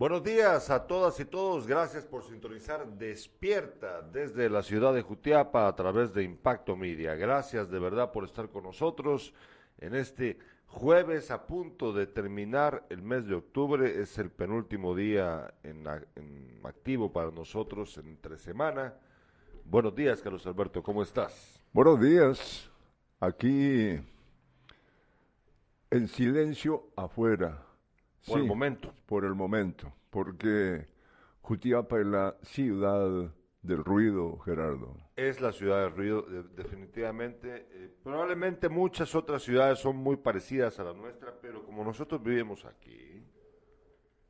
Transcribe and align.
Buenos 0.00 0.24
días 0.24 0.70
a 0.70 0.86
todas 0.86 1.20
y 1.20 1.26
todos. 1.26 1.66
Gracias 1.66 2.06
por 2.06 2.24
sintonizar 2.24 2.86
Despierta 2.96 4.00
desde 4.00 4.48
la 4.48 4.62
ciudad 4.62 4.94
de 4.94 5.02
Jutiapa 5.02 5.68
a 5.68 5.76
través 5.76 6.14
de 6.14 6.22
Impacto 6.22 6.74
Media. 6.74 7.14
Gracias 7.16 7.70
de 7.70 7.78
verdad 7.78 8.10
por 8.10 8.24
estar 8.24 8.48
con 8.48 8.62
nosotros 8.64 9.34
en 9.76 9.94
este 9.94 10.38
jueves 10.68 11.30
a 11.30 11.46
punto 11.46 11.92
de 11.92 12.06
terminar 12.06 12.86
el 12.88 13.02
mes 13.02 13.26
de 13.26 13.34
octubre. 13.34 14.00
Es 14.00 14.16
el 14.16 14.30
penúltimo 14.30 14.96
día 14.96 15.52
en, 15.62 15.86
activo 16.64 17.12
para 17.12 17.30
nosotros 17.30 17.98
entre 17.98 18.38
semana. 18.38 18.94
Buenos 19.66 19.94
días, 19.94 20.22
Carlos 20.22 20.46
Alberto. 20.46 20.82
¿Cómo 20.82 21.02
estás? 21.02 21.62
Buenos 21.74 22.00
días. 22.00 22.70
Aquí 23.20 24.00
en 25.90 26.08
silencio 26.08 26.86
afuera 26.96 27.66
por 28.26 28.38
el 28.38 28.46
momento. 28.46 28.94
Por 29.06 29.24
el 29.24 29.34
momento, 29.34 29.92
porque 30.10 30.86
Jutiapa 31.42 32.00
es 32.00 32.06
la 32.06 32.36
ciudad 32.42 33.32
del 33.62 33.84
ruido, 33.84 34.38
Gerardo. 34.38 34.96
Es 35.16 35.40
la 35.40 35.52
ciudad 35.52 35.82
del 35.82 35.96
ruido, 35.96 36.22
definitivamente. 36.54 37.66
Eh, 37.70 37.94
probablemente 38.02 38.68
muchas 38.68 39.14
otras 39.14 39.42
ciudades 39.42 39.78
son 39.78 39.96
muy 39.96 40.16
parecidas 40.16 40.78
a 40.80 40.84
la 40.84 40.92
nuestra, 40.92 41.34
pero 41.40 41.64
como 41.64 41.84
nosotros 41.84 42.22
vivimos 42.22 42.64
aquí, 42.64 43.22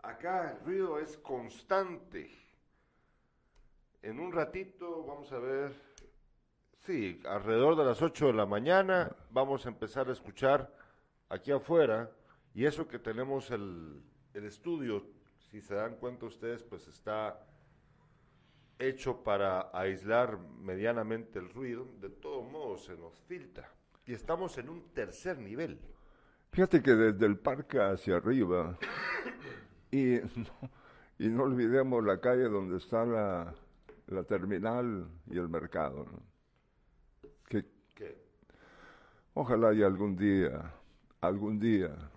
acá 0.02 0.52
el 0.52 0.64
ruido 0.64 0.98
es 0.98 1.16
constante. 1.18 2.30
En 4.02 4.18
un 4.18 4.32
ratito 4.32 5.04
vamos 5.04 5.30
a 5.32 5.38
ver, 5.38 5.72
sí, 6.86 7.20
alrededor 7.26 7.76
de 7.76 7.84
las 7.84 8.00
8 8.00 8.28
de 8.28 8.32
la 8.32 8.46
mañana 8.46 9.14
vamos 9.30 9.66
a 9.66 9.68
empezar 9.68 10.08
a 10.08 10.12
escuchar 10.12 10.72
aquí 11.28 11.52
afuera 11.52 12.10
y 12.60 12.66
eso 12.66 12.86
que 12.86 12.98
tenemos 12.98 13.50
el, 13.50 14.02
estudio, 14.34 15.02
si 15.50 15.62
se 15.62 15.76
dan 15.76 15.94
cuenta 15.94 16.26
ustedes, 16.26 16.62
pues 16.62 16.86
está 16.88 17.40
hecho 18.78 19.24
para 19.24 19.70
aislar 19.72 20.38
medianamente 20.38 21.38
el 21.38 21.48
ruido, 21.48 21.88
de 22.02 22.10
todo 22.10 22.42
modo 22.42 22.76
se 22.76 22.94
nos 22.98 23.18
filtra. 23.20 23.72
Y 24.04 24.12
estamos 24.12 24.58
en 24.58 24.68
un 24.68 24.92
tercer 24.92 25.38
nivel. 25.38 25.80
Fíjate 26.52 26.82
que 26.82 26.90
desde 26.90 27.24
el 27.24 27.38
parque 27.38 27.80
hacia 27.80 28.16
arriba, 28.16 28.76
y 29.90 30.18
no, 30.36 30.70
y 31.18 31.28
no 31.28 31.44
olvidemos 31.44 32.04
la 32.04 32.20
calle 32.20 32.42
donde 32.42 32.76
está 32.76 33.06
la, 33.06 33.54
la 34.08 34.22
terminal 34.24 35.08
y 35.30 35.38
el 35.38 35.48
mercado. 35.48 36.04
Que, 37.48 37.64
¿Qué? 37.94 38.22
Ojalá 39.32 39.70
haya 39.70 39.86
algún 39.86 40.14
día, 40.14 40.74
algún 41.22 41.58
día 41.58 42.09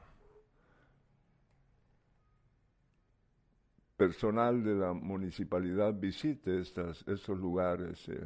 personal 4.04 4.62
de 4.62 4.76
la 4.76 4.92
municipalidad 4.92 5.94
visite 5.94 6.60
estas, 6.60 7.08
estos 7.08 7.38
lugares 7.38 8.06
eh, 8.10 8.20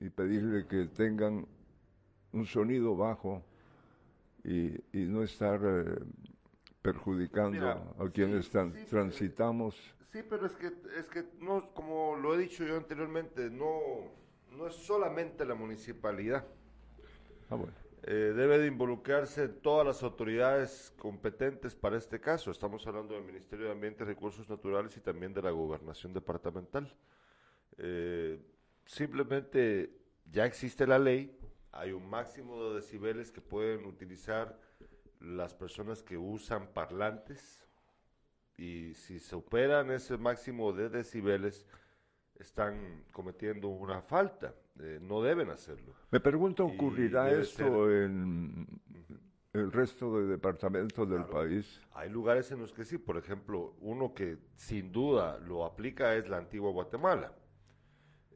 y 0.00 0.10
pedirle 0.10 0.66
que 0.66 0.86
tengan 0.86 1.46
un 2.32 2.46
sonido 2.46 2.96
bajo 2.96 3.44
y, 4.42 4.74
no 4.92 5.22
estar 5.22 5.60
eh, 5.62 6.00
perjudicando 6.82 7.94
a 7.96 8.10
quienes 8.10 8.50
transitamos. 8.50 9.76
Sí, 10.12 10.20
pero 10.28 10.46
es 10.46 10.52
que, 10.56 10.66
es 10.98 11.06
que 11.06 11.24
no, 11.40 11.72
como 11.74 12.16
lo 12.16 12.34
he 12.34 12.38
dicho 12.38 12.64
yo 12.64 12.76
anteriormente, 12.76 13.50
no, 13.50 13.78
no 14.56 14.66
es 14.66 14.74
solamente 14.74 15.44
la 15.44 15.54
municipalidad. 15.54 16.44
Ah, 17.50 17.54
bueno. 17.54 17.87
Eh, 18.10 18.32
debe 18.34 18.58
de 18.58 18.68
involucrarse 18.68 19.48
todas 19.48 19.86
las 19.86 20.02
autoridades 20.02 20.94
competentes 20.96 21.74
para 21.74 21.98
este 21.98 22.18
caso. 22.18 22.50
Estamos 22.50 22.86
hablando 22.86 23.12
del 23.12 23.22
Ministerio 23.22 23.66
de 23.66 23.72
Ambiente 23.72 24.02
Recursos 24.02 24.48
Naturales 24.48 24.96
y 24.96 25.00
también 25.00 25.34
de 25.34 25.42
la 25.42 25.50
Gobernación 25.50 26.14
Departamental. 26.14 26.90
Eh, 27.76 28.40
simplemente 28.86 29.94
ya 30.24 30.46
existe 30.46 30.86
la 30.86 30.98
ley, 30.98 31.38
hay 31.70 31.92
un 31.92 32.08
máximo 32.08 32.70
de 32.70 32.76
decibeles 32.76 33.30
que 33.30 33.42
pueden 33.42 33.84
utilizar 33.84 34.58
las 35.20 35.52
personas 35.52 36.02
que 36.02 36.16
usan 36.16 36.68
parlantes 36.68 37.62
y 38.56 38.94
si 38.94 39.18
se 39.18 39.36
operan 39.36 39.90
ese 39.90 40.16
máximo 40.16 40.72
de 40.72 40.88
decibeles, 40.88 41.66
están 42.36 43.04
cometiendo 43.12 43.68
una 43.68 44.00
falta, 44.00 44.54
eh, 44.80 44.98
no 45.02 45.22
deben 45.22 45.50
hacerlo. 45.50 45.94
Me 46.10 46.20
pregunto, 46.20 46.64
¿ocurrirá 46.64 47.30
esto 47.30 47.90
en 47.90 48.66
el 49.52 49.72
resto 49.72 50.20
de 50.20 50.26
departamentos 50.26 51.08
del 51.08 51.24
país? 51.24 51.80
Hay 51.92 52.10
lugares 52.10 52.50
en 52.52 52.60
los 52.60 52.72
que 52.72 52.84
sí, 52.84 52.98
por 52.98 53.16
ejemplo, 53.16 53.74
uno 53.80 54.14
que 54.14 54.38
sin 54.56 54.92
duda 54.92 55.38
lo 55.38 55.64
aplica 55.64 56.14
es 56.14 56.28
la 56.28 56.38
antigua 56.38 56.70
Guatemala. 56.70 57.32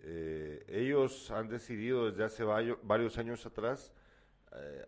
Eh, 0.05 0.65
ellos 0.69 1.31
han 1.31 1.49
decidido 1.49 2.11
desde 2.11 2.25
hace 2.25 2.45
varios 2.83 3.19
años 3.19 3.47
atrás 3.47 3.93
eh, 4.57 4.85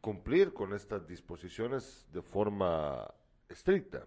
cumplir 0.00 0.52
con 0.52 0.74
estas 0.74 1.06
disposiciones 1.06 2.06
de 2.12 2.20
forma 2.22 3.12
estricta. 3.48 4.06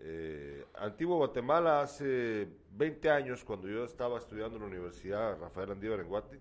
Eh, 0.00 0.66
Antiguo 0.74 1.16
Guatemala 1.16 1.82
hace 1.82 2.48
20 2.72 3.10
años, 3.10 3.44
cuando 3.44 3.68
yo 3.68 3.84
estaba 3.84 4.18
estudiando 4.18 4.56
en 4.56 4.62
la 4.62 4.68
Universidad 4.68 5.38
Rafael 5.38 5.70
Andívar 5.70 6.00
en 6.00 6.08
Guate, 6.08 6.40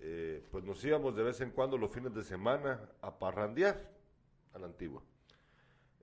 eh, 0.00 0.42
pues 0.50 0.64
nos 0.64 0.84
íbamos 0.84 1.14
de 1.14 1.22
vez 1.22 1.40
en 1.40 1.50
cuando 1.50 1.78
los 1.78 1.90
fines 1.90 2.12
de 2.14 2.24
semana 2.24 2.80
a 3.00 3.18
parrandear 3.18 3.90
a 4.52 4.58
la 4.58 4.66
Antigua. 4.66 5.02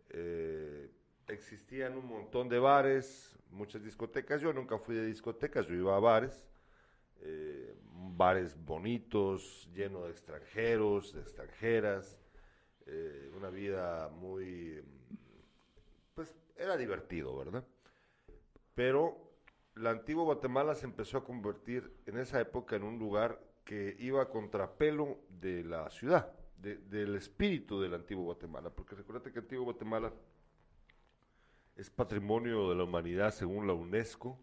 Eh, 0.10 0.90
existían 1.28 1.98
un 1.98 2.08
montón 2.08 2.48
de 2.48 2.60
bares, 2.60 3.38
muchas 3.50 3.84
discotecas. 3.84 4.42
Yo 4.42 4.54
nunca 4.54 4.78
fui 4.78 4.96
de 4.96 5.06
discotecas, 5.06 5.68
yo 5.68 5.76
iba 5.76 5.96
a 5.96 6.00
bares, 6.00 6.48
bares 7.94 8.58
bonitos, 8.66 9.70
llenos 9.74 10.06
de 10.06 10.12
extranjeros, 10.12 11.14
de 11.14 11.22
extranjeras, 11.22 12.18
una 13.36 13.50
vida 13.50 14.10
muy 14.10 14.84
era 16.62 16.78
divertido, 16.78 17.36
¿verdad? 17.38 17.66
Pero 18.76 19.32
la 19.76 19.90
antigua 19.90 20.24
Guatemala 20.24 20.76
se 20.76 20.86
empezó 20.86 21.18
a 21.18 21.24
convertir 21.24 21.92
en 22.06 22.18
esa 22.18 22.40
época 22.40 22.76
en 22.76 22.84
un 22.84 23.00
lugar 23.00 23.42
que 23.64 23.96
iba 24.00 24.22
a 24.22 24.30
contrapelo 24.30 25.20
de 25.30 25.64
la 25.64 25.90
ciudad, 25.90 26.34
del 26.58 27.16
espíritu 27.16 27.82
de 27.82 27.90
la 27.90 27.96
antigua 27.98 28.26
Guatemala, 28.26 28.70
porque 28.70 28.96
recuerda 28.96 29.32
que 29.32 29.40
antigua 29.40 29.66
Guatemala 29.66 30.14
es 31.76 31.90
patrimonio 31.90 32.70
de 32.70 32.76
la 32.76 32.84
humanidad 32.84 33.32
según 33.34 33.66
la 33.66 33.74
UNESCO 33.74 34.38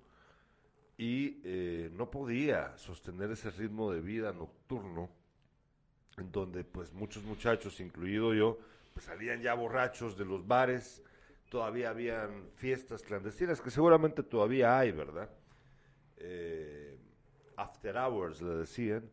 y 0.96 1.40
eh, 1.44 1.90
no 1.92 2.10
podía 2.10 2.76
sostener 2.76 3.30
ese 3.30 3.50
ritmo 3.50 3.92
de 3.92 4.00
vida 4.00 4.32
nocturno 4.32 5.10
en 6.16 6.32
donde 6.32 6.64
pues 6.64 6.92
muchos 6.92 7.22
muchachos, 7.22 7.78
incluido 7.78 8.34
yo, 8.34 8.58
pues 8.92 9.06
salían 9.06 9.40
ya 9.40 9.54
borrachos 9.54 10.16
de 10.16 10.24
los 10.24 10.44
bares, 10.46 11.04
todavía 11.48 11.90
habían 11.90 12.50
fiestas 12.56 13.02
clandestinas, 13.02 13.60
que 13.60 13.70
seguramente 13.70 14.22
todavía 14.22 14.78
hay, 14.78 14.92
¿verdad? 14.92 15.30
Eh, 16.16 16.98
after 17.56 17.96
hours 17.96 18.42
le 18.42 18.54
decían, 18.56 19.10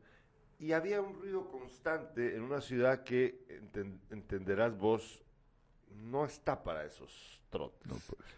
y 0.59 0.71
había 0.71 1.01
un 1.01 1.13
ruido 1.13 1.49
constante 1.49 2.35
en 2.35 2.41
una 2.41 2.61
ciudad 2.61 3.03
que, 3.03 3.45
entenderás 4.09 4.77
vos, 4.77 5.21
no 5.89 6.25
está 6.25 6.63
para 6.63 6.85
esos 6.85 7.41
trotes. 7.49 7.91
Pues. 7.91 8.29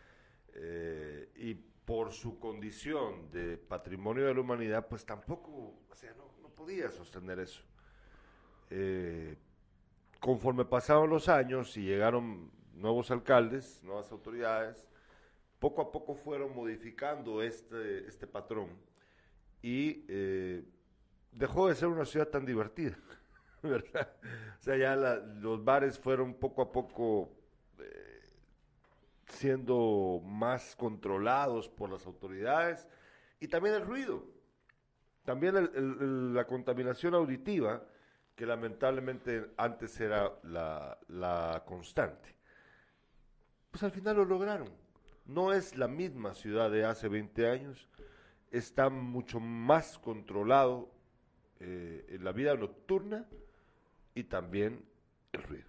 Eh, 0.56 1.30
y 1.36 1.54
por 1.54 2.12
su 2.12 2.40
condición 2.40 3.32
de 3.32 3.58
patrimonio 3.58 4.26
de 4.26 4.34
la 4.34 4.42
humanidad, 4.42 4.88
pues 4.88 5.06
tampoco, 5.06 5.86
o 5.90 5.96
sea, 5.96 6.14
no, 6.14 6.50
podía 6.50 6.90
sostener 6.92 7.40
eso. 7.40 7.62
Eh, 8.70 9.38
conforme 10.20 10.66
pasaron 10.66 11.10
los 11.10 11.30
años 11.30 11.78
y 11.78 11.84
llegaron 11.84 12.52
nuevos 12.78 13.12
alcaldes, 13.12 13.84
nuevas 13.84 14.12
autoridades, 14.12 14.88
poco 15.60 15.82
a 15.82 15.92
poco 15.92 16.16
fueron 16.16 16.56
modificando 16.56 17.42
este, 17.42 18.08
este 18.08 18.28
patrón 18.28 18.70
y 19.62 20.06
eh, 20.08 20.64
dejó 21.32 21.68
de 21.68 21.76
ser 21.76 21.88
una 21.88 22.06
ciudad 22.06 22.28
tan 22.28 22.46
divertida, 22.46 22.98
¿verdad? 23.64 24.14
O 24.60 24.64
sea, 24.64 24.78
ya 24.78 24.96
los 24.96 25.64
bares 25.64 25.98
fueron 25.98 26.36
poco 26.36 26.62
a 26.62 26.72
poco 26.72 27.32
eh, 27.80 28.22
siendo 29.28 30.22
más 30.24 30.76
controlados 30.76 31.68
por 31.70 31.90
las 31.90 32.06
autoridades 32.06 32.88
y 33.40 33.48
también 33.48 33.76
el 33.76 33.86
ruido, 33.86 34.24
también 35.24 36.34
la 36.34 36.46
contaminación 36.46 37.14
auditiva, 37.16 37.84
que 38.36 38.46
lamentablemente 38.46 39.52
antes 39.58 40.00
era 40.00 40.32
la 40.44 41.64
constante 41.66 42.37
pues 43.78 43.84
al 43.84 43.92
final 43.92 44.16
lo 44.16 44.26
lograron. 44.26 44.70
No 45.28 45.54
es 45.54 45.78
la 45.78 45.88
misma 45.88 46.34
ciudad 46.34 46.72
de 46.72 46.84
hace 46.84 47.10
20 47.10 47.48
años, 47.48 47.88
está 48.50 48.90
mucho 48.90 49.40
más 49.40 50.00
controlado 50.00 50.90
eh, 51.60 52.04
en 52.10 52.24
la 52.24 52.32
vida 52.32 52.56
nocturna 52.56 53.28
y 54.16 54.24
también 54.24 54.84
el 55.32 55.44
ruido. 55.44 55.68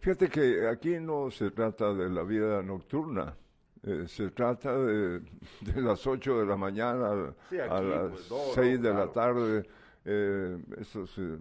Fíjate 0.00 0.28
que 0.28 0.68
aquí 0.68 1.00
no 1.00 1.30
se 1.30 1.50
trata 1.50 1.94
de 1.94 2.10
la 2.10 2.24
vida 2.24 2.62
nocturna, 2.62 3.34
Eh, 3.82 4.04
se 4.06 4.30
trata 4.30 4.76
de, 4.76 5.20
de, 5.20 5.80
las 5.80 6.06
8 6.06 6.40
de 6.40 6.46
la 6.46 6.56
mañana 6.56 7.08
a, 7.08 7.34
Sí, 7.48 7.58
aquí, 7.58 7.72
a 7.72 7.80
las 7.80 8.10
pues, 8.10 8.30
no, 8.30 8.36
no, 8.36 8.52
6 8.54 8.82
de 8.82 8.90
claro. 8.90 8.98
la 8.98 9.12
tarde. 9.12 9.68
Eh, 10.04 10.58
esas 10.78 11.16
eh, 11.18 11.38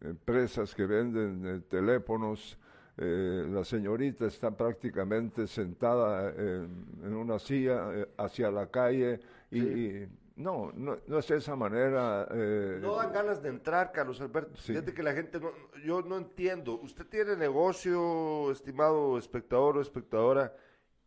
empresas 0.00 0.74
que 0.74 0.86
venden 0.86 1.62
teléfonos, 1.68 2.58
eh, 2.98 3.46
la 3.50 3.64
señorita 3.64 4.26
está 4.26 4.50
prácticamente 4.56 5.46
sentada 5.46 6.30
en, 6.30 6.86
en 7.04 7.14
una 7.14 7.38
silla 7.38 7.90
eh, 7.92 8.08
hacia 8.16 8.50
la 8.50 8.70
calle 8.70 9.20
y, 9.50 9.60
Sí. 9.60 9.66
y 9.68 10.08
no, 10.40 10.70
no, 10.74 10.98
no 11.06 11.18
es 11.18 11.30
esa 11.30 11.56
manera. 11.56 12.26
eh, 12.30 12.78
No 12.80 12.96
dan 12.96 13.12
ganas 13.12 13.42
de 13.42 13.48
entrar, 13.48 13.90
Carlos 13.92 14.20
Alberto. 14.20 14.56
Sí. 14.56 14.72
Fíjate 14.72 14.92
que 14.92 15.02
la 15.02 15.14
gente, 15.14 15.40
no, 15.40 15.50
yo 15.84 16.02
no 16.02 16.16
entiendo. 16.18 16.74
Usted 16.80 17.06
tiene 17.06 17.36
negocio, 17.36 18.50
estimado 18.50 19.16
espectador 19.18 19.78
o 19.78 19.80
espectadora, 19.80 20.52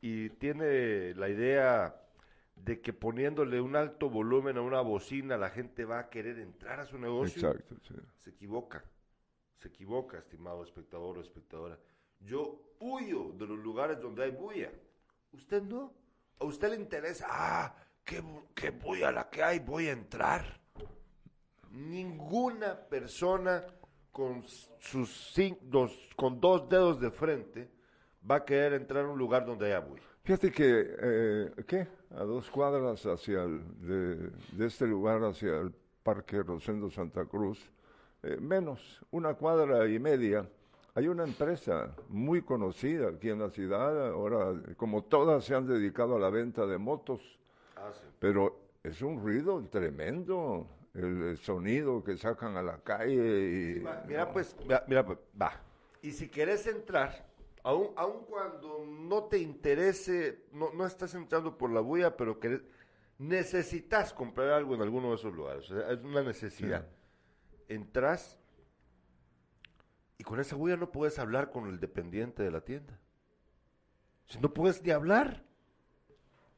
y 0.02 0.30
tiene 0.32 1.14
la 1.16 1.30
idea 1.30 1.96
de 2.56 2.82
que 2.82 2.92
poniéndole 2.94 3.62
un 3.62 3.76
alto 3.76 4.10
volumen 4.10 4.58
a 4.58 4.62
una 4.62 4.82
bocina 4.82 5.38
la 5.38 5.50
gente 5.50 5.86
va 5.86 6.00
a 6.00 6.10
querer 6.10 6.40
entrar 6.40 6.80
a 6.80 6.86
su 6.86 6.98
negocio. 6.98 7.50
Exacto, 7.50 7.76
sí. 7.88 7.94
Se 8.18 8.32
equivoca, 8.32 8.84
se 9.60 9.68
equivoca, 9.68 10.18
estimado 10.18 10.64
espectador 10.64 11.18
o 11.18 11.22
espectadora. 11.22 11.78
Yo 12.20 12.74
huyo 12.80 13.32
de 13.34 13.46
los 13.46 13.60
lugares 13.60 14.00
donde 14.00 14.24
hay 14.24 14.32
bulla. 14.32 14.72
Usted 15.34 15.62
no. 15.62 15.94
A 16.40 16.46
usted 16.46 16.70
le 16.70 16.78
interesa, 16.78 17.28
ah, 17.30 17.76
qué, 18.04 18.24
qué 18.56 18.72
bulla 18.72 19.12
la 19.12 19.30
que 19.30 19.44
hay, 19.44 19.60
voy 19.60 19.88
a 19.88 19.92
entrar. 19.92 20.60
Ninguna 21.72 22.76
persona 22.88 23.66
con 24.12 24.44
sus 24.80 25.34
dos, 25.62 26.10
con 26.16 26.40
dos 26.40 26.68
dedos 26.70 27.00
de 27.00 27.12
frente 27.12 27.70
va 28.30 28.38
a 28.38 28.46
querer 28.46 28.74
entrar 28.74 29.06
a 29.06 29.10
un 29.10 29.18
lugar 29.18 29.46
donde 29.46 29.68
haya 29.68 29.80
bulla. 29.80 30.04
Fíjate 30.24 30.52
que, 30.52 30.96
eh, 31.02 31.52
¿qué? 31.68 31.88
A 32.12 32.24
dos 32.24 32.50
cuadras 32.50 33.06
hacia 33.06 33.46
de, 33.46 34.32
de 34.52 34.66
este 34.66 34.88
lugar 34.88 35.24
hacia 35.24 35.58
el 35.58 35.74
Parque 36.04 36.42
Rosendo 36.42 36.90
Santa 36.90 37.26
Cruz, 37.26 37.72
eh, 38.24 38.38
menos, 38.40 39.02
una 39.12 39.34
cuadra 39.36 39.88
y 39.88 40.00
media, 40.00 40.48
hay 40.96 41.08
una 41.08 41.24
empresa 41.24 41.96
muy 42.10 42.42
conocida 42.42 43.10
aquí 43.10 43.30
en 43.30 43.40
la 43.40 43.50
ciudad, 43.50 44.10
ahora 44.10 44.54
como 44.76 45.04
todas 45.04 45.46
se 45.46 45.56
han 45.56 45.68
dedicado 45.68 46.16
a 46.16 46.20
la 46.20 46.30
venta 46.30 46.66
de 46.66 46.78
motos, 46.78 47.22
pero 48.20 48.60
es 48.84 49.02
un 49.02 49.22
ruido 49.22 49.64
tremendo, 49.70 50.68
el, 50.94 51.38
sonido 51.38 52.04
que 52.04 52.18
sacan 52.18 52.58
a 52.58 52.64
la 52.64 52.80
calle 52.80 53.78
y... 53.78 53.84
Mira, 54.08 54.32
pues, 54.34 54.56
mira, 54.64 54.84
mira, 54.88 55.06
pues, 55.06 55.20
va. 55.40 55.54
Y 56.02 56.12
si 56.12 56.28
querés 56.28 56.68
entrar, 56.68 57.26
aun, 57.64 57.92
aun 57.96 58.26
cuando 58.26 58.86
no 58.86 59.26
te 59.26 59.38
interese, 59.38 60.46
no, 60.52 60.72
no 60.74 60.86
estás 60.86 61.14
entrando 61.14 61.58
por 61.58 61.72
la 61.72 61.82
bulla, 61.82 62.18
pero 62.18 62.40
querés, 62.40 62.62
necesitas 63.18 64.14
comprar 64.14 64.50
algo 64.50 64.76
en 64.76 64.82
alguno 64.82 65.10
de 65.10 65.16
esos 65.16 65.34
lugares. 65.34 65.70
O 65.72 65.76
sea, 65.76 65.92
es 65.92 66.04
una 66.04 66.24
necesidad. 66.24 66.86
Entras 67.70 68.38
y 70.18 70.24
con 70.26 70.40
esa 70.42 70.58
bulla 70.58 70.76
no 70.76 70.92
puedes 70.92 71.18
hablar 71.18 71.50
con 71.50 71.68
el 71.68 71.80
dependiente 71.80 72.44
de 72.44 72.52
la 72.52 72.60
tienda. 72.62 73.00
Si 74.26 74.38
no 74.40 74.54
puedes 74.54 74.84
ni 74.84 74.92
hablar. 74.92 75.46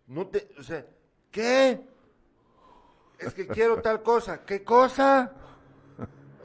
No 0.07 0.27
te, 0.27 0.49
o 0.57 0.63
sea, 0.63 0.85
¿qué? 1.29 1.85
Es 3.19 3.33
que 3.35 3.47
quiero 3.47 3.81
tal 3.81 4.01
cosa. 4.01 4.43
¿Qué 4.45 4.63
cosa? 4.63 5.31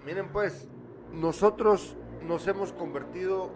Miren 0.05 0.31
pues, 0.31 0.69
nosotros 1.11 1.97
nos 2.23 2.47
hemos 2.47 2.73
convertido 2.75 3.51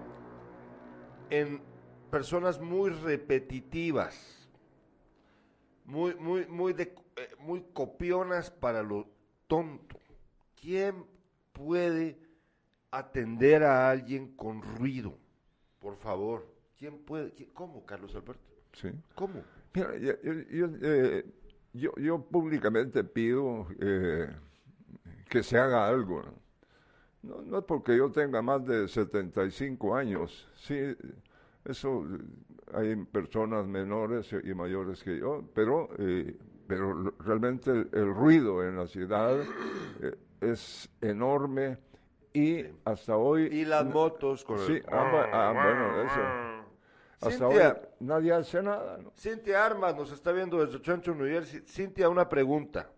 en 1.28 1.62
personas 2.10 2.60
muy 2.60 2.90
repetitivas, 2.90 4.48
muy, 5.84 6.14
muy, 6.14 6.46
muy, 6.46 6.72
eh, 6.72 6.96
muy 7.38 7.62
copionas 7.74 8.50
para 8.50 8.82
lo 8.82 9.06
tonto. 9.46 10.00
¿Quién 10.60 11.04
puede 11.52 12.18
atender 12.90 13.62
a 13.64 13.90
alguien 13.90 14.34
con 14.36 14.62
ruido? 14.62 15.16
Por 15.78 15.96
favor, 15.96 16.46
¿quién 16.78 16.98
puede? 16.98 17.32
¿Quién- 17.32 17.50
¿Cómo, 17.54 17.84
Carlos 17.86 18.14
Alberto? 18.14 18.42
Sí. 18.72 18.90
¿Cómo? 19.14 19.42
Mira, 19.74 19.96
yo, 19.96 20.12
yo- 20.22 20.32
yo, 20.50 20.68
eh, 20.82 21.24
yo- 21.72 21.94
yo 21.96 22.22
públicamente 22.22 23.02
pido 23.04 23.66
eh, 23.78 24.28
que 25.28 25.42
se 25.42 25.56
haga 25.58 25.88
algo. 25.88 26.22
¿no? 27.22 27.42
No, 27.42 27.58
es 27.58 27.64
porque 27.64 27.96
yo 27.96 28.10
tenga 28.10 28.42
más 28.42 28.64
de 28.66 28.88
75 28.88 29.94
años, 29.94 30.48
sí, 30.56 30.74
eso, 31.64 32.04
eh, 32.06 32.18
hay 32.72 32.96
personas 33.04 33.66
menores 33.66 34.34
y 34.42 34.54
mayores 34.54 35.02
que 35.02 35.18
yo, 35.18 35.44
pero, 35.54 35.90
eh, 35.98 36.36
pero 36.66 37.10
realmente 37.20 37.70
el, 37.70 37.88
el 37.92 38.14
ruido 38.14 38.66
en 38.66 38.76
la 38.76 38.86
ciudad 38.86 39.38
es 40.40 40.88
enorme 41.00 41.78
y 42.32 42.64
hasta 42.84 43.16
hoy... 43.16 43.46
Y 43.46 43.64
las 43.64 43.84
motos 43.87 44.44
con 44.44 44.58
Sí, 44.58 44.72
el... 44.75 44.84
ah, 44.88 45.12
bu- 45.12 45.28
ah, 45.32 45.52
bueno, 45.52 46.02
eso. 46.02 46.20
Hasta 47.22 47.31
Cintia, 47.31 47.72
hoy 47.82 47.88
nadie 48.00 48.32
hace 48.32 48.62
nada, 48.62 48.98
¿no? 48.98 49.12
Cintia 49.16 49.66
Armas 49.66 49.94
nos 49.94 50.10
está 50.12 50.32
viendo 50.32 50.64
desde 50.64 50.78
Trenton, 50.78 51.19
New 51.19 51.26
Jersey. 51.26 51.60
Cintia, 51.66 52.08
una 52.08 52.28
pregunta. 52.28 52.90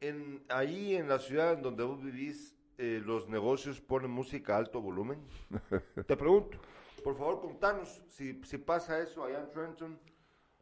En, 0.00 0.42
ahí 0.48 0.96
en 0.96 1.08
la 1.08 1.18
ciudad 1.18 1.52
en 1.52 1.62
donde 1.62 1.84
vos 1.84 2.02
vivís, 2.02 2.56
eh, 2.78 3.02
¿los 3.04 3.28
negocios 3.28 3.80
ponen 3.80 4.10
música 4.10 4.54
a 4.54 4.58
alto 4.58 4.80
volumen? 4.80 5.20
Te 6.06 6.16
pregunto, 6.16 6.58
por 7.04 7.14
favor, 7.16 7.40
contanos 7.40 8.02
si, 8.08 8.40
si 8.42 8.58
pasa 8.58 8.98
eso 9.00 9.24
allá 9.24 9.40
en 9.40 9.50
Trenton. 9.50 9.98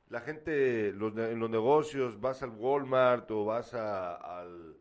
La 0.08 0.20
gente 0.20 0.92
los, 0.92 1.16
en 1.16 1.38
los 1.38 1.48
negocios, 1.48 2.20
vas 2.20 2.42
al 2.42 2.50
Walmart 2.50 3.30
o 3.30 3.44
vas 3.44 3.72
a, 3.74 4.16
al, 4.16 4.76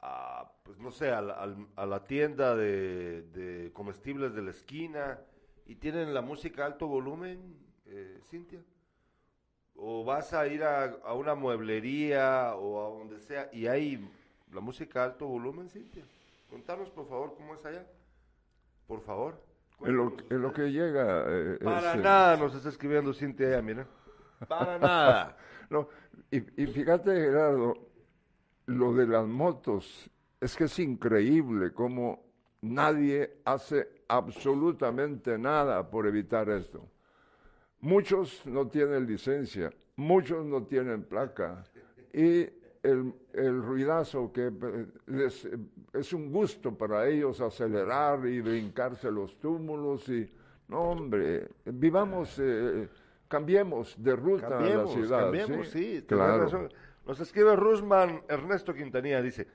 a, 0.00 0.51
pues 0.72 0.80
no 0.80 0.90
sé, 0.90 1.10
al- 1.10 1.30
al- 1.30 1.66
a 1.76 1.84
la 1.84 2.02
tienda 2.06 2.56
de, 2.56 3.22
de 3.34 3.70
comestibles 3.74 4.34
de 4.34 4.40
la 4.40 4.52
esquina 4.52 5.20
y 5.66 5.74
tienen 5.74 6.14
la 6.14 6.22
música 6.22 6.62
a 6.62 6.66
alto 6.66 6.86
volumen, 6.86 7.58
eh, 7.84 8.18
Cintia. 8.24 8.60
O 9.76 10.02
vas 10.02 10.32
a 10.32 10.46
ir 10.46 10.62
a, 10.64 10.84
a 11.04 11.12
una 11.12 11.34
mueblería 11.34 12.54
o 12.56 12.86
a 12.86 12.98
donde 12.98 13.20
sea 13.20 13.50
y 13.52 13.66
hay 13.66 14.10
la 14.50 14.62
música 14.62 15.02
a 15.02 15.04
alto 15.04 15.26
volumen, 15.26 15.68
Cintia. 15.68 16.04
Contanos, 16.48 16.88
por 16.88 17.06
favor, 17.06 17.34
cómo 17.36 17.54
es 17.54 17.62
allá. 17.66 17.86
Por 18.86 19.02
favor. 19.02 19.42
En 19.84 19.94
lo, 19.96 20.04
Cuéntanos 20.04 20.30
en 20.30 20.40
lo 20.42 20.52
que 20.54 20.72
llega... 20.72 21.24
eh, 21.28 21.58
Para 21.62 21.90
es, 21.90 21.94
eh, 21.96 21.98
nada 22.02 22.36
nos 22.38 22.54
está 22.54 22.70
escribiendo 22.70 23.12
Cintia 23.12 23.48
allá, 23.48 23.60
mira. 23.62 23.86
Para 24.48 24.78
nada. 24.78 25.36
no, 25.68 25.86
y, 26.30 26.62
y 26.62 26.66
fíjate, 26.66 27.10
Gerardo, 27.14 27.74
lo 28.66 28.94
de 28.94 29.06
las 29.06 29.26
motos, 29.26 30.08
es 30.42 30.56
que 30.56 30.64
es 30.64 30.76
increíble 30.80 31.72
cómo 31.72 32.24
nadie 32.62 33.38
hace 33.44 33.88
absolutamente 34.08 35.38
nada 35.38 35.88
por 35.88 36.04
evitar 36.04 36.50
esto. 36.50 36.84
Muchos 37.78 38.44
no 38.44 38.66
tienen 38.66 39.06
licencia, 39.06 39.72
muchos 39.94 40.44
no 40.44 40.64
tienen 40.64 41.04
placa 41.04 41.62
y 42.12 42.40
el, 42.82 43.14
el 43.32 43.62
ruidazo 43.62 44.32
que 44.32 44.48
eh, 44.48 44.86
les, 45.06 45.44
eh, 45.44 45.56
es 45.92 46.12
un 46.12 46.32
gusto 46.32 46.76
para 46.76 47.06
ellos 47.06 47.40
acelerar 47.40 48.26
y 48.26 48.40
brincarse 48.40 49.12
los 49.12 49.38
túmulos 49.38 50.08
y 50.08 50.28
no 50.66 50.80
hombre, 50.90 51.50
vivamos, 51.66 52.36
eh, 52.40 52.88
cambiemos 53.28 53.94
de 53.96 54.16
ruta 54.16 54.48
Cambiemos, 54.48 54.82
a 54.82 54.86
la 54.86 54.92
ciudad. 54.92 55.20
cambiemos, 55.20 55.68
sí, 55.68 56.02
tenés 56.02 56.06
claro. 56.06 56.68
Nos 57.06 57.20
escribe 57.20 57.54
Rusman 57.54 58.22
Ernesto 58.28 58.74
Quintanilla, 58.74 59.22
dice, 59.22 59.46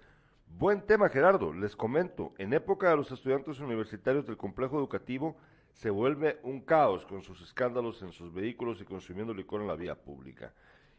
buen 0.58 0.82
tema 0.82 1.10
Gerardo, 1.10 1.54
les 1.54 1.76
comento, 1.76 2.34
en 2.38 2.54
época 2.54 2.90
de 2.90 2.96
los 2.98 3.12
estudiantes 3.12 3.60
universitarios 3.60 4.26
del 4.26 4.38
complejo 4.38 4.78
educativo 4.78 5.38
se 5.74 5.90
vuelve 5.90 6.40
un 6.44 6.62
caos 6.62 7.06
con 7.06 7.22
sus 7.22 7.42
escándalos 7.42 8.02
en 8.02 8.12
sus 8.12 8.34
vehículos 8.34 8.82
y 8.82 8.86
consumiendo 8.86 9.34
licor 9.34 9.62
en 9.62 9.68
la 9.68 9.76
vía 9.76 9.96
pública. 9.96 10.54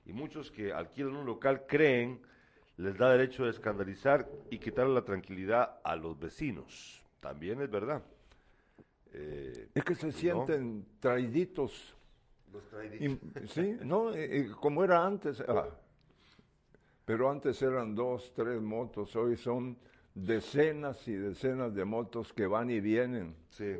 Y 0.06 0.12
muchos 0.12 0.50
que 0.50 0.72
alquilan 0.72 1.16
un 1.16 1.26
local 1.26 1.64
creen 1.66 2.20
les 2.76 2.96
da 2.96 3.10
derecho 3.10 3.44
de 3.44 3.50
escandalizar 3.50 4.28
y 4.50 4.58
quitarle 4.58 4.94
la 4.94 5.02
tranquilidad 5.04 5.80
a 5.82 5.96
los 5.96 6.18
vecinos. 6.18 7.02
También 7.20 7.60
es 7.60 7.68
verdad. 7.70 8.02
Eh, 9.12 9.68
Es 9.74 9.82
que 9.84 9.96
se 9.96 10.06
¿no? 10.06 10.12
sienten 10.12 10.86
traiditos. 11.00 11.96
Los 12.52 12.68
traidores. 12.68 13.02
Y- 13.02 13.48
sí, 13.48 13.76
no, 13.82 14.14
Eh, 14.14 14.38
eh, 14.42 14.50
como 14.60 14.84
era 14.84 15.04
antes. 15.04 15.42
ah, 15.48 15.66
pero 17.08 17.30
antes 17.30 17.62
eran 17.62 17.94
dos, 17.94 18.34
tres 18.34 18.60
motos, 18.60 19.16
hoy 19.16 19.34
son 19.34 19.78
decenas 20.14 21.08
y 21.08 21.14
decenas 21.14 21.74
de 21.74 21.86
motos 21.86 22.34
que 22.34 22.46
van 22.46 22.68
y 22.70 22.80
vienen. 22.80 23.34
Sí. 23.48 23.76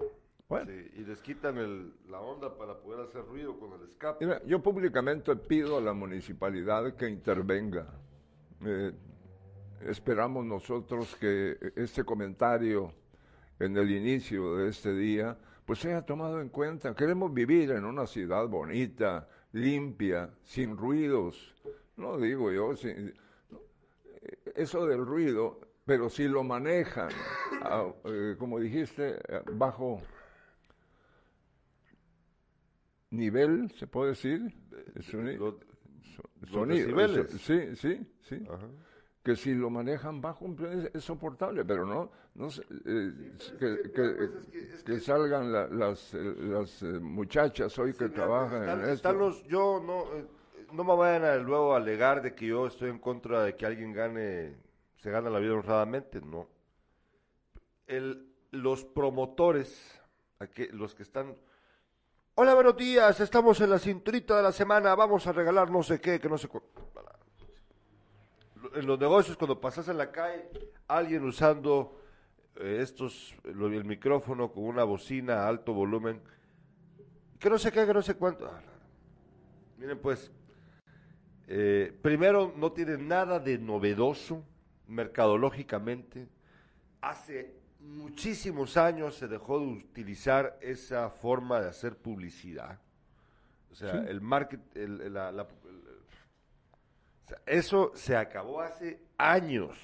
Bueno. 0.48 0.70
sí, 0.72 0.90
Y 0.96 1.04
les 1.04 1.20
quitan 1.20 1.58
el- 1.58 1.92
la 2.08 2.20
onda 2.22 2.56
para 2.56 2.78
poder 2.78 3.06
hacer 3.06 3.22
ruido 3.26 3.58
con 3.60 3.74
el 3.74 3.86
escape. 3.86 4.24
Mira, 4.24 4.42
yo 4.46 4.62
públicamente 4.62 5.36
pido 5.36 5.76
a 5.76 5.80
la 5.82 5.92
municipalidad 5.92 6.94
que 6.96 7.06
intervenga. 7.10 7.86
Eh, 8.64 8.92
esperamos 9.82 10.46
nosotros 10.46 11.14
que 11.16 11.58
este 11.76 12.04
comentario 12.04 12.94
en 13.60 13.76
el 13.76 13.90
inicio 13.90 14.56
de 14.56 14.70
este 14.70 14.94
día 14.94 15.36
pues 15.66 15.80
sea 15.80 16.00
tomado 16.00 16.40
en 16.40 16.48
cuenta. 16.48 16.94
Queremos 16.94 17.34
vivir 17.34 17.72
en 17.72 17.84
una 17.84 18.06
ciudad 18.06 18.48
bonita, 18.48 19.28
limpia, 19.52 20.30
sin 20.44 20.78
ruidos. 20.78 21.54
No 21.98 22.16
digo 22.16 22.52
yo, 22.52 22.72
eso 24.54 24.86
del 24.86 25.04
ruido, 25.04 25.60
pero 25.84 26.08
si 26.08 26.28
lo 26.28 26.44
manejan, 26.44 27.10
eh, 28.04 28.36
como 28.38 28.60
dijiste, 28.60 29.18
bajo 29.52 30.00
nivel, 33.10 33.70
se 33.72 33.88
puede 33.88 34.10
decir, 34.10 34.54
sonido. 35.00 35.58
sí, 37.38 37.74
sí, 37.74 38.06
sí. 38.20 38.46
Que 39.24 39.34
si 39.34 39.54
lo 39.54 39.68
manejan 39.68 40.20
bajo 40.20 40.44
un 40.44 40.90
es, 40.94 41.02
soportable, 41.02 41.64
pero 41.64 41.84
no, 41.84 42.10
no 42.36 42.48
que, 44.86 45.00
salgan 45.00 45.52
las, 45.52 46.14
las 46.14 46.82
eh, 46.82 46.86
muchachas 47.00 47.76
hoy 47.78 47.92
que 47.92 48.08
trabajan 48.08 48.80
en 48.80 48.88
esto. 48.90 49.12
Los, 49.12 49.44
yo 49.44 49.82
no, 49.84 50.04
eh, 50.16 50.24
no 50.72 50.84
me 50.84 50.94
vayan 50.94 51.24
a 51.24 51.36
luego 51.36 51.74
a 51.74 51.76
alegar 51.76 52.22
de 52.22 52.34
que 52.34 52.46
yo 52.46 52.66
estoy 52.66 52.90
en 52.90 52.98
contra 52.98 53.42
de 53.42 53.56
que 53.56 53.66
alguien 53.66 53.92
gane, 53.92 54.56
se 54.96 55.10
gane 55.10 55.30
la 55.30 55.38
vida 55.38 55.54
honradamente, 55.54 56.20
no. 56.20 56.48
Los 58.50 58.84
promotores, 58.84 60.00
los 60.72 60.94
que 60.94 61.02
están 61.02 61.36
Hola, 62.40 62.54
buenos 62.54 62.76
días. 62.76 63.18
Estamos 63.18 63.60
en 63.60 63.70
la 63.70 63.80
cinturita 63.80 64.36
de 64.36 64.44
la 64.44 64.52
semana. 64.52 64.94
Vamos 64.94 65.26
a 65.26 65.32
regalar 65.32 65.72
no 65.72 65.82
sé 65.82 66.00
qué, 66.00 66.20
que 66.20 66.28
no 66.28 66.38
sé 66.38 66.48
En 68.74 68.86
los 68.86 68.96
negocios, 68.96 69.36
cuando 69.36 69.60
pasas 69.60 69.88
en 69.88 69.98
la 69.98 70.12
calle, 70.12 70.48
alguien 70.86 71.24
usando 71.24 72.00
eh, 72.54 72.78
estos, 72.80 73.34
el 73.42 73.84
micrófono 73.84 74.52
con 74.52 74.64
una 74.66 74.84
bocina 74.84 75.42
a 75.42 75.48
alto 75.48 75.72
volumen, 75.74 76.22
que 77.40 77.50
no 77.50 77.58
sé 77.58 77.72
qué, 77.72 77.84
que 77.84 77.94
no 77.94 78.02
sé 78.02 78.14
cuánto. 78.14 78.46
Ah, 78.46 78.60
Miren, 79.76 79.98
pues, 79.98 80.30
eh, 81.50 81.98
primero, 82.02 82.52
no 82.56 82.72
tiene 82.72 82.98
nada 82.98 83.40
de 83.40 83.56
novedoso 83.56 84.44
mercadológicamente. 84.86 86.28
Hace 87.00 87.54
muchísimos 87.80 88.76
años 88.76 89.14
se 89.14 89.28
dejó 89.28 89.58
de 89.60 89.66
utilizar 89.66 90.58
esa 90.60 91.08
forma 91.08 91.60
de 91.60 91.68
hacer 91.70 91.96
publicidad. 91.96 92.78
O 93.70 93.74
sea, 93.74 94.04
el 94.06 94.20
market, 94.20 94.60
eso 97.46 97.92
se 97.94 98.14
acabó 98.14 98.60
hace 98.60 99.00
años. 99.16 99.78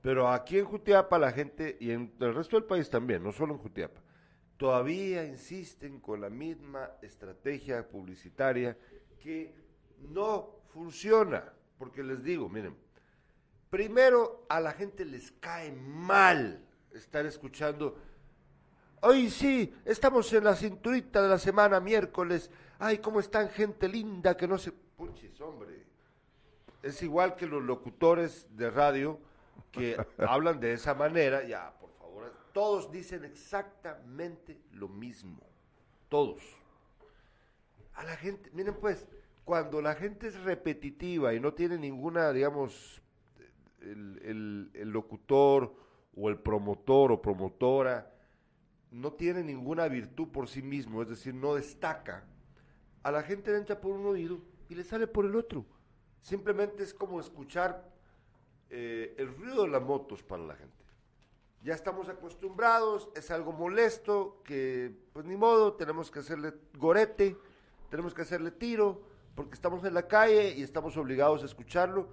Pero 0.00 0.28
aquí 0.28 0.58
en 0.58 0.64
Jutiapa 0.64 1.18
la 1.18 1.32
gente, 1.32 1.76
y 1.80 1.90
en 1.90 2.14
el 2.18 2.34
resto 2.34 2.56
del 2.56 2.64
país 2.64 2.88
también, 2.88 3.22
no 3.22 3.32
solo 3.32 3.54
en 3.54 3.60
Jutiapa, 3.60 4.00
todavía 4.56 5.26
insisten 5.26 6.00
con 6.00 6.22
la 6.22 6.30
misma 6.30 6.92
estrategia 7.02 7.86
publicitaria 7.86 8.78
que 9.18 9.54
no 9.98 10.57
funciona. 10.72 11.52
Porque 11.78 12.02
les 12.02 12.22
digo, 12.22 12.48
miren, 12.48 12.76
primero 13.70 14.46
a 14.48 14.60
la 14.60 14.72
gente 14.72 15.04
les 15.04 15.30
cae 15.32 15.72
mal 15.72 16.64
estar 16.92 17.24
escuchando. 17.26 17.96
Hoy 19.00 19.30
sí, 19.30 19.72
estamos 19.84 20.32
en 20.32 20.44
la 20.44 20.56
cinturita 20.56 21.22
de 21.22 21.28
la 21.28 21.38
semana, 21.38 21.78
miércoles. 21.78 22.50
Ay, 22.80 22.98
cómo 22.98 23.20
están 23.20 23.48
gente 23.48 23.88
linda 23.88 24.36
que 24.36 24.48
no 24.48 24.58
se... 24.58 24.72
Puchis, 24.72 25.40
hombre. 25.40 25.86
Es 26.82 27.02
igual 27.02 27.36
que 27.36 27.46
los 27.46 27.62
locutores 27.62 28.48
de 28.56 28.70
radio 28.70 29.20
que 29.70 29.96
hablan 30.18 30.58
de 30.58 30.72
esa 30.72 30.94
manera. 30.94 31.44
Ya, 31.44 31.72
por 31.78 31.90
favor, 31.92 32.32
todos 32.52 32.90
dicen 32.90 33.24
exactamente 33.24 34.60
lo 34.72 34.88
mismo. 34.88 35.40
Todos. 36.08 36.42
A 37.94 38.04
la 38.04 38.16
gente, 38.16 38.50
miren 38.52 38.74
pues, 38.74 39.06
cuando 39.48 39.80
la 39.80 39.94
gente 39.94 40.28
es 40.28 40.38
repetitiva 40.42 41.32
y 41.32 41.40
no 41.40 41.54
tiene 41.54 41.78
ninguna, 41.78 42.34
digamos, 42.34 43.00
el, 43.80 44.20
el, 44.22 44.70
el 44.74 44.90
locutor 44.90 45.74
o 46.14 46.28
el 46.28 46.38
promotor 46.38 47.12
o 47.12 47.22
promotora 47.22 48.12
no 48.90 49.14
tiene 49.14 49.42
ninguna 49.42 49.88
virtud 49.88 50.28
por 50.28 50.48
sí 50.48 50.60
mismo, 50.60 51.00
es 51.00 51.08
decir, 51.08 51.32
no 51.32 51.54
destaca, 51.54 52.26
a 53.02 53.10
la 53.10 53.22
gente 53.22 53.50
le 53.50 53.56
entra 53.56 53.80
por 53.80 53.92
un 53.92 54.04
oído 54.04 54.38
y 54.68 54.74
le 54.74 54.84
sale 54.84 55.06
por 55.06 55.24
el 55.24 55.34
otro. 55.34 55.64
Simplemente 56.20 56.82
es 56.82 56.92
como 56.92 57.18
escuchar 57.18 57.90
eh, 58.68 59.14
el 59.16 59.34
ruido 59.34 59.62
de 59.62 59.68
las 59.70 59.80
motos 59.82 60.22
para 60.22 60.42
la 60.42 60.56
gente. 60.56 60.84
Ya 61.62 61.72
estamos 61.72 62.10
acostumbrados, 62.10 63.08
es 63.16 63.30
algo 63.30 63.52
molesto, 63.52 64.42
que 64.44 64.94
pues 65.14 65.24
ni 65.24 65.36
modo, 65.36 65.72
tenemos 65.72 66.10
que 66.10 66.18
hacerle 66.18 66.52
gorete, 66.76 67.38
tenemos 67.88 68.12
que 68.12 68.20
hacerle 68.20 68.50
tiro, 68.50 69.07
porque 69.38 69.54
estamos 69.54 69.84
en 69.84 69.94
la 69.94 70.08
calle 70.08 70.52
y 70.56 70.64
estamos 70.64 70.96
obligados 70.96 71.44
a 71.44 71.46
escucharlo 71.46 72.08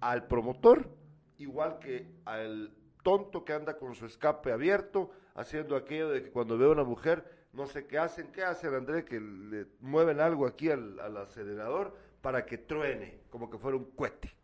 al 0.00 0.26
promotor, 0.26 0.90
igual 1.38 1.78
que 1.78 2.10
al 2.24 2.72
tonto 3.04 3.44
que 3.44 3.52
anda 3.52 3.78
con 3.78 3.94
su 3.94 4.04
escape 4.04 4.50
abierto, 4.50 5.12
haciendo 5.36 5.76
aquello 5.76 6.08
de 6.08 6.24
que 6.24 6.32
cuando 6.32 6.58
ve 6.58 6.66
a 6.66 6.70
una 6.70 6.82
mujer, 6.82 7.24
no 7.52 7.68
sé 7.68 7.86
qué 7.86 7.98
hacen, 7.98 8.32
qué 8.32 8.42
hacen, 8.42 8.74
André, 8.74 9.04
que 9.04 9.20
le 9.20 9.68
mueven 9.78 10.18
algo 10.18 10.44
aquí 10.44 10.68
al, 10.68 10.98
acelerador 11.18 11.94
para 12.20 12.44
que 12.44 12.58
truene, 12.58 13.20
como 13.30 13.48
que 13.48 13.58
fuera 13.58 13.76
un 13.76 13.84
cohete. 13.92 14.34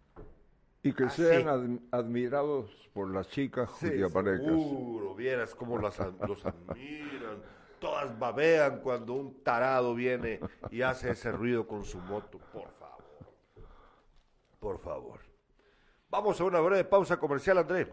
Y 0.85 0.93
que 0.93 1.11
sean 1.11 1.81
admirados 1.91 2.89
por 2.95 3.13
las 3.13 3.29
chicas 3.31 3.69
sí, 3.81 3.89
Seguro, 3.89 5.17
vieras 5.17 5.57
cómo 5.57 5.77
las, 5.77 5.99
los 6.29 6.47
admiran. 6.47 7.43
Todas 7.83 8.17
babean 8.17 8.79
cuando 8.79 9.15
un 9.15 9.43
tarado 9.43 9.93
viene 9.93 10.39
y 10.71 10.83
hace 10.83 11.11
ese 11.11 11.33
ruido 11.33 11.67
con 11.67 11.85
su 11.85 11.99
moto. 11.99 12.39
Por 12.53 12.71
favor. 12.79 13.03
Por 14.61 14.79
favor. 14.79 15.21
Vamos 16.09 16.41
a 16.41 16.45
una 16.45 16.61
breve 16.61 16.85
pausa 16.85 17.17
comercial, 17.17 17.59
André. 17.59 17.93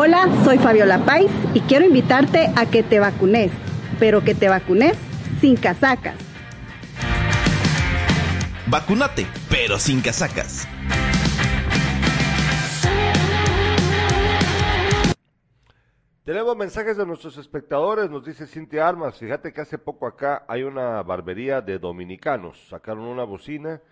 Hola, 0.00 0.28
soy 0.44 0.58
Fabiola 0.58 1.04
Pais 1.04 1.28
y 1.54 1.60
quiero 1.62 1.84
invitarte 1.84 2.52
a 2.54 2.66
que 2.66 2.84
te 2.84 3.00
vacunes, 3.00 3.50
pero 3.98 4.22
que 4.22 4.32
te 4.32 4.48
vacunes 4.48 4.96
sin 5.40 5.56
casacas. 5.56 6.14
Vacunate, 8.68 9.26
pero 9.50 9.76
sin 9.80 10.00
casacas. 10.00 10.68
Tenemos 16.22 16.56
mensajes 16.56 16.96
de 16.96 17.04
nuestros 17.04 17.36
espectadores, 17.36 18.08
nos 18.08 18.24
dice 18.24 18.46
Cintia 18.46 18.86
Armas, 18.86 19.18
fíjate 19.18 19.52
que 19.52 19.62
hace 19.62 19.78
poco 19.78 20.06
acá 20.06 20.44
hay 20.46 20.62
una 20.62 21.02
barbería 21.02 21.60
de 21.60 21.80
dominicanos, 21.80 22.68
sacaron 22.68 23.02
una 23.02 23.24
bocina, 23.24 23.82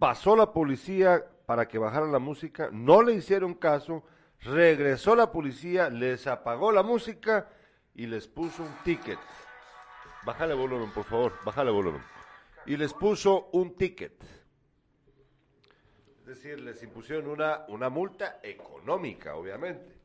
pasó 0.00 0.34
la 0.34 0.52
policía 0.52 1.24
para 1.46 1.68
que 1.68 1.78
bajaran 1.78 2.10
la 2.10 2.18
música, 2.18 2.68
no 2.72 3.00
le 3.00 3.14
hicieron 3.14 3.54
caso, 3.54 4.02
Regresó 4.44 5.14
la 5.14 5.30
policía, 5.30 5.88
les 5.88 6.26
apagó 6.26 6.72
la 6.72 6.82
música 6.82 7.48
y 7.94 8.06
les 8.06 8.26
puso 8.26 8.64
un 8.64 8.74
ticket. 8.82 9.18
Bájale 10.24 10.54
volumen, 10.54 10.90
por 10.92 11.04
favor, 11.04 11.32
bájale 11.44 11.70
volumen. 11.70 12.02
Y 12.66 12.76
les 12.76 12.92
puso 12.92 13.50
un 13.52 13.76
ticket. 13.76 14.20
Es 16.20 16.26
decir, 16.26 16.60
les 16.60 16.82
impusieron 16.82 17.28
una, 17.28 17.64
una 17.68 17.88
multa 17.88 18.40
económica, 18.42 19.36
obviamente. 19.36 20.00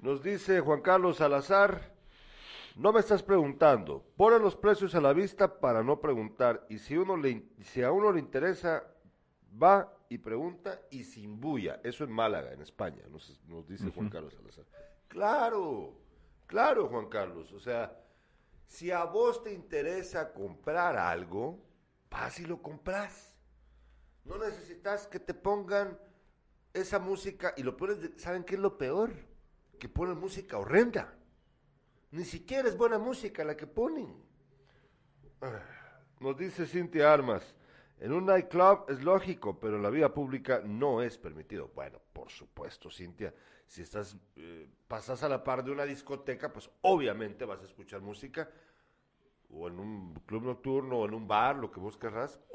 Nos 0.00 0.22
dice 0.22 0.60
Juan 0.60 0.80
Carlos 0.80 1.16
Salazar, 1.16 1.92
no 2.76 2.92
me 2.92 3.00
estás 3.00 3.22
preguntando, 3.22 4.04
ponen 4.16 4.42
los 4.42 4.54
precios 4.54 4.94
a 4.94 5.00
la 5.00 5.12
vista 5.12 5.60
para 5.60 5.82
no 5.82 6.00
preguntar. 6.00 6.64
Y 6.68 6.78
si, 6.78 6.96
uno 6.96 7.16
le, 7.16 7.42
si 7.62 7.82
a 7.82 7.90
uno 7.90 8.12
le 8.12 8.20
interesa, 8.20 8.84
va 9.60 9.92
y 10.08 10.18
pregunta 10.18 10.80
y 10.90 11.04
sin 11.04 11.40
bulla. 11.40 11.80
Eso 11.82 12.04
en 12.04 12.12
Málaga, 12.12 12.52
en 12.52 12.62
España, 12.62 13.02
nos, 13.10 13.66
dice 13.68 13.90
Juan 13.90 14.08
Carlos 14.08 14.34
Salazar. 14.34 14.64
Claro, 15.08 15.94
claro, 16.46 16.88
Juan 16.88 17.08
Carlos. 17.08 17.52
O 17.52 17.60
sea, 17.60 18.04
si 18.66 18.90
a 18.90 19.04
vos 19.04 19.42
te 19.42 19.52
interesa 19.52 20.32
comprar 20.32 20.96
algo, 20.96 21.62
vas 22.10 22.38
y 22.40 22.46
lo 22.46 22.62
compras. 22.62 23.34
No 24.24 24.38
necesitas 24.38 25.06
que 25.06 25.18
te 25.18 25.34
pongan 25.34 25.98
esa 26.72 26.98
música. 26.98 27.54
Y 27.56 27.62
lo 27.62 27.76
peor 27.76 27.90
es, 27.92 28.22
¿saben 28.22 28.44
qué 28.44 28.54
es 28.54 28.60
lo 28.60 28.78
peor? 28.78 29.12
Que 29.78 29.88
ponen 29.88 30.18
música 30.18 30.58
horrenda. 30.58 31.14
Ni 32.10 32.24
siquiera 32.24 32.68
es 32.68 32.76
buena 32.76 32.98
música 32.98 33.44
la 33.44 33.56
que 33.56 33.66
ponen. 33.66 34.14
Ah, 35.40 35.62
Nos 36.20 36.36
dice 36.36 36.66
Cintia 36.66 37.12
Armas, 37.12 37.54
en 38.00 38.12
un 38.12 38.26
nightclub 38.26 38.84
es 38.88 39.02
lógico, 39.02 39.58
pero 39.58 39.76
en 39.76 39.82
la 39.82 39.90
vida 39.90 40.12
pública 40.12 40.60
no 40.64 41.02
es 41.02 41.18
permitido. 41.18 41.70
Bueno, 41.74 42.00
por 42.12 42.30
supuesto, 42.30 42.90
Cintia, 42.90 43.34
si 43.66 43.82
estás, 43.82 44.16
eh, 44.36 44.68
pasas 44.86 45.22
a 45.22 45.28
la 45.28 45.42
par 45.42 45.64
de 45.64 45.72
una 45.72 45.84
discoteca, 45.84 46.52
pues 46.52 46.70
obviamente 46.82 47.44
vas 47.44 47.60
a 47.60 47.64
escuchar 47.64 48.00
música, 48.00 48.48
o 49.50 49.68
en 49.68 49.78
un 49.78 50.14
club 50.26 50.44
nocturno, 50.44 50.98
o 50.98 51.06
en 51.06 51.14
un 51.14 51.26
bar, 51.26 51.56
lo 51.56 51.70
que 51.70 51.80
vos 51.80 51.98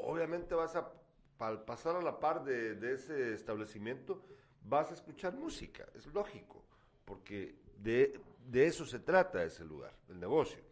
obviamente 0.00 0.54
vas 0.54 0.76
a, 0.76 0.92
al 1.40 1.64
pasar 1.64 1.96
a 1.96 2.02
la 2.02 2.18
par 2.18 2.44
de, 2.44 2.76
de 2.76 2.94
ese 2.94 3.34
establecimiento, 3.34 4.24
vas 4.62 4.90
a 4.90 4.94
escuchar 4.94 5.34
música, 5.34 5.86
es 5.94 6.06
lógico, 6.06 6.64
porque 7.04 7.56
de, 7.78 8.20
de 8.46 8.66
eso 8.66 8.86
se 8.86 9.00
trata 9.00 9.44
ese 9.44 9.64
lugar, 9.64 9.94
el 10.08 10.18
negocio. 10.18 10.62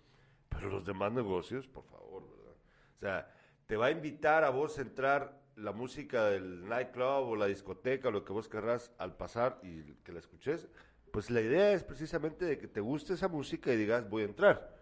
Pero 0.49 0.69
los 0.69 0.85
demás 0.85 1.13
negocios, 1.13 1.67
por 1.67 1.85
favor, 1.85 2.29
¿verdad? 2.29 2.55
O 2.97 2.99
sea, 2.99 3.35
te 3.67 3.77
va 3.77 3.87
a 3.87 3.91
invitar 3.91 4.45
a 4.45 4.51
vos 4.51 4.79
a 4.79 4.83
entrar 4.83 5.41
la 5.57 5.73
música 5.73 6.27
del 6.27 6.67
nightclub 6.69 7.29
o 7.29 7.37
la 7.37 7.47
discoteca 7.47 8.11
lo 8.11 8.25
que 8.25 8.33
vos 8.33 8.49
querrás 8.49 8.93
al 8.99 9.17
pasar 9.17 9.61
y 9.63 9.95
que 10.05 10.13
la 10.13 10.19
escuches. 10.19 10.69
Pues 11.11 11.31
la 11.31 11.41
idea 11.41 11.73
es 11.73 11.85
precisamente 11.85 12.45
de 12.45 12.59
que 12.59 12.69
te 12.69 12.81
guste 12.81 13.15
esa 13.15 13.29
música 13.29 13.73
y 13.73 13.77
digas, 13.77 14.09
voy 14.09 14.23
a 14.23 14.27
entrar. 14.27 14.77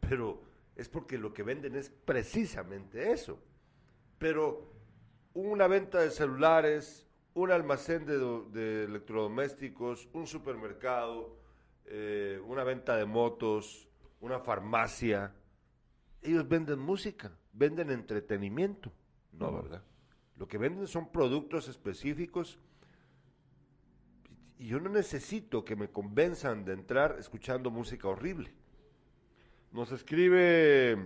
Pero 0.00 0.42
es 0.74 0.88
porque 0.88 1.16
lo 1.16 1.32
que 1.32 1.42
venden 1.42 1.76
es 1.76 1.90
precisamente 1.90 3.12
eso. 3.12 3.38
Pero 4.18 4.72
una 5.34 5.68
venta 5.68 6.00
de 6.00 6.10
celulares, 6.10 7.06
un 7.34 7.52
almacén 7.52 8.04
de 8.04 8.84
electrodomésticos, 8.84 10.08
un 10.12 10.26
supermercado, 10.26 11.40
eh, 11.92 12.40
una 12.46 12.62
venta 12.62 12.96
de 12.96 13.04
motos, 13.04 13.88
una 14.20 14.38
farmacia, 14.38 15.34
ellos 16.22 16.48
venden 16.48 16.78
música, 16.78 17.32
venden 17.60 17.90
entretenimiento. 17.90 18.90
No, 19.38 19.52
¿verdad? 19.52 19.82
Lo 20.38 20.48
que 20.48 20.56
venden 20.56 20.86
son 20.86 21.12
productos 21.12 21.68
específicos 21.68 22.58
y 24.58 24.66
yo 24.68 24.80
no 24.80 24.88
necesito 24.88 25.62
que 25.62 25.76
me 25.76 25.88
convenzan 25.88 26.64
de 26.64 26.72
entrar 26.72 27.16
escuchando 27.18 27.70
música 27.70 28.08
horrible. 28.08 28.50
Nos 29.72 29.92
escribe 29.92 30.98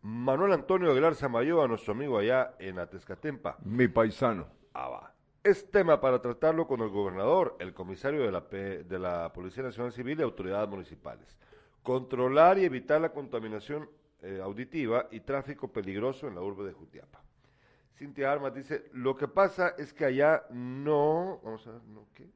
Manuel 0.00 0.52
Antonio 0.52 0.90
Aguilar 0.90 1.14
Samayoa, 1.14 1.68
nuestro 1.68 1.92
amigo 1.92 2.18
allá 2.18 2.54
en 2.58 2.78
Atezcatempa. 2.78 3.58
Mi 3.62 3.88
paisano. 3.88 4.46
Ah, 4.72 4.88
va. 4.88 5.14
Es 5.44 5.70
tema 5.70 6.00
para 6.00 6.22
tratarlo 6.22 6.66
con 6.66 6.80
el 6.80 6.88
gobernador, 6.88 7.56
el 7.60 7.74
comisario 7.74 8.22
de 8.22 8.32
la, 8.32 8.48
P- 8.48 8.84
de 8.84 8.98
la 8.98 9.30
Policía 9.34 9.62
Nacional 9.64 9.92
Civil 9.92 10.18
y 10.18 10.22
autoridades 10.22 10.68
municipales. 10.68 11.36
Controlar 11.82 12.58
y 12.58 12.64
evitar 12.64 13.00
la 13.02 13.12
contaminación 13.12 13.88
eh, 14.22 14.40
auditiva 14.42 15.08
y 15.10 15.20
tráfico 15.20 15.66
peligroso 15.68 16.28
en 16.28 16.36
la 16.36 16.40
urbe 16.40 16.64
de 16.64 16.72
Jutiapa. 16.72 17.20
Cintia 17.96 18.32
Armas 18.32 18.54
dice, 18.54 18.88
lo 18.92 19.16
que 19.16 19.28
pasa 19.28 19.74
es 19.76 19.92
que 19.92 20.04
allá 20.04 20.44
no, 20.50 21.40
vamos 21.42 21.66
a 21.66 21.72
ver, 21.72 21.82
no, 21.84 22.06
¿qué? 22.14 22.30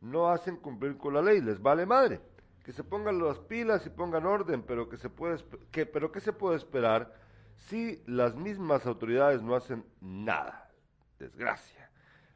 No 0.00 0.28
hacen 0.28 0.56
cumplir 0.56 0.96
con 0.96 1.14
la 1.14 1.22
ley, 1.22 1.40
les 1.40 1.60
vale 1.60 1.86
madre. 1.86 2.20
Que 2.64 2.72
se 2.72 2.84
pongan 2.84 3.18
las 3.18 3.38
pilas 3.40 3.84
y 3.86 3.90
pongan 3.90 4.26
orden, 4.26 4.62
pero 4.62 4.88
que 4.88 4.96
se 4.96 5.10
puede, 5.10 5.42
que, 5.70 5.86
pero 5.86 6.12
¿qué 6.12 6.20
se 6.20 6.32
puede 6.32 6.56
esperar 6.56 7.12
si 7.56 8.02
las 8.06 8.36
mismas 8.36 8.86
autoridades 8.86 9.42
no 9.42 9.56
hacen 9.56 9.84
nada? 10.00 10.70
Desgracia. 11.18 11.90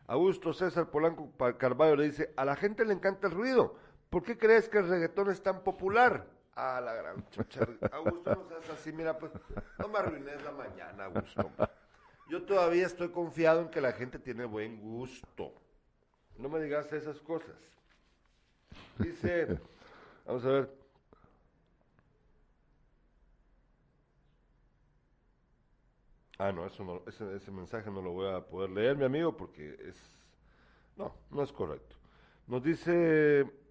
Augusto 0.08 0.52
César 0.52 0.90
Polanco 0.90 1.32
Carballo 1.58 1.96
le 1.96 2.04
dice, 2.04 2.32
a 2.36 2.44
la 2.44 2.56
gente 2.56 2.84
le 2.84 2.94
encanta 2.94 3.28
el 3.28 3.34
ruido. 3.34 3.76
¿Por 4.10 4.22
qué 4.22 4.38
crees 4.38 4.68
que 4.68 4.78
el 4.78 4.88
reggaetón 4.88 5.30
es 5.30 5.42
tan 5.42 5.62
popular? 5.62 6.35
A 6.56 6.80
la 6.80 6.94
gran 6.94 7.28
chucha. 7.28 7.60
Augusto, 7.92 8.34
no 8.34 8.48
seas 8.48 8.70
así, 8.70 8.90
mira, 8.90 9.18
pues, 9.18 9.30
no 9.78 9.88
me 9.88 9.98
arruines 9.98 10.42
la 10.42 10.52
mañana, 10.52 11.04
Augusto. 11.04 11.50
Yo 12.30 12.44
todavía 12.44 12.86
estoy 12.86 13.10
confiado 13.10 13.60
en 13.60 13.68
que 13.68 13.82
la 13.82 13.92
gente 13.92 14.18
tiene 14.18 14.46
buen 14.46 14.80
gusto. 14.80 15.52
No 16.38 16.48
me 16.48 16.58
digas 16.60 16.90
esas 16.94 17.20
cosas. 17.20 17.56
Dice, 18.98 19.60
vamos 20.24 20.44
a 20.46 20.48
ver. 20.48 20.70
Ah, 26.38 26.52
no, 26.52 26.66
eso 26.66 26.84
no, 26.84 27.02
ese, 27.06 27.36
ese 27.36 27.50
mensaje 27.50 27.90
no 27.90 28.00
lo 28.00 28.12
voy 28.12 28.34
a 28.34 28.40
poder 28.40 28.70
leer, 28.70 28.96
mi 28.96 29.04
amigo, 29.04 29.36
porque 29.36 29.76
es... 29.86 29.96
No, 30.96 31.14
no 31.30 31.42
es 31.42 31.52
correcto. 31.52 31.96
Nos 32.46 32.62
dice 32.62 33.65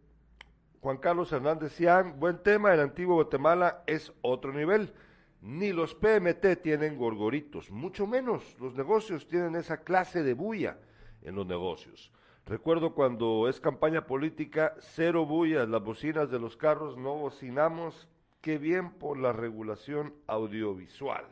Juan 0.86 0.98
Carlos 0.98 1.32
Hernández 1.32 1.74
Cian, 1.74 2.20
buen 2.20 2.38
tema, 2.44 2.72
el 2.72 2.80
antiguo 2.80 3.16
Guatemala 3.16 3.82
es 3.88 4.14
otro 4.22 4.54
nivel. 4.54 4.94
Ni 5.42 5.74
los 5.74 5.96
PMT 5.96 6.62
tienen 6.62 6.96
gorgoritos, 6.96 7.72
mucho 7.72 8.06
menos 8.06 8.56
los 8.60 8.76
negocios 8.76 9.28
tienen 9.28 9.56
esa 9.56 9.78
clase 9.78 10.22
de 10.22 10.36
bulla 10.36 10.78
en 11.24 11.34
los 11.34 11.48
negocios. 11.48 12.12
Recuerdo 12.46 12.94
cuando 12.94 13.50
es 13.50 13.60
campaña 13.60 14.06
política, 14.06 14.76
cero 14.78 15.26
bullas, 15.26 15.68
las 15.68 15.84
bocinas 15.84 16.30
de 16.30 16.38
los 16.38 16.56
carros 16.56 16.96
no 16.96 17.16
bocinamos, 17.16 18.08
qué 18.42 18.60
bien 18.60 18.92
por 18.92 19.18
la 19.18 19.34
regulación 19.34 20.14
audiovisual. 20.28 21.26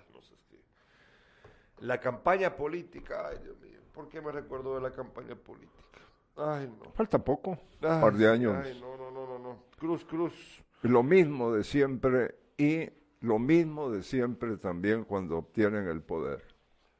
La 1.79 1.99
campaña 1.99 2.55
política, 2.55 3.27
ay 3.27 3.37
Dios 3.43 3.59
mío, 3.59 3.81
¿por 3.93 4.09
qué 4.09 4.19
me 4.19 4.31
recuerdo 4.31 4.73
de 4.73 4.81
la 4.81 4.93
campaña 4.93 5.35
política? 5.35 5.99
Ay, 6.35 6.67
no. 6.67 6.91
Falta 6.91 7.19
poco, 7.19 7.51
un 7.51 7.57
Ay, 7.81 8.01
par 8.01 8.13
de 8.13 8.27
años. 8.27 8.55
Ay, 8.63 8.79
no, 8.79 8.97
no, 8.97 9.11
no, 9.11 9.27
no, 9.27 9.39
no. 9.39 9.63
Cruz, 9.77 10.03
cruz. 10.05 10.63
Lo 10.81 11.03
mismo 11.03 11.53
de 11.53 11.63
siempre 11.63 12.35
y 12.57 12.89
lo 13.21 13.39
mismo 13.39 13.89
de 13.89 14.03
siempre 14.03 14.57
también 14.57 15.05
cuando 15.05 15.37
obtienen 15.37 15.87
el 15.87 16.01
poder. 16.01 16.43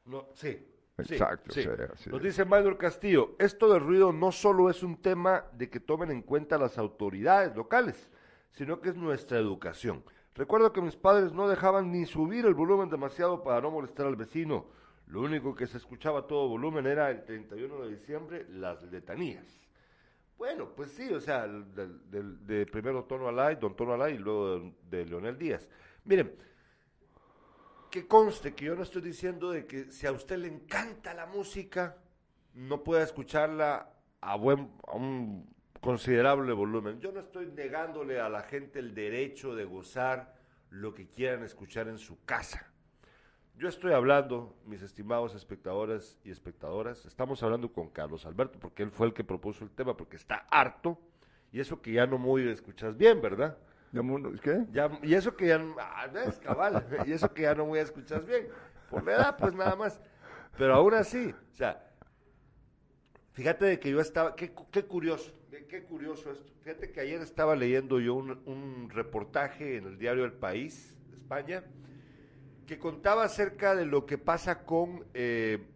No, 0.06 0.26
sí. 0.34 0.70
Exacto, 0.96 1.52
sí. 1.52 1.62
sí, 1.62 1.68
así 1.92 2.10
Nos 2.10 2.22
dice 2.22 2.44
Maynor 2.44 2.78
Castillo, 2.78 3.34
esto 3.38 3.72
del 3.72 3.80
ruido 3.80 4.12
no 4.12 4.30
solo 4.30 4.70
es 4.70 4.82
un 4.84 5.02
tema 5.02 5.44
de 5.52 5.68
que 5.68 5.80
tomen 5.80 6.12
en 6.12 6.22
cuenta 6.22 6.56
las 6.56 6.78
autoridades 6.78 7.54
locales, 7.56 8.08
sino 8.52 8.80
que 8.80 8.90
es 8.90 8.96
nuestra 8.96 9.38
educación. 9.38 10.04
Recuerdo 10.34 10.72
que 10.72 10.80
mis 10.80 10.96
padres 10.96 11.32
no 11.32 11.48
dejaban 11.48 11.90
ni 11.90 12.06
subir 12.06 12.46
el 12.46 12.54
volumen 12.54 12.90
demasiado 12.90 13.42
para 13.42 13.60
no 13.60 13.70
molestar 13.70 14.06
al 14.06 14.16
vecino. 14.16 14.66
Lo 15.06 15.20
único 15.20 15.54
que 15.54 15.66
se 15.66 15.76
escuchaba 15.78 16.20
a 16.20 16.26
todo 16.26 16.48
volumen 16.48 16.86
era 16.86 17.10
el 17.10 17.24
31 17.24 17.82
de 17.82 17.90
diciembre, 17.96 18.46
las 18.48 18.82
letanías. 18.84 19.60
Bueno, 20.36 20.70
pues 20.74 20.90
sí, 20.92 21.12
o 21.12 21.20
sea, 21.20 21.46
del- 21.46 22.44
de 22.46 22.66
primero 22.66 23.04
Tono 23.04 23.28
Alay, 23.28 23.56
Don 23.56 23.76
Tono 23.76 23.94
Alay 23.94 24.14
y 24.14 24.18
luego 24.18 24.58
de, 24.58 24.72
de 24.90 25.06
Leonel 25.06 25.38
Díaz. 25.38 25.68
Miren, 26.04 26.34
que 27.90 28.06
conste 28.08 28.54
que 28.54 28.64
yo 28.64 28.74
no 28.74 28.82
estoy 28.82 29.02
diciendo 29.02 29.50
de 29.52 29.66
que 29.66 29.92
si 29.92 30.06
a 30.06 30.12
usted 30.12 30.38
le 30.38 30.48
encanta 30.48 31.14
la 31.14 31.26
música, 31.26 31.96
no 32.54 32.82
pueda 32.82 33.02
escucharla 33.04 33.92
a, 34.20 34.36
buen, 34.36 34.72
a 34.88 34.96
un 34.96 35.48
considerable 35.80 36.52
volumen. 36.52 36.98
Yo 36.98 37.12
no 37.12 37.20
estoy 37.20 37.46
negándole 37.52 38.18
a 38.20 38.28
la 38.28 38.42
gente 38.42 38.80
el 38.80 38.94
derecho 38.94 39.54
de 39.54 39.64
gozar 39.64 40.34
lo 40.70 40.92
que 40.92 41.06
quieran 41.08 41.44
escuchar 41.44 41.86
en 41.88 41.98
su 41.98 42.24
casa. 42.24 42.73
Yo 43.56 43.68
estoy 43.68 43.92
hablando, 43.92 44.54
mis 44.66 44.82
estimados 44.82 45.34
espectadores 45.34 46.18
y 46.24 46.30
espectadoras, 46.30 47.06
estamos 47.06 47.42
hablando 47.42 47.72
con 47.72 47.88
Carlos 47.88 48.26
Alberto, 48.26 48.58
porque 48.58 48.82
él 48.82 48.90
fue 48.90 49.06
el 49.06 49.14
que 49.14 49.22
propuso 49.22 49.64
el 49.64 49.70
tema, 49.70 49.96
porque 49.96 50.16
está 50.16 50.46
harto, 50.50 50.98
y 51.52 51.60
eso 51.60 51.80
que 51.80 51.92
ya 51.92 52.06
no 52.06 52.18
muy 52.18 52.48
escuchas 52.48 52.96
bien, 52.96 53.20
¿verdad? 53.22 53.56
Llamamos- 53.92 54.40
¿Qué? 54.40 54.64
Ya, 54.72 54.90
y 55.02 55.14
eso 55.14 55.36
que 55.36 55.46
ya, 55.46 55.58
no- 55.58 55.76
ah, 55.78 56.08
ves, 56.12 56.40
cabal, 56.40 56.84
y 57.06 57.12
eso 57.12 57.32
que 57.32 57.42
ya 57.42 57.54
no 57.54 57.64
voy 57.66 57.78
a 57.78 57.82
escuchar 57.82 58.24
bien, 58.26 58.48
por 58.90 59.04
la 59.04 59.12
edad, 59.14 59.36
pues 59.38 59.54
nada 59.54 59.76
más. 59.76 60.00
Pero 60.58 60.74
aún 60.74 60.94
así, 60.94 61.32
o 61.52 61.54
sea, 61.54 61.92
fíjate 63.34 63.66
de 63.66 63.78
que 63.78 63.90
yo 63.90 64.00
estaba, 64.00 64.34
qué, 64.34 64.52
qué 64.72 64.84
curioso, 64.84 65.32
qué, 65.48 65.64
qué 65.66 65.84
curioso 65.84 66.32
esto. 66.32 66.52
Fíjate 66.62 66.90
que 66.90 67.00
ayer 67.00 67.20
estaba 67.22 67.54
leyendo 67.54 68.00
yo 68.00 68.14
un, 68.14 68.42
un 68.46 68.90
reportaje 68.90 69.76
en 69.76 69.84
el 69.86 69.96
diario 69.96 70.24
El 70.24 70.32
País, 70.32 70.96
de 71.08 71.16
España, 71.16 71.62
que 72.66 72.78
contaba 72.78 73.24
acerca 73.24 73.74
de 73.74 73.86
lo 73.86 74.06
que 74.06 74.18
pasa 74.18 74.64
con 74.64 75.04
eh, 75.14 75.66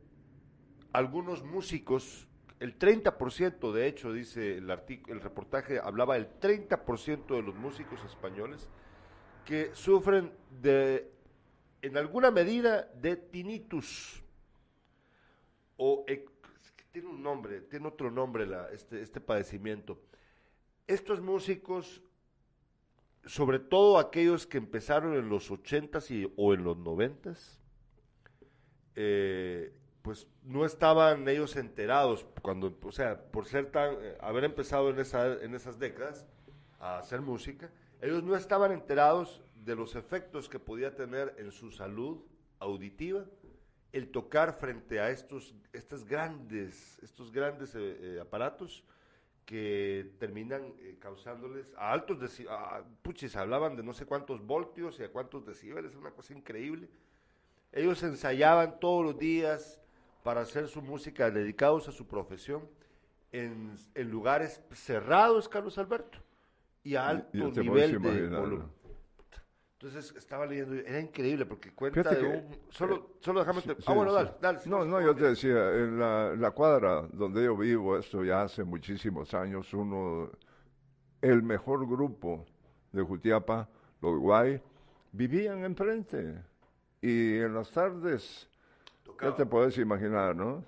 algunos 0.92 1.42
músicos, 1.42 2.26
el 2.60 2.78
30% 2.78 3.72
de 3.72 3.86
hecho, 3.86 4.12
dice 4.12 4.56
el, 4.56 4.70
el 4.70 5.20
reportaje, 5.20 5.78
hablaba 5.78 6.14
del 6.14 6.28
30% 6.40 7.26
de 7.26 7.42
los 7.42 7.54
músicos 7.54 8.02
españoles 8.04 8.68
que 9.44 9.70
sufren 9.74 10.32
de, 10.60 11.10
en 11.82 11.96
alguna 11.96 12.30
medida, 12.30 12.82
de 13.00 13.16
tinnitus. 13.16 14.22
O, 15.76 16.04
tiene 16.90 17.08
un 17.08 17.22
nombre, 17.22 17.60
tiene 17.62 17.86
otro 17.86 18.10
nombre 18.10 18.46
la, 18.46 18.68
este, 18.70 19.00
este 19.00 19.20
padecimiento. 19.20 20.00
Estos 20.86 21.20
músicos 21.20 22.02
sobre 23.24 23.58
todo 23.58 23.98
aquellos 23.98 24.46
que 24.46 24.58
empezaron 24.58 25.14
en 25.14 25.28
los 25.28 25.50
80s 25.50 26.10
y, 26.10 26.32
o 26.36 26.54
en 26.54 26.64
los 26.64 26.76
90s, 26.76 27.58
eh, 28.96 29.72
pues 30.02 30.26
no 30.42 30.64
estaban 30.64 31.28
ellos 31.28 31.56
enterados 31.56 32.26
cuando, 32.42 32.76
o 32.82 32.92
sea, 32.92 33.20
por 33.30 33.46
ser 33.46 33.70
tan, 33.70 33.94
eh, 34.00 34.16
haber 34.20 34.44
empezado 34.44 34.90
en, 34.90 34.96
en 35.42 35.54
esas 35.54 35.78
décadas 35.78 36.26
a 36.80 36.98
hacer 36.98 37.20
música, 37.20 37.70
ellos 38.00 38.22
no 38.22 38.36
estaban 38.36 38.72
enterados 38.72 39.42
de 39.54 39.74
los 39.74 39.96
efectos 39.96 40.48
que 40.48 40.58
podía 40.58 40.94
tener 40.94 41.34
en 41.38 41.52
su 41.52 41.70
salud 41.70 42.18
auditiva 42.58 43.24
el 43.92 44.10
tocar 44.10 44.54
frente 44.58 45.00
a 45.00 45.10
estos, 45.10 45.54
estas 45.72 46.04
grandes, 46.04 46.98
estos 47.02 47.32
grandes 47.32 47.74
eh, 47.74 48.18
aparatos 48.20 48.84
que 49.48 50.12
terminan 50.18 50.74
causándoles 50.98 51.72
a 51.74 51.90
altos 51.90 52.20
decibeles, 52.20 52.58
puchis, 53.00 53.34
hablaban 53.34 53.76
de 53.76 53.82
no 53.82 53.94
sé 53.94 54.04
cuántos 54.04 54.44
voltios 54.46 55.00
y 55.00 55.04
a 55.04 55.10
cuántos 55.10 55.46
decibeles, 55.46 55.94
una 55.94 56.10
cosa 56.10 56.34
increíble. 56.34 56.90
Ellos 57.72 58.02
ensayaban 58.02 58.78
todos 58.78 59.02
los 59.02 59.18
días, 59.18 59.80
para 60.22 60.42
hacer 60.42 60.68
su 60.68 60.82
música 60.82 61.30
dedicados 61.30 61.88
a 61.88 61.92
su 61.92 62.06
profesión 62.06 62.68
en, 63.32 63.78
lugares 63.94 64.60
cerrados, 64.72 65.48
Carlos 65.48 65.78
Alberto, 65.78 66.18
y 66.84 66.96
a 66.96 67.08
alto 67.08 67.50
nivel 67.50 68.02
de 68.02 68.28
volumen. 68.28 68.66
Entonces 69.80 70.12
estaba 70.16 70.44
leyendo, 70.44 70.74
era 70.74 70.98
increíble 70.98 71.46
porque 71.46 71.72
cuenta 71.72 72.12
de 72.12 72.26
un... 72.26 72.56
Solo, 72.68 73.10
solo 73.20 73.44
déjame... 73.44 73.62
ah, 73.86 73.92
bueno, 73.92 74.12
dale, 74.12 74.32
dale. 74.40 74.58
No, 74.66 74.84
no, 74.84 75.00
yo 75.00 75.14
te 75.14 75.26
decía, 75.26 75.72
en 75.72 76.00
la, 76.00 76.34
la, 76.34 76.50
cuadra 76.50 77.02
donde 77.12 77.44
yo 77.44 77.56
vivo, 77.56 77.96
esto 77.96 78.24
ya 78.24 78.42
hace 78.42 78.64
muchísimos 78.64 79.32
años, 79.34 79.72
uno, 79.72 80.32
el 81.22 81.44
mejor 81.44 81.86
grupo 81.88 82.44
de 82.90 83.02
Jutiapa, 83.02 83.68
los 84.00 84.18
Guay, 84.18 84.60
vivían 85.12 85.62
enfrente. 85.64 86.42
Y 87.00 87.36
en 87.36 87.54
las 87.54 87.70
tardes 87.70 88.48
ya 89.22 89.32
te 89.36 89.46
puedes 89.46 89.78
imaginar, 89.78 90.34
¿no? 90.34 90.64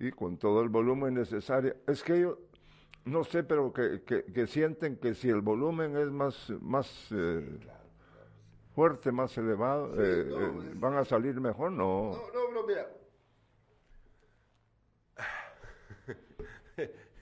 Y 0.00 0.10
con 0.10 0.36
todo 0.36 0.62
el 0.62 0.68
volumen 0.68 1.14
necesario. 1.14 1.76
Es 1.86 2.02
que 2.02 2.22
yo 2.22 2.40
no 3.04 3.22
sé, 3.22 3.44
pero 3.44 3.72
que, 3.72 4.02
que, 4.02 4.46
sienten 4.48 4.96
que 4.96 5.14
si 5.14 5.28
el 5.28 5.42
volumen 5.42 5.96
es 5.96 6.10
más, 6.10 6.50
más 6.60 7.06
eh, 7.12 7.58
fuerte, 8.78 9.10
más 9.10 9.36
elevado, 9.36 9.92
eh, 10.00 10.20
eh, 10.20 10.72
van 10.76 10.96
a 10.96 11.04
salir 11.04 11.40
mejor, 11.40 11.72
no. 11.72 12.12
No, 12.12 12.32
no, 12.32 12.52
no, 12.52 12.64
mira. 12.64 12.86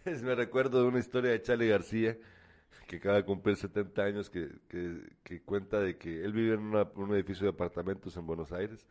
me 0.22 0.34
recuerdo 0.34 0.82
de 0.82 0.88
una 0.88 0.98
historia 0.98 1.30
de 1.30 1.40
Charlie 1.40 1.70
García, 1.70 2.18
que 2.86 2.96
acaba 2.96 3.16
de 3.16 3.24
cumplir 3.24 3.56
70 3.56 4.02
años, 4.02 4.28
que, 4.28 4.50
que, 4.68 5.40
cuenta 5.46 5.80
de 5.80 5.96
que 5.96 6.22
él 6.22 6.34
vive 6.34 6.56
en, 6.56 6.74
un 6.94 7.14
edificio 7.14 7.44
de 7.46 7.52
apartamentos 7.52 8.14
en 8.18 8.26
Buenos 8.26 8.52
Aires 8.52 8.86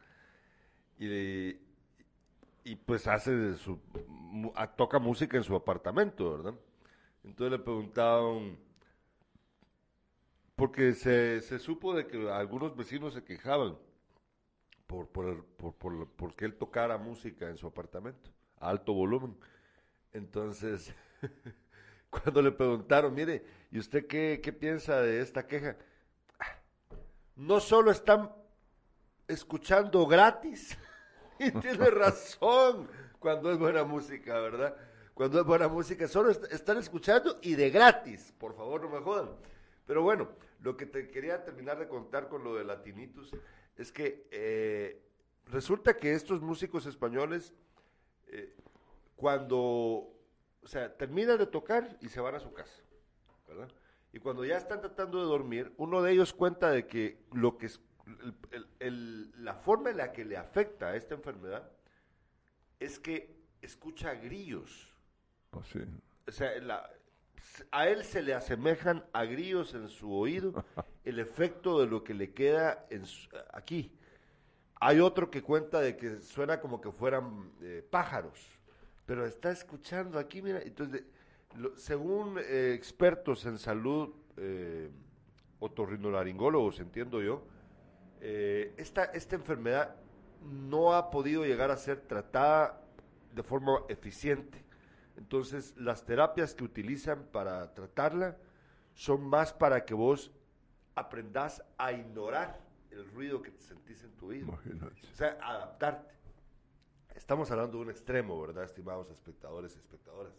y, 0.97 1.59
y 2.63 2.75
pues 2.83 3.05
hace 3.05 3.57
su, 3.57 3.79
toca 4.75 4.97
música 4.97 5.37
en 5.37 5.43
su 5.43 5.55
apartamento, 5.55 6.35
¿verdad? 6.35 6.55
Entonces 7.23 7.59
le 7.59 7.63
preguntaban, 7.63 8.57
porque 10.55 10.93
se, 10.93 11.41
se 11.41 11.59
supo 11.59 11.93
de 11.93 12.07
que 12.07 12.29
algunos 12.31 12.75
vecinos 12.75 13.13
se 13.13 13.23
quejaban 13.23 13.77
por, 14.87 15.07
por, 15.09 15.45
por, 15.45 15.73
por, 15.75 16.09
porque 16.11 16.45
él 16.45 16.55
tocara 16.55 16.97
música 16.97 17.49
en 17.49 17.57
su 17.57 17.67
apartamento, 17.67 18.31
a 18.59 18.69
alto 18.69 18.93
volumen. 18.93 19.37
Entonces, 20.13 20.93
cuando 22.09 22.41
le 22.41 22.51
preguntaron, 22.51 23.13
mire, 23.13 23.43
¿y 23.71 23.79
usted 23.79 24.07
qué, 24.07 24.39
qué 24.41 24.53
piensa 24.53 25.01
de 25.01 25.21
esta 25.21 25.45
queja? 25.45 25.75
No 27.35 27.59
solo 27.59 27.91
están 27.91 28.31
escuchando 29.27 30.05
gratis, 30.05 30.77
y 31.39 31.51
tiene 31.51 31.89
razón 31.89 32.87
cuando 33.19 33.51
es 33.51 33.57
buena 33.57 33.83
música, 33.83 34.39
¿verdad? 34.39 34.75
Cuando 35.13 35.39
es 35.39 35.45
buena 35.45 35.67
música, 35.67 36.07
solo 36.07 36.29
están 36.29 36.77
escuchando 36.77 37.39
y 37.41 37.55
de 37.55 37.69
gratis, 37.69 38.33
por 38.37 38.55
favor 38.55 38.81
no 38.81 38.89
me 38.89 38.99
jodan. 38.99 39.29
Pero 39.85 40.01
bueno, 40.01 40.29
lo 40.61 40.77
que 40.77 40.85
te 40.85 41.09
quería 41.11 41.43
terminar 41.43 41.79
de 41.79 41.87
contar 41.87 42.27
con 42.27 42.43
lo 42.43 42.55
de 42.55 42.63
Latinitus 42.63 43.31
es 43.77 43.91
que 43.91 44.27
eh, 44.31 45.03
resulta 45.45 45.97
que 45.97 46.13
estos 46.13 46.41
músicos 46.41 46.85
españoles, 46.85 47.53
eh, 48.27 48.55
cuando, 49.15 49.57
o 49.57 50.67
sea, 50.67 50.95
terminan 50.95 51.37
de 51.37 51.47
tocar 51.47 51.97
y 52.01 52.09
se 52.09 52.19
van 52.19 52.35
a 52.35 52.39
su 52.39 52.51
casa, 52.53 52.83
¿verdad? 53.47 53.69
Y 54.11 54.19
cuando 54.19 54.45
ya 54.45 54.57
están 54.57 54.79
tratando 54.81 55.19
de 55.19 55.25
dormir, 55.25 55.73
uno 55.77 56.01
de 56.01 56.13
ellos 56.13 56.33
cuenta 56.33 56.71
de 56.71 56.87
que 56.87 57.19
lo 57.33 57.57
que 57.57 57.69
la 58.79 59.55
forma 59.55 59.89
en 59.89 59.97
la 59.97 60.11
que 60.13 60.23
le 60.25 60.37
afecta 60.37 60.87
a 60.87 60.95
esta 60.95 61.15
enfermedad 61.15 61.69
es 62.79 62.99
que 62.99 63.35
escucha 63.61 64.13
grillos. 64.13 64.93
Oh, 65.51 65.61
o 66.27 66.31
sea, 66.31 66.51
a 67.71 67.87
él 67.87 68.03
se 68.03 68.21
le 68.21 68.33
asemejan 68.33 69.05
a 69.13 69.25
grillos 69.25 69.73
en 69.73 69.89
su 69.89 70.13
oído 70.13 70.65
el 71.03 71.19
efecto 71.19 71.79
de 71.79 71.87
lo 71.87 72.03
que 72.03 72.13
le 72.13 72.31
queda 72.31 72.85
en 72.89 73.03
aquí. 73.53 73.91
Hay 74.79 74.99
otro 74.99 75.31
que 75.31 75.41
cuenta 75.41 75.79
de 75.79 75.95
que 75.95 76.21
suena 76.21 76.59
como 76.59 76.81
que 76.81 76.91
fueran 76.91 77.51
eh, 77.61 77.85
pájaros, 77.89 78.39
pero 79.05 79.25
está 79.25 79.51
escuchando 79.51 80.19
aquí, 80.19 80.41
mira, 80.41 80.61
entonces, 80.61 81.03
según 81.75 82.37
eh, 82.39 82.73
expertos 82.75 83.45
en 83.45 83.57
salud, 83.57 84.09
eh, 84.37 84.89
otorrinolaringólogos, 85.59 86.79
entiendo 86.79 87.21
yo, 87.21 87.43
eh, 88.21 88.73
esta, 88.77 89.05
esta 89.05 89.35
enfermedad 89.35 89.95
no 90.41 90.93
ha 90.93 91.09
podido 91.11 91.45
llegar 91.45 91.71
a 91.71 91.77
ser 91.77 92.01
tratada 92.01 92.81
de 93.33 93.43
forma 93.43 93.83
eficiente. 93.89 94.64
Entonces, 95.17 95.75
las 95.77 96.05
terapias 96.05 96.53
que 96.53 96.63
utilizan 96.63 97.23
para 97.31 97.73
tratarla 97.73 98.37
son 98.93 99.27
más 99.27 99.53
para 99.53 99.85
que 99.85 99.93
vos 99.93 100.31
aprendas 100.95 101.63
a 101.77 101.91
ignorar 101.91 102.59
el 102.91 103.05
ruido 103.11 103.41
que 103.41 103.51
te 103.51 103.61
sentís 103.61 104.03
en 104.03 104.11
tu 104.11 104.27
oído. 104.27 104.51
O 104.51 105.15
sea, 105.15 105.37
adaptarte. 105.41 106.13
Estamos 107.15 107.49
hablando 107.51 107.77
de 107.77 107.83
un 107.83 107.89
extremo, 107.89 108.39
¿verdad, 108.41 108.63
estimados 108.63 109.09
espectadores 109.09 109.75
y 109.75 109.79
espectadoras? 109.79 110.33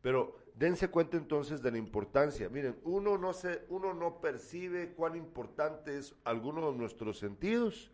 Pero 0.00 0.36
dense 0.54 0.88
cuenta 0.88 1.16
entonces 1.16 1.60
de 1.60 1.72
la 1.72 1.78
importancia. 1.78 2.48
Miren, 2.48 2.78
uno 2.84 3.18
no, 3.18 3.32
se, 3.32 3.64
uno 3.68 3.94
no 3.94 4.20
percibe 4.20 4.92
cuán 4.92 5.16
importante 5.16 5.98
es 5.98 6.14
alguno 6.24 6.70
de 6.70 6.78
nuestros 6.78 7.18
sentidos 7.18 7.90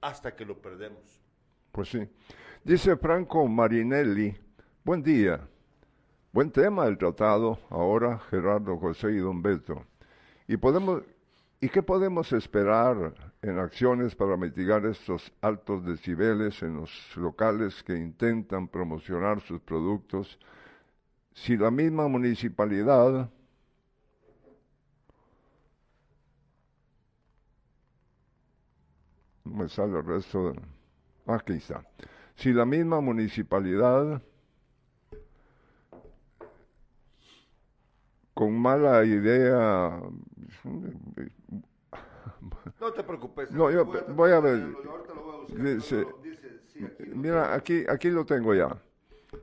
hasta 0.00 0.34
que 0.34 0.44
lo 0.44 0.60
perdemos. 0.60 1.22
Pues 1.70 1.88
sí. 1.88 2.08
Dice 2.64 2.96
Franco 2.96 3.46
Marinelli, 3.46 4.36
buen 4.84 5.02
día. 5.02 5.40
Buen 6.32 6.50
tema 6.50 6.86
el 6.86 6.98
tratado, 6.98 7.58
ahora 7.70 8.18
Gerardo 8.30 8.76
José 8.76 9.12
y 9.12 9.18
Don 9.18 9.40
Beto. 9.42 9.84
¿Y, 10.46 10.56
podemos, 10.56 11.02
¿Y 11.60 11.68
qué 11.68 11.82
podemos 11.82 12.32
esperar 12.32 13.14
en 13.42 13.58
acciones 13.58 14.14
para 14.14 14.36
mitigar 14.36 14.84
estos 14.86 15.32
altos 15.40 15.84
decibeles 15.84 16.62
en 16.62 16.76
los 16.76 17.16
locales 17.16 17.82
que 17.82 17.96
intentan 17.96 18.68
promocionar 18.68 19.40
sus 19.40 19.60
productos? 19.60 20.38
si 21.34 21.56
la 21.56 21.70
misma 21.70 22.08
municipalidad 22.08 23.28
no 29.44 29.54
me 29.56 29.68
sale 29.68 29.98
el 29.98 30.06
resto 30.06 30.52
de, 30.52 30.60
aquí 31.26 31.54
está 31.54 31.84
si 32.36 32.52
la 32.52 32.64
misma 32.64 33.00
municipalidad 33.00 34.22
con 38.34 38.58
mala 38.58 39.04
idea. 39.04 40.00
No 42.80 42.92
te 42.92 43.02
preocupes. 43.02 43.50
No 43.52 43.70
yo 43.70 43.84
voy 43.84 44.32
a, 44.32 44.40
ver. 44.40 44.66
mira 47.14 47.54
aquí 47.54 47.84
aquí 47.88 48.10
lo 48.10 48.24
tengo 48.26 48.54
ya. 48.54 48.76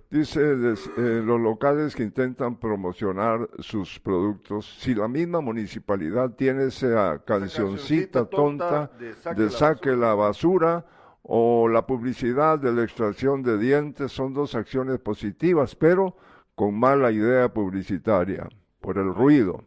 Dice, 0.10 0.41
eh, 0.41 1.21
los 1.23 1.39
locales 1.39 1.95
que 1.95 2.04
intentan 2.04 2.58
promocionar 2.58 3.49
sus 3.60 3.99
productos, 3.99 4.65
si 4.80 4.93
la 4.93 5.08
misma 5.08 5.41
municipalidad 5.41 6.32
tiene 6.32 6.65
esa 6.65 7.19
cancioncita 7.25 8.25
tonta 8.25 8.91
de 9.36 9.49
saque, 9.49 9.95
la, 9.95 10.13
basura, 10.13 10.86
o 11.23 11.67
la 11.67 11.86
publicidad 11.86 12.60
de 12.60 12.73
la 12.73 12.84
extracción 12.84 13.41
de 13.41 13.58
dientes, 13.58 14.12
son 14.12 14.34
dos 14.34 14.56
acciones 14.56 14.99
positivas, 14.99 15.75
pero 15.75 16.15
con 16.56 16.77
mala 16.77 17.12
idea 17.12 17.54
publicitaria, 17.54 18.49
por 18.81 18.97
el 18.97 19.13
ruido. 19.13 19.63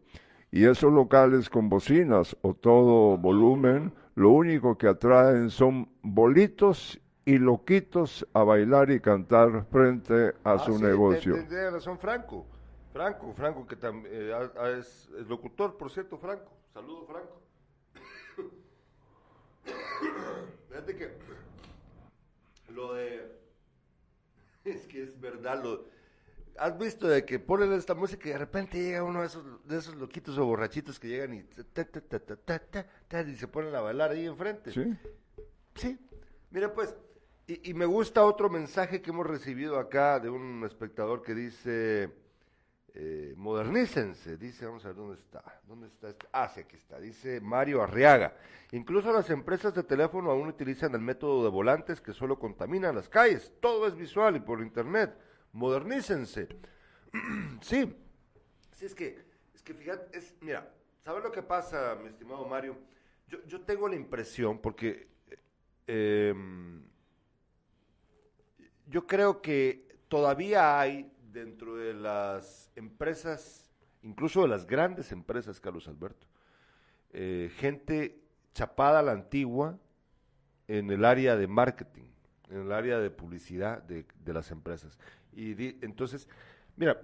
Y 0.50 0.66
esos 0.66 0.92
locales 0.92 1.48
con 1.48 1.68
bocinas 1.68 2.36
o 2.42 2.54
todo 2.54 3.16
volumen, 3.16 3.92
lo 4.14 4.30
único 4.30 4.76
que 4.76 4.88
atraen 4.88 5.50
son 5.50 5.88
bolitos 6.02 7.00
y 7.24 7.38
loquitos 7.38 8.26
a 8.34 8.44
bailar 8.44 8.90
y 8.90 9.00
cantar 9.00 9.64
frente 9.70 10.34
a 10.44 10.58
su 10.58 10.78
negocio. 10.78 11.34
Tiene 11.48 11.70
razón 11.70 11.98
Franco, 11.98 12.46
Franco, 12.92 13.32
Franco 13.32 13.66
que 13.66 13.76
también 13.76 14.14
eh, 14.14 14.50
es, 14.78 15.08
locutor, 15.28 15.76
por 15.76 15.90
cierto, 15.90 16.18
Franco. 16.18 16.52
Saludo, 16.72 17.06
Franco. 17.06 17.40
Fíjate 20.68 20.96
que 20.96 21.08
lo 22.68 22.94
de 22.94 23.44
Es 24.64 24.86
que 24.86 25.02
es 25.02 25.20
verdad 25.20 25.62
lo... 25.62 25.84
¿Has 26.56 26.78
visto 26.78 27.08
de 27.08 27.24
que 27.24 27.38
ponen 27.38 27.72
esta 27.72 27.94
música 27.94 28.28
y 28.28 28.32
de 28.32 28.38
repente 28.38 28.78
llega 28.78 29.02
uno 29.02 29.20
de 29.20 29.26
esos, 29.26 29.66
de 29.66 29.78
esos 29.78 29.96
loquitos 29.96 30.38
o 30.38 30.44
borrachitos 30.46 31.00
que 31.00 31.08
llegan 31.08 31.34
y, 31.34 31.42
ta, 31.42 31.84
ta, 31.84 32.00
ta, 32.00 32.18
ta, 32.18 32.36
ta, 32.36 32.58
ta, 32.58 32.86
ta, 33.08 33.20
y 33.22 33.36
se 33.36 33.48
ponen 33.48 33.74
a 33.74 33.80
bailar 33.80 34.12
ahí 34.12 34.26
enfrente? 34.26 34.70
Sí. 34.70 34.96
Sí. 35.74 35.98
Mira, 36.50 36.72
pues, 36.72 36.94
y, 37.46 37.70
y 37.70 37.74
me 37.74 37.86
gusta 37.86 38.24
otro 38.24 38.48
mensaje 38.48 39.02
que 39.02 39.10
hemos 39.10 39.26
recibido 39.26 39.78
acá 39.78 40.20
de 40.20 40.30
un 40.30 40.64
espectador 40.64 41.22
que 41.22 41.34
dice, 41.34 42.12
eh, 42.96 43.34
modernícense, 43.36 44.36
dice, 44.36 44.66
vamos 44.66 44.84
a 44.84 44.88
ver 44.88 44.96
dónde 44.96 45.16
está, 45.16 45.42
dónde 45.66 45.88
está, 45.88 46.10
este? 46.10 46.28
ah, 46.30 46.48
sí, 46.48 46.60
aquí 46.60 46.76
está, 46.76 47.00
dice 47.00 47.40
Mario 47.40 47.82
Arriaga. 47.82 48.36
Incluso 48.70 49.12
las 49.12 49.28
empresas 49.30 49.74
de 49.74 49.82
teléfono 49.82 50.30
aún 50.30 50.46
utilizan 50.46 50.94
el 50.94 51.00
método 51.00 51.42
de 51.42 51.50
volantes 51.50 52.00
que 52.00 52.12
solo 52.12 52.38
contaminan 52.38 52.94
las 52.94 53.08
calles, 53.08 53.52
todo 53.60 53.88
es 53.88 53.96
visual 53.96 54.36
y 54.36 54.40
por 54.40 54.60
internet, 54.60 55.12
modernícense. 55.54 56.48
sí, 57.62 57.96
sí, 58.72 58.84
es 58.84 58.94
que, 58.94 59.24
es 59.54 59.62
que 59.62 59.72
fíjate, 59.72 60.18
es, 60.18 60.34
mira, 60.40 60.70
¿sabes 61.02 61.24
lo 61.24 61.32
que 61.32 61.42
pasa, 61.42 61.96
mi 62.02 62.08
estimado 62.08 62.44
Mario? 62.46 62.76
Yo, 63.28 63.42
yo 63.46 63.62
tengo 63.62 63.88
la 63.88 63.96
impresión, 63.96 64.58
porque 64.58 65.08
eh, 65.86 66.34
yo 68.86 69.06
creo 69.06 69.40
que 69.40 69.98
todavía 70.08 70.78
hay 70.78 71.10
dentro 71.32 71.76
de 71.76 71.94
las 71.94 72.70
empresas, 72.76 73.70
incluso 74.02 74.42
de 74.42 74.48
las 74.48 74.66
grandes 74.66 75.12
empresas, 75.12 75.60
Carlos 75.60 75.88
Alberto, 75.88 76.26
eh, 77.12 77.50
gente 77.56 78.20
chapada 78.52 79.00
a 79.00 79.02
la 79.02 79.12
antigua 79.12 79.78
en 80.68 80.90
el 80.90 81.04
área 81.04 81.36
de 81.36 81.46
marketing, 81.46 82.06
en 82.50 82.62
el 82.62 82.72
área 82.72 82.98
de 82.98 83.10
publicidad 83.10 83.82
de, 83.82 84.06
de 84.24 84.32
las 84.32 84.50
empresas. 84.50 84.98
Y 85.36 85.54
di- 85.54 85.78
entonces, 85.82 86.28
mira, 86.76 87.00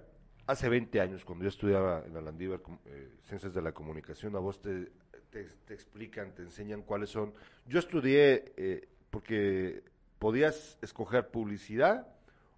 hace 0.47 0.69
20 0.69 0.99
años, 1.01 1.23
cuando 1.25 1.43
yo 1.43 1.49
estudiaba 1.49 2.03
en 2.05 2.13
la 2.13 2.21
Landívar, 2.21 2.61
eh, 2.85 3.09
Ciencias 3.23 3.53
de 3.53 3.61
la 3.61 3.73
Comunicación, 3.73 4.35
a 4.35 4.39
vos 4.39 4.61
te, 4.61 4.91
te, 5.29 5.43
te 5.65 5.73
explican, 5.73 6.33
te 6.33 6.41
enseñan 6.43 6.81
cuáles 6.81 7.09
son. 7.09 7.33
Yo 7.67 7.79
estudié 7.79 8.53
eh, 8.57 8.87
porque 9.09 9.83
podías 10.19 10.77
escoger 10.81 11.29
publicidad 11.29 12.07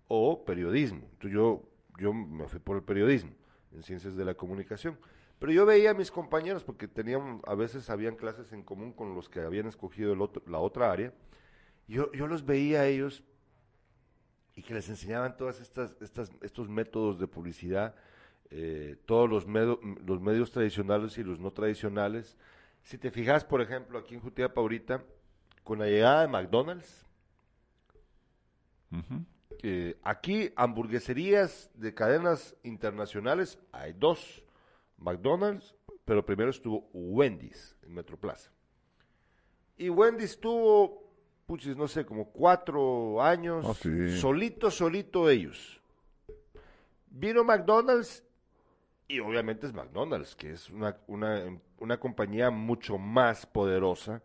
o 0.07 0.43
periodismo. 0.45 1.01
Entonces 1.13 1.31
yo, 1.31 1.63
yo 1.99 2.13
me 2.13 2.47
fui 2.47 2.59
por 2.59 2.77
el 2.77 2.83
periodismo, 2.83 3.31
en 3.73 3.83
Ciencias 3.83 4.15
de 4.15 4.25
la 4.25 4.35
Comunicación. 4.35 4.97
Pero 5.39 5.51
yo 5.51 5.65
veía 5.65 5.91
a 5.91 5.93
mis 5.93 6.09
compañeros, 6.11 6.63
porque 6.63 6.87
tenían, 6.87 7.41
a 7.45 7.55
veces 7.55 7.89
habían 7.89 8.15
clases 8.15 8.53
en 8.53 8.63
común 8.63 8.93
con 8.93 9.13
los 9.13 9.27
que 9.29 9.41
habían 9.41 9.67
escogido 9.67 10.13
el 10.13 10.21
otro, 10.21 10.41
la 10.47 10.59
otra 10.59 10.91
área, 10.91 11.13
yo, 11.87 12.11
yo 12.13 12.27
los 12.27 12.45
veía 12.45 12.81
a 12.81 12.87
ellos 12.87 13.23
y 14.55 14.61
que 14.61 14.73
les 14.73 14.87
enseñaban 14.89 15.35
todas 15.37 15.59
estas, 15.59 15.95
estas 16.01 16.31
estos 16.41 16.69
métodos 16.69 17.19
de 17.19 17.27
publicidad, 17.27 17.95
eh, 18.51 18.97
todos 19.05 19.29
los, 19.29 19.47
medo- 19.47 19.79
los 20.05 20.21
medios 20.21 20.51
tradicionales 20.51 21.17
y 21.17 21.23
los 21.23 21.39
no 21.39 21.51
tradicionales. 21.51 22.37
Si 22.83 22.97
te 22.97 23.09
fijas, 23.11 23.43
por 23.43 23.61
ejemplo, 23.61 23.97
aquí 23.97 24.13
en 24.15 24.21
Jutiapa 24.21 24.61
ahorita, 24.61 25.03
con 25.63 25.79
la 25.79 25.87
llegada 25.87 26.21
de 26.21 26.27
McDonald's, 26.27 27.05
eh, 29.63 29.97
aquí 30.03 30.51
hamburgueserías 30.55 31.71
de 31.73 31.93
cadenas 31.95 32.55
internacionales 32.63 33.57
hay 33.71 33.93
dos, 33.93 34.43
McDonald's, 34.97 35.73
pero 36.05 36.23
primero 36.25 36.51
estuvo 36.51 36.87
Wendy's 36.93 37.75
en 37.81 37.93
Metroplaza. 37.93 38.51
Y 39.77 39.89
Wendy's 39.89 40.39
tuvo, 40.39 41.02
puchis, 41.45 41.75
no 41.75 41.87
sé, 41.87 42.05
como 42.05 42.25
cuatro 42.31 43.21
años, 43.21 43.65
Ah, 43.67 43.73
sí. 43.73 44.17
solito, 44.17 44.71
solito 44.71 45.29
ellos. 45.29 45.79
Vino 47.07 47.43
McDonald's 47.43 48.23
y 49.07 49.19
obviamente 49.19 49.67
es 49.67 49.73
McDonald's, 49.73 50.35
que 50.35 50.51
es 50.51 50.69
una, 50.69 50.97
una, 51.07 51.59
una 51.79 51.99
compañía 51.99 52.49
mucho 52.49 52.97
más 52.97 53.45
poderosa 53.45 54.21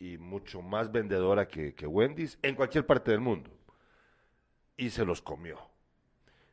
y 0.00 0.16
mucho 0.18 0.62
más 0.62 0.90
vendedora 0.90 1.46
que, 1.46 1.74
que 1.74 1.86
Wendy's 1.86 2.38
en 2.42 2.54
cualquier 2.56 2.86
parte 2.86 3.10
del 3.10 3.20
mundo. 3.20 3.50
Y 4.76 4.90
se 4.90 5.04
los 5.04 5.20
comió. 5.22 5.58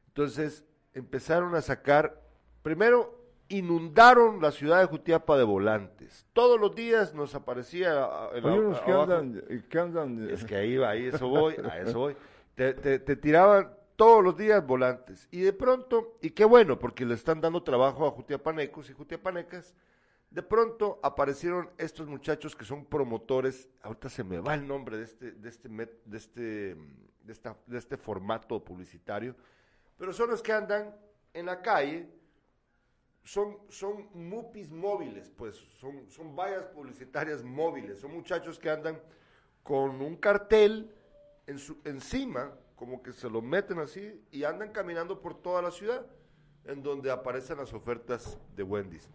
Entonces 0.08 0.66
empezaron 0.94 1.56
a 1.56 1.62
sacar, 1.62 2.22
primero 2.62 3.15
inundaron 3.50 4.42
la 4.42 4.52
ciudad 4.52 4.80
de 4.80 4.86
Jutiapa 4.88 5.38
de 5.38 5.44
volantes. 5.44 6.26
Todos 6.34 6.60
los 6.60 6.74
días 6.76 7.14
nos 7.14 7.36
aparecía 7.36 8.04
ah, 8.06 8.30
en 8.34 8.44
la- 8.44 8.52
Hay 8.54 8.60
unos 8.60 8.82
que 8.82 8.92
andan, 8.92 9.44
y 9.50 9.60
que 9.62 9.80
andan 9.80 10.30
es 10.30 10.44
que 10.46 10.56
ahí 10.56 10.78
va, 10.78 10.90
ahí 10.90 11.06
eso 11.08 11.28
voy, 11.28 11.56
a 11.70 11.80
eso 11.80 12.00
voy. 12.00 12.16
Te, 12.56 12.74
te- 12.74 13.00
te 13.00 13.16
tiraban 13.18 13.70
todos 13.98 14.24
los 14.24 14.38
días 14.38 14.66
volantes. 14.66 15.28
Y 15.30 15.42
de 15.42 15.52
pronto, 15.52 16.18
y 16.22 16.30
qué 16.30 16.46
bueno, 16.46 16.80
porque 16.80 17.06
le 17.06 17.14
están 17.16 17.42
dando 17.42 17.62
trabajo 17.64 18.08
a 18.08 18.12
jutiapanecos 18.12 18.90
y 18.90 18.94
jutiapanecas, 18.94 19.74
de 20.32 20.42
pronto 20.42 21.00
aparecieron 21.04 21.70
estos 21.78 22.08
muchachos 22.08 22.56
que 22.56 22.64
son 22.64 22.86
promotores, 22.86 23.68
ahorita 23.84 24.08
se 24.10 24.24
me 24.24 24.40
va 24.40 24.54
el 24.56 24.66
nombre 24.68 24.98
de 24.98 25.04
este, 25.04 25.32
de 25.34 25.50
este, 25.50 25.68
de 25.70 26.18
este, 26.18 26.42
de 26.42 27.32
esta- 27.34 27.58
de 27.68 27.78
este 27.78 27.98
formato 27.98 28.64
publicitario, 28.64 29.36
pero 29.98 30.14
son 30.14 30.30
los 30.30 30.42
que 30.42 30.54
andan 30.54 30.96
en 31.34 31.46
la 31.46 31.62
calle, 31.62 32.08
son, 33.26 33.58
son 33.70 34.08
mupis 34.14 34.72
móviles, 34.72 35.32
pues, 35.36 35.58
son, 35.80 36.08
son 36.10 36.36
vallas 36.36 36.66
publicitarias 36.68 37.44
móviles, 37.44 38.00
son 38.00 38.14
muchachos 38.14 38.60
que 38.60 38.70
andan 38.70 39.02
con 39.64 40.00
un 40.00 40.16
cartel 40.16 40.94
en 41.48 41.58
su, 41.58 41.80
encima, 41.86 42.54
como 42.76 43.02
que 43.02 43.12
se 43.12 43.28
lo 43.28 43.42
meten 43.42 43.80
así, 43.80 44.24
y 44.32 44.44
andan 44.44 44.72
caminando 44.72 45.22
por 45.22 45.42
toda 45.42 45.64
la 45.64 45.72
ciudad, 45.72 46.06
en 46.66 46.84
donde 46.84 47.10
aparecen 47.10 47.58
las 47.58 47.74
ofertas 47.74 48.38
de 48.56 48.62
Wendy's. 48.62 49.10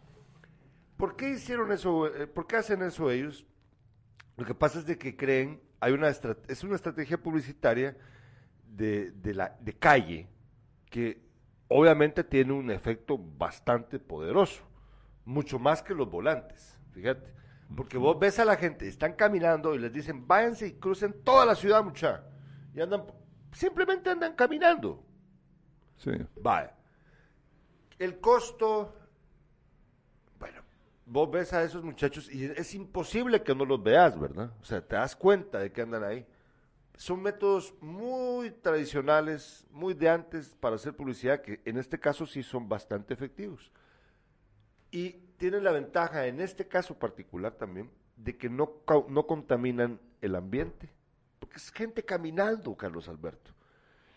¿Por 0.97 1.15
qué 1.17 1.31
hicieron 1.31 1.71
eso? 1.71 2.09
eh, 2.09 2.27
¿Por 2.27 2.49
qué 2.49 2.57
hacen 2.57 2.83
eso 2.83 3.11
ellos? 3.11 3.47
Lo 4.37 4.45
que 4.45 4.55
pasa 4.55 4.81
es 4.81 4.87
de 4.87 4.99
que 4.99 5.17
creen, 5.17 5.63
hay 5.79 5.93
una 5.93 6.09
es 6.09 6.65
una 6.65 6.75
estrategia 6.75 7.17
publicitaria 7.17 7.97
de, 8.67 9.13
de 9.13 9.35
la, 9.35 9.57
de 9.61 9.73
calle 9.73 10.29
que 10.91 11.30
obviamente 11.71 12.25
tiene 12.25 12.53
un 12.53 12.71
efecto 12.71 13.17
bastante 13.17 13.99
poderoso, 13.99 14.63
mucho 15.25 15.59
más 15.59 15.83
que 15.83 15.95
los 15.95 16.11
volantes, 16.11 16.79
fíjate. 16.93 17.33
Porque 17.77 17.97
vos 17.97 18.19
ves 18.19 18.41
a 18.41 18.45
la 18.45 18.57
gente, 18.57 18.89
están 18.89 19.13
caminando 19.13 19.75
y 19.75 19.79
les 19.79 19.93
dicen, 19.93 20.27
váyanse 20.27 20.67
y 20.67 20.73
crucen 20.73 21.23
toda 21.23 21.47
la 21.47 21.55
ciudad, 21.55 21.85
mucha. 21.85 22.25
Y 22.75 22.81
andan, 22.81 23.05
simplemente 23.53 24.11
andan 24.11 24.35
caminando. 24.35 25.05
Sí. 25.97 26.11
Vaya. 26.41 26.75
El 27.99 28.19
costo, 28.19 28.93
bueno, 30.41 30.63
vos 31.07 31.31
ves 31.31 31.53
a 31.53 31.63
esos 31.63 31.85
muchachos 31.85 32.29
y 32.33 32.47
es 32.47 32.75
imposible 32.75 33.45
que 33.45 33.55
no 33.55 33.65
los 33.65 33.81
veas, 33.81 34.19
¿verdad? 34.19 34.53
O 34.61 34.65
sea, 34.65 34.85
te 34.85 34.97
das 34.97 35.15
cuenta 35.15 35.61
de 35.61 35.71
que 35.71 35.83
andan 35.83 36.03
ahí. 36.03 36.27
Son 37.01 37.23
métodos 37.23 37.73
muy 37.81 38.51
tradicionales, 38.51 39.67
muy 39.71 39.95
de 39.95 40.11
antes 40.11 40.55
para 40.61 40.77
hacer 40.77 40.95
publicidad, 40.95 41.41
que 41.41 41.63
en 41.65 41.79
este 41.79 41.99
caso 41.99 42.27
sí 42.27 42.43
son 42.43 42.69
bastante 42.69 43.15
efectivos. 43.15 43.73
Y 44.91 45.13
tienen 45.39 45.65
la 45.65 45.73
ventaja, 45.73 46.27
en 46.27 46.43
este 46.43 46.69
caso 46.69 46.99
particular 46.99 47.55
también, 47.55 47.91
de 48.17 48.37
que 48.37 48.51
no, 48.51 48.83
no 49.09 49.27
contaminan 49.27 49.99
el 50.21 50.35
ambiente. 50.35 50.91
Porque 51.39 51.57
es 51.57 51.73
gente 51.73 52.05
caminando, 52.05 52.77
Carlos 52.77 53.09
Alberto. 53.09 53.53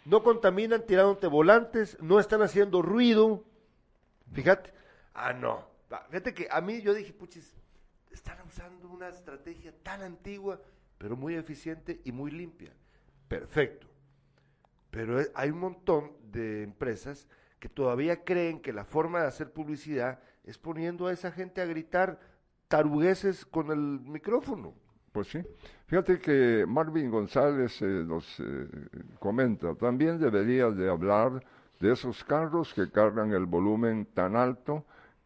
No 0.03 0.21
contaminan 0.21 0.85
tirándote 0.85 1.27
volantes, 1.27 1.97
no 2.01 2.19
están 2.19 2.41
haciendo 2.41 2.81
ruido. 2.81 3.45
Fíjate. 4.33 4.73
Ah, 5.13 5.31
no. 5.31 5.69
Fíjate 6.09 6.33
que 6.33 6.49
a 6.51 6.59
mí 6.59 6.81
yo 6.81 6.93
dije, 6.93 7.13
puchis, 7.13 7.55
están 8.11 8.45
usando 8.45 8.89
una 8.89 9.07
estrategia 9.07 9.73
tan 9.83 10.01
antigua, 10.01 10.59
pero 10.97 11.15
muy 11.15 11.35
eficiente 11.35 12.01
y 12.03 12.11
muy 12.11 12.31
limpia. 12.31 12.73
Perfecto. 13.27 13.87
Pero 14.89 15.19
eh, 15.19 15.31
hay 15.33 15.49
un 15.49 15.59
montón 15.59 16.11
de 16.31 16.63
empresas 16.63 17.27
que 17.59 17.69
todavía 17.69 18.23
creen 18.23 18.59
que 18.59 18.73
la 18.73 18.85
forma 18.85 19.21
de 19.21 19.27
hacer 19.27 19.51
publicidad 19.51 20.19
es 20.43 20.57
poniendo 20.57 21.07
a 21.07 21.13
esa 21.13 21.31
gente 21.31 21.61
a 21.61 21.65
gritar 21.65 22.19
tarugueses 22.67 23.45
con 23.45 23.71
el 23.71 24.01
micrófono. 24.01 24.73
Pues 25.11 25.27
sí. 25.27 25.39
Fíjate 25.85 26.19
que 26.19 26.65
Marvin 26.67 27.09
González 27.09 27.81
eh, 27.81 28.03
nos 28.05 28.39
eh, 28.39 28.67
comenta, 29.19 29.75
también 29.75 30.19
deberías 30.19 30.75
de 30.75 30.89
hablar 30.89 31.43
de 31.79 31.91
esos 31.91 32.23
carros 32.23 32.73
que 32.73 32.89
cargan 32.89 33.31
el 33.31 33.45
volumen 33.45 34.07
tan 34.13 34.35
alto 34.35 34.85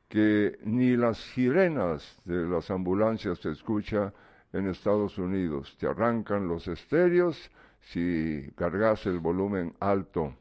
que 0.10 0.60
ni 0.64 0.96
las 0.96 1.18
sirenas 1.18 2.20
de 2.26 2.48
las 2.48 2.72
ambulancias 2.72 3.40
se 3.40 3.52
escucha 3.52 4.14
en 4.58 4.68
Estados 4.68 5.18
Unidos. 5.18 5.76
Te 5.80 5.88
arrancan 5.88 6.48
los 6.48 6.68
estéreos 6.68 7.50
si 7.82 8.52
cargas 8.56 9.06
el 9.06 9.20
volumen 9.20 9.74
alto. 9.80 10.34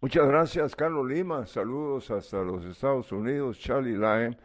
Muchas 0.00 0.26
gracias, 0.26 0.74
Carlos 0.74 1.08
Lima. 1.08 1.46
Saludos 1.46 2.10
hasta 2.10 2.42
los 2.42 2.64
Estados 2.64 3.10
Unidos, 3.12 3.58
Charlie 3.58 3.96
Lyon. 3.96 4.36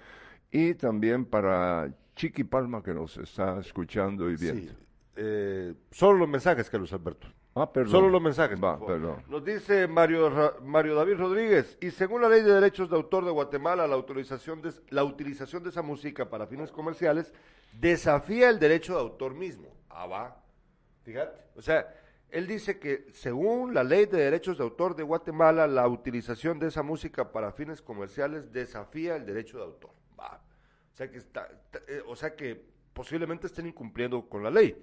Y 0.51 0.75
también 0.75 1.25
para 1.25 1.91
Chiqui 2.15 2.43
Palma, 2.43 2.81
que 2.81 2.93
nos 2.93 3.17
está 3.17 3.59
escuchando 3.59 4.29
y 4.29 4.35
viendo. 4.35 4.71
Sí. 4.71 4.77
Eh, 5.15 5.73
solo 5.91 6.19
los 6.19 6.29
mensajes, 6.29 6.69
Carlos 6.69 6.93
Alberto. 6.93 7.27
Ah, 7.61 7.71
perdón. 7.71 7.91
Solo 7.91 8.09
los 8.09 8.21
mensajes. 8.21 8.61
Va, 8.63 8.79
perdón. 8.79 9.23
Nos 9.27 9.43
dice 9.43 9.87
Mario, 9.87 10.29
Ra- 10.29 10.53
Mario 10.63 10.95
David 10.95 11.15
Rodríguez, 11.17 11.77
y 11.81 11.91
según 11.91 12.21
la 12.21 12.29
ley 12.29 12.41
de 12.43 12.53
derechos 12.53 12.89
de 12.89 12.95
autor 12.95 13.25
de 13.25 13.31
Guatemala, 13.31 13.87
la, 13.87 13.95
autorización 13.95 14.61
de, 14.61 14.71
la 14.89 15.03
utilización 15.03 15.63
de 15.63 15.69
esa 15.69 15.81
música 15.81 16.29
para 16.29 16.47
fines 16.47 16.71
comerciales 16.71 17.33
desafía 17.73 18.49
el 18.49 18.59
derecho 18.59 18.93
de 18.95 19.01
autor 19.01 19.33
mismo. 19.33 19.67
Ah, 19.89 20.05
va. 20.07 20.43
Fíjate. 21.03 21.41
O 21.55 21.61
sea, 21.61 21.87
él 22.29 22.45
dice 22.47 22.79
que 22.79 23.07
según 23.13 23.73
la 23.73 23.83
ley 23.83 24.05
de 24.05 24.17
derechos 24.17 24.57
de 24.57 24.63
autor 24.63 24.95
de 24.95 25.03
Guatemala, 25.03 25.65
la 25.67 25.87
utilización 25.87 26.59
de 26.59 26.67
esa 26.67 26.83
música 26.83 27.31
para 27.31 27.51
fines 27.53 27.81
comerciales 27.81 28.51
desafía 28.51 29.15
el 29.15 29.25
derecho 29.25 29.57
de 29.57 29.63
autor. 29.63 29.91
Va. 30.19 30.41
O 30.93 30.97
sea 30.97 31.09
que, 31.09 31.17
está, 31.17 31.47
está- 31.47 31.79
eh, 31.87 32.01
o 32.07 32.15
sea 32.15 32.35
que 32.35 32.61
posiblemente 32.93 33.47
estén 33.47 33.67
incumpliendo 33.67 34.27
con 34.27 34.43
la 34.43 34.49
ley. 34.49 34.75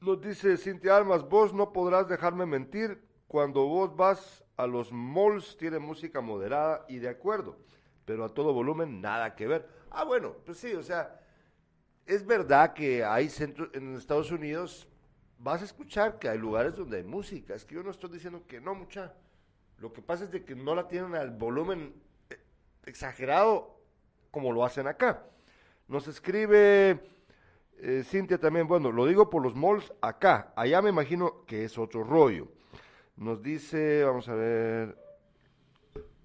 Nos 0.00 0.20
dice 0.20 0.56
Cintia 0.56 0.96
Almas, 0.96 1.28
vos 1.28 1.52
no 1.52 1.72
podrás 1.72 2.08
dejarme 2.08 2.46
mentir, 2.46 3.02
cuando 3.26 3.66
vos 3.66 3.96
vas 3.96 4.44
a 4.56 4.64
los 4.64 4.92
malls 4.92 5.56
tiene 5.56 5.80
música 5.80 6.20
moderada 6.20 6.84
y 6.88 6.98
de 6.98 7.08
acuerdo, 7.08 7.58
pero 8.04 8.24
a 8.24 8.28
todo 8.28 8.52
volumen 8.52 9.00
nada 9.00 9.34
que 9.34 9.48
ver. 9.48 9.68
Ah, 9.90 10.04
bueno, 10.04 10.36
pues 10.46 10.58
sí, 10.58 10.72
o 10.74 10.84
sea, 10.84 11.20
es 12.06 12.24
verdad 12.24 12.74
que 12.74 13.04
hay 13.04 13.28
centros 13.28 13.70
en 13.74 13.96
Estados 13.96 14.30
Unidos, 14.30 14.88
vas 15.36 15.62
a 15.62 15.64
escuchar 15.64 16.20
que 16.20 16.28
hay 16.28 16.38
lugares 16.38 16.76
donde 16.76 16.98
hay 16.98 17.04
música, 17.04 17.54
es 17.54 17.64
que 17.64 17.74
yo 17.74 17.82
no 17.82 17.90
estoy 17.90 18.10
diciendo 18.10 18.44
que 18.46 18.60
no, 18.60 18.76
mucha. 18.76 19.14
Lo 19.78 19.92
que 19.92 20.00
pasa 20.00 20.24
es 20.24 20.30
de 20.30 20.44
que 20.44 20.54
no 20.54 20.76
la 20.76 20.86
tienen 20.86 21.16
al 21.16 21.30
volumen 21.30 21.92
eh, 22.30 22.38
exagerado 22.84 23.80
como 24.30 24.52
lo 24.52 24.64
hacen 24.64 24.86
acá. 24.86 25.24
Nos 25.88 26.06
escribe 26.06 27.00
eh, 27.80 28.02
Cintia 28.04 28.38
también, 28.38 28.66
bueno, 28.66 28.90
lo 28.90 29.06
digo 29.06 29.30
por 29.30 29.42
los 29.42 29.54
malls 29.54 29.92
acá, 30.00 30.52
allá 30.56 30.82
me 30.82 30.90
imagino 30.90 31.44
que 31.46 31.64
es 31.64 31.78
otro 31.78 32.02
rollo. 32.02 32.48
Nos 33.16 33.42
dice, 33.42 34.04
vamos 34.04 34.28
a 34.28 34.34
ver, 34.34 34.96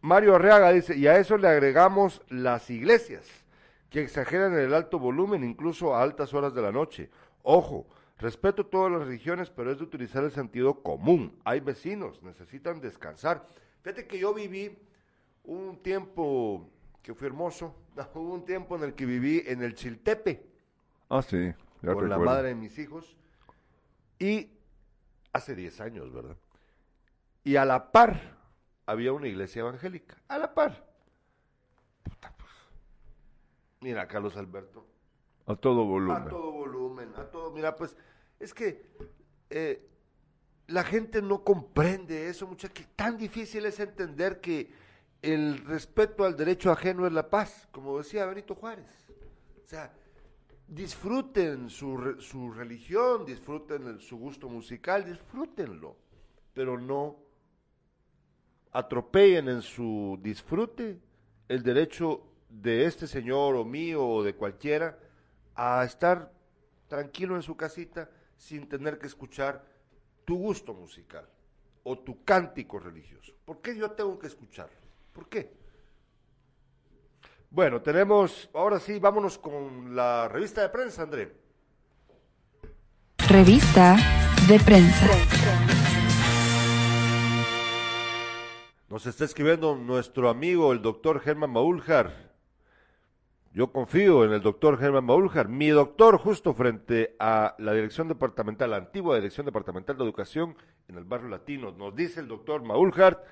Mario 0.01 0.35
Arreaga 0.35 0.71
dice, 0.71 0.95
y 0.97 1.07
a 1.07 1.17
eso 1.17 1.37
le 1.37 1.47
agregamos 1.47 2.21
las 2.29 2.69
iglesias, 2.69 3.27
que 3.89 4.01
exageran 4.01 4.53
el 4.57 4.73
alto 4.73 4.99
volumen 4.99 5.43
incluso 5.43 5.95
a 5.95 6.01
altas 6.01 6.33
horas 6.33 6.53
de 6.53 6.61
la 6.61 6.71
noche. 6.71 7.09
Ojo, 7.43 7.87
respeto 8.17 8.65
todas 8.65 8.91
las 8.91 9.07
religiones, 9.07 9.49
pero 9.49 9.71
es 9.71 9.77
de 9.77 9.83
utilizar 9.83 10.23
el 10.23 10.31
sentido 10.31 10.81
común. 10.81 11.39
Hay 11.43 11.59
vecinos, 11.59 12.21
necesitan 12.23 12.81
descansar. 12.81 13.47
Fíjate 13.81 14.07
que 14.07 14.17
yo 14.17 14.33
viví 14.33 14.77
un 15.43 15.77
tiempo 15.83 16.67
que 17.01 17.13
fue 17.13 17.27
hermoso, 17.27 17.75
hubo 18.15 18.33
un 18.33 18.45
tiempo 18.45 18.75
en 18.75 18.83
el 18.83 18.93
que 18.93 19.05
viví 19.05 19.43
en 19.45 19.61
el 19.61 19.75
Chiltepe 19.75 20.52
Ah, 21.15 21.21
sí, 21.21 21.53
ya 21.83 21.93
con 21.93 22.09
la 22.09 22.17
madre 22.17 22.47
de 22.47 22.55
mis 22.55 22.79
hijos. 22.79 23.15
Y 24.17 24.49
hace 25.31 25.53
10 25.53 25.79
años, 25.81 26.11
¿verdad? 26.11 26.35
Y 27.43 27.55
a 27.55 27.65
la 27.65 27.91
par 27.91 28.19
había 28.87 29.13
una 29.13 29.27
iglesia 29.27 29.59
evangélica. 29.59 30.17
A 30.27 30.39
la 30.39 30.55
par. 30.55 30.87
Puta, 32.01 32.33
pues. 32.35 32.49
Mira, 33.81 34.07
Carlos 34.07 34.35
Alberto. 34.37 34.87
A 35.45 35.55
todo 35.55 35.85
volumen. 35.85 36.23
A 36.23 36.29
todo 36.29 36.51
volumen, 36.51 37.13
a 37.15 37.29
todo. 37.29 37.51
Mira, 37.51 37.75
pues 37.75 37.95
es 38.39 38.51
que 38.51 38.83
eh, 39.51 39.87
la 40.65 40.83
gente 40.83 41.21
no 41.21 41.43
comprende 41.43 42.27
eso, 42.27 42.47
mucha 42.47 42.69
que 42.69 42.85
tan 42.95 43.17
difícil 43.17 43.67
es 43.67 43.79
entender 43.79 44.41
que 44.41 44.73
el 45.21 45.59
respeto 45.59 46.25
al 46.25 46.35
derecho 46.35 46.71
ajeno 46.71 47.05
es 47.05 47.13
la 47.13 47.29
paz, 47.29 47.67
como 47.71 47.99
decía 47.99 48.25
Benito 48.25 48.55
Juárez. 48.55 48.87
O 49.63 49.67
sea, 49.67 49.93
disfruten 50.67 51.69
su, 51.69 52.15
su 52.19 52.51
religión, 52.51 53.25
disfruten 53.25 53.87
el- 53.87 54.01
su 54.01 54.17
gusto 54.17 54.49
musical, 54.49 55.05
disfrútenlo, 55.05 55.95
pero 56.53 56.79
no 56.79 57.17
atropellen 58.71 59.49
en 59.49 59.61
su 59.61 60.17
disfrute 60.21 60.99
el 61.47 61.61
derecho 61.61 62.23
de 62.49 62.85
este 62.85 63.07
señor 63.07 63.55
o 63.55 63.63
mío 63.65 64.05
o 64.07 64.23
de 64.23 64.35
cualquiera 64.35 64.97
a 65.55 65.83
estar 65.83 66.31
tranquilo 66.87 67.35
en 67.35 67.43
su 67.43 67.55
casita 67.55 68.09
sin 68.37 68.67
tener 68.67 68.97
que 68.97 69.07
escuchar 69.07 69.63
tu 70.25 70.37
gusto 70.37 70.73
musical 70.73 71.27
o 71.83 71.97
tu 71.99 72.23
cántico 72.23 72.79
religioso. 72.79 73.33
¿Por 73.45 73.61
qué 73.61 73.75
yo 73.75 73.91
tengo 73.91 74.17
que 74.17 74.27
escucharlo? 74.27 74.75
¿Por 75.13 75.27
qué? 75.29 75.51
Bueno, 77.53 77.83
tenemos, 77.83 78.49
ahora 78.55 78.79
sí, 78.79 78.97
vámonos 78.97 79.37
con 79.37 79.95
la 79.95 80.27
revista 80.27 80.63
de 80.63 80.69
prensa, 80.69 81.03
André. 81.03 81.35
Revista 83.29 83.95
de 84.47 84.59
prensa. 84.59 85.07
Nos 88.89 89.05
está 89.05 89.25
escribiendo 89.25 89.75
nuestro 89.75 90.29
amigo, 90.29 90.73
el 90.73 90.81
doctor 90.81 91.19
Germán 91.19 91.51
Maúljar. 91.51 92.33
Yo 93.53 93.71
confío 93.71 94.25
en 94.25 94.33
el 94.33 94.41
doctor 94.41 94.79
Germán 94.79 95.05
Maúljar, 95.05 95.47
mi 95.47 95.69
doctor 95.69 96.17
justo 96.17 96.55
frente 96.55 97.15
a 97.19 97.53
la 97.59 97.73
dirección 97.73 98.07
departamental, 98.07 98.71
la 98.71 98.77
antigua 98.77 99.17
dirección 99.17 99.45
departamental 99.45 99.95
de 99.95 100.03
educación 100.03 100.57
en 100.87 100.97
el 100.97 101.03
barrio 101.03 101.29
latino. 101.29 101.71
Nos 101.71 101.95
dice 101.95 102.19
el 102.19 102.27
doctor 102.27 102.63
Maúljar, 102.63 103.23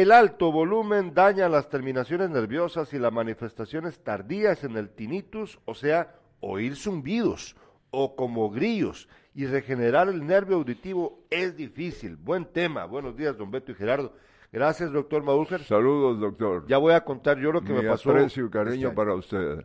el 0.00 0.10
alto 0.10 0.50
volumen 0.50 1.12
daña 1.12 1.50
las 1.50 1.68
terminaciones 1.68 2.30
nerviosas 2.30 2.94
y 2.94 2.98
las 2.98 3.12
manifestaciones 3.12 3.98
tardías 4.02 4.64
en 4.64 4.78
el 4.78 4.88
tinnitus, 4.88 5.58
o 5.66 5.74
sea, 5.74 6.14
oír 6.40 6.76
zumbidos 6.76 7.56
o 7.90 8.16
como 8.16 8.50
grillos 8.50 9.06
y 9.34 9.44
regenerar 9.44 10.08
el 10.08 10.26
nervio 10.26 10.56
auditivo 10.56 11.26
es 11.28 11.56
difícil. 11.58 12.16
Buen 12.16 12.46
tema. 12.46 12.86
Buenos 12.86 13.14
días, 13.16 13.36
don 13.36 13.50
Beto 13.50 13.72
y 13.72 13.74
Gerardo. 13.74 14.14
Gracias, 14.50 14.90
doctor 14.92 15.22
Maúljar. 15.24 15.62
Saludos, 15.62 16.18
doctor. 16.18 16.66
Ya 16.66 16.78
voy 16.78 16.94
a 16.94 17.04
contar 17.04 17.38
yo 17.38 17.52
lo 17.52 17.60
que 17.62 17.74
Mi 17.74 17.82
me 17.82 17.88
pasó. 17.90 18.10
aprecio 18.12 18.46
y 18.46 18.50
cariño 18.50 18.88
este 18.88 18.96
para 18.96 19.14
usted. 19.14 19.64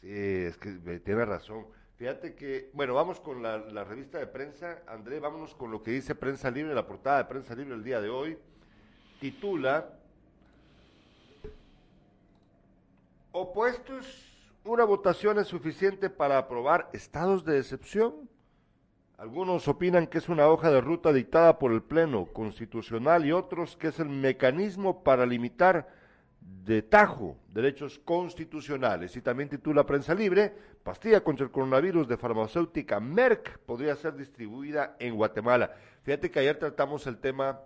Sí, 0.00 0.08
es 0.12 0.56
que 0.58 0.68
me- 0.84 1.00
tiene 1.00 1.24
razón. 1.24 1.66
Fíjate 1.96 2.36
que, 2.36 2.70
bueno, 2.72 2.94
vamos 2.94 3.18
con 3.20 3.42
la, 3.42 3.58
la 3.58 3.82
revista 3.82 4.18
de 4.18 4.28
prensa. 4.28 4.82
André, 4.86 5.18
vámonos 5.18 5.56
con 5.56 5.72
lo 5.72 5.82
que 5.82 5.90
dice 5.90 6.14
Prensa 6.14 6.52
Libre, 6.52 6.72
la 6.74 6.86
portada 6.86 7.18
de 7.18 7.24
Prensa 7.24 7.54
Libre 7.56 7.74
el 7.74 7.82
día 7.82 8.00
de 8.00 8.10
hoy. 8.10 8.38
Titula 9.20 9.88
Opuestos, 13.32 14.32
una 14.64 14.84
votación 14.84 15.38
es 15.38 15.46
suficiente 15.46 16.08
para 16.10 16.38
aprobar 16.38 16.88
estados 16.92 17.44
de 17.44 17.58
excepción. 17.58 18.28
Algunos 19.18 19.68
opinan 19.68 20.06
que 20.06 20.18
es 20.18 20.28
una 20.28 20.48
hoja 20.48 20.70
de 20.70 20.80
ruta 20.80 21.12
dictada 21.12 21.58
por 21.58 21.72
el 21.72 21.82
Pleno 21.82 22.26
Constitucional 22.26 23.24
y 23.24 23.32
otros 23.32 23.76
que 23.76 23.88
es 23.88 24.00
el 24.00 24.08
mecanismo 24.08 25.02
para 25.02 25.24
limitar 25.24 25.88
de 26.40 26.82
tajo 26.82 27.36
derechos 27.48 27.98
constitucionales. 27.98 29.16
Y 29.16 29.22
también 29.22 29.48
titula 29.48 29.86
Prensa 29.86 30.14
Libre, 30.14 30.54
pastilla 30.82 31.22
contra 31.22 31.44
el 31.44 31.52
coronavirus 31.52 32.08
de 32.08 32.16
farmacéutica 32.16 33.00
Merck 33.00 33.58
podría 33.60 33.96
ser 33.96 34.16
distribuida 34.16 34.96
en 34.98 35.14
Guatemala. 35.14 35.74
Fíjate 36.02 36.30
que 36.30 36.38
ayer 36.38 36.58
tratamos 36.58 37.06
el 37.06 37.18
tema 37.18 37.60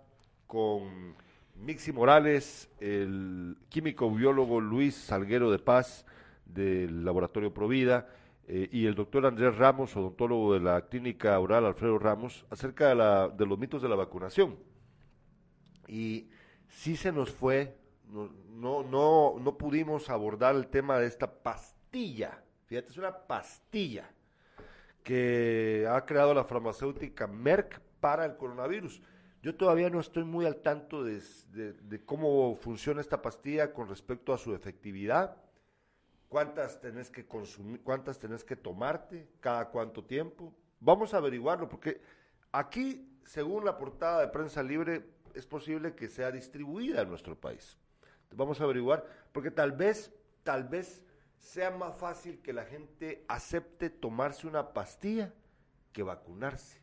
con 0.47 1.15
Mixi 1.55 1.91
Morales, 1.91 2.69
el 2.79 3.57
químico 3.69 4.09
biólogo 4.11 4.59
Luis 4.59 4.95
Salguero 4.95 5.51
de 5.51 5.59
Paz 5.59 6.05
del 6.45 7.05
Laboratorio 7.05 7.53
Provida 7.53 8.07
eh, 8.47 8.67
y 8.71 8.85
el 8.85 8.95
doctor 8.95 9.25
Andrés 9.25 9.55
Ramos, 9.57 9.95
odontólogo 9.95 10.53
de 10.53 10.59
la 10.59 10.87
Clínica 10.87 11.39
Oral 11.39 11.65
Alfredo 11.65 11.99
Ramos, 11.99 12.45
acerca 12.49 12.89
de, 13.29 13.45
los 13.45 13.59
mitos 13.59 13.81
de 13.81 13.89
la 13.89 13.95
vacunación. 13.95 14.57
Y 15.87 16.29
sí 16.67 16.95
se 16.95 17.11
nos 17.11 17.31
fue, 17.31 17.77
no, 18.09 18.29
no, 18.49 18.83
no, 18.83 19.35
no 19.39 19.57
pudimos 19.57 20.09
abordar 20.09 20.55
el 20.55 20.67
tema 20.67 20.99
de 20.99 21.07
esta 21.07 21.31
pastilla. 21.31 22.43
Fíjate, 22.65 22.89
es 22.89 22.97
una 22.97 23.15
pastilla 23.15 24.09
que 25.03 25.87
ha 25.89 26.05
creado 26.05 26.33
la 26.33 26.43
farmacéutica 26.43 27.27
Merck 27.27 27.79
para 27.99 28.25
el 28.25 28.35
coronavirus. 28.37 29.01
Yo 29.41 29.55
todavía 29.55 29.89
no 29.89 29.99
estoy 29.99 30.23
muy 30.23 30.45
al 30.45 30.57
tanto 30.57 31.03
de, 31.03 31.19
de- 31.51 32.05
cómo 32.05 32.55
funciona 32.55 33.01
esta 33.01 33.21
pastilla 33.21 33.73
con 33.73 33.87
respecto 33.89 34.33
a 34.33 34.37
su 34.37 34.53
efectividad, 34.53 35.35
cuántas 36.29 36.79
tenés 36.79 37.09
que 37.09 37.25
consumir, 37.25 37.81
cuántas 37.81 38.19
tenés 38.19 38.43
que 38.43 38.55
tomarte, 38.55 39.27
cada 39.39 39.69
cuánto 39.69 40.03
tiempo. 40.03 40.53
Vamos 40.79 41.13
a 41.13 41.17
averiguarlo 41.17 41.67
porque 41.67 42.01
aquí, 42.51 43.19
según 43.25 43.65
la 43.65 43.77
portada 43.77 44.21
de 44.21 44.27
Prensa 44.27 44.61
Libre, 44.61 45.09
es 45.33 45.47
posible 45.47 45.95
que 45.95 46.07
sea 46.07 46.31
distribuida 46.31 47.01
en 47.01 47.09
nuestro 47.09 47.35
país. 47.39 47.77
Vamos 48.35 48.61
a 48.61 48.65
averiguar 48.65 49.05
porque 49.31 49.49
tal 49.49 49.71
vez, 49.71 50.13
tal 50.43 50.65
vez 50.65 51.03
sea 51.39 51.71
más 51.71 51.95
fácil 51.97 52.41
que 52.41 52.53
la 52.53 52.65
gente 52.65 53.25
acepte 53.27 53.89
tomarse 53.89 54.45
una 54.45 54.73
pastilla 54.73 55.33
que 55.91 56.03
vacunarse. 56.03 56.79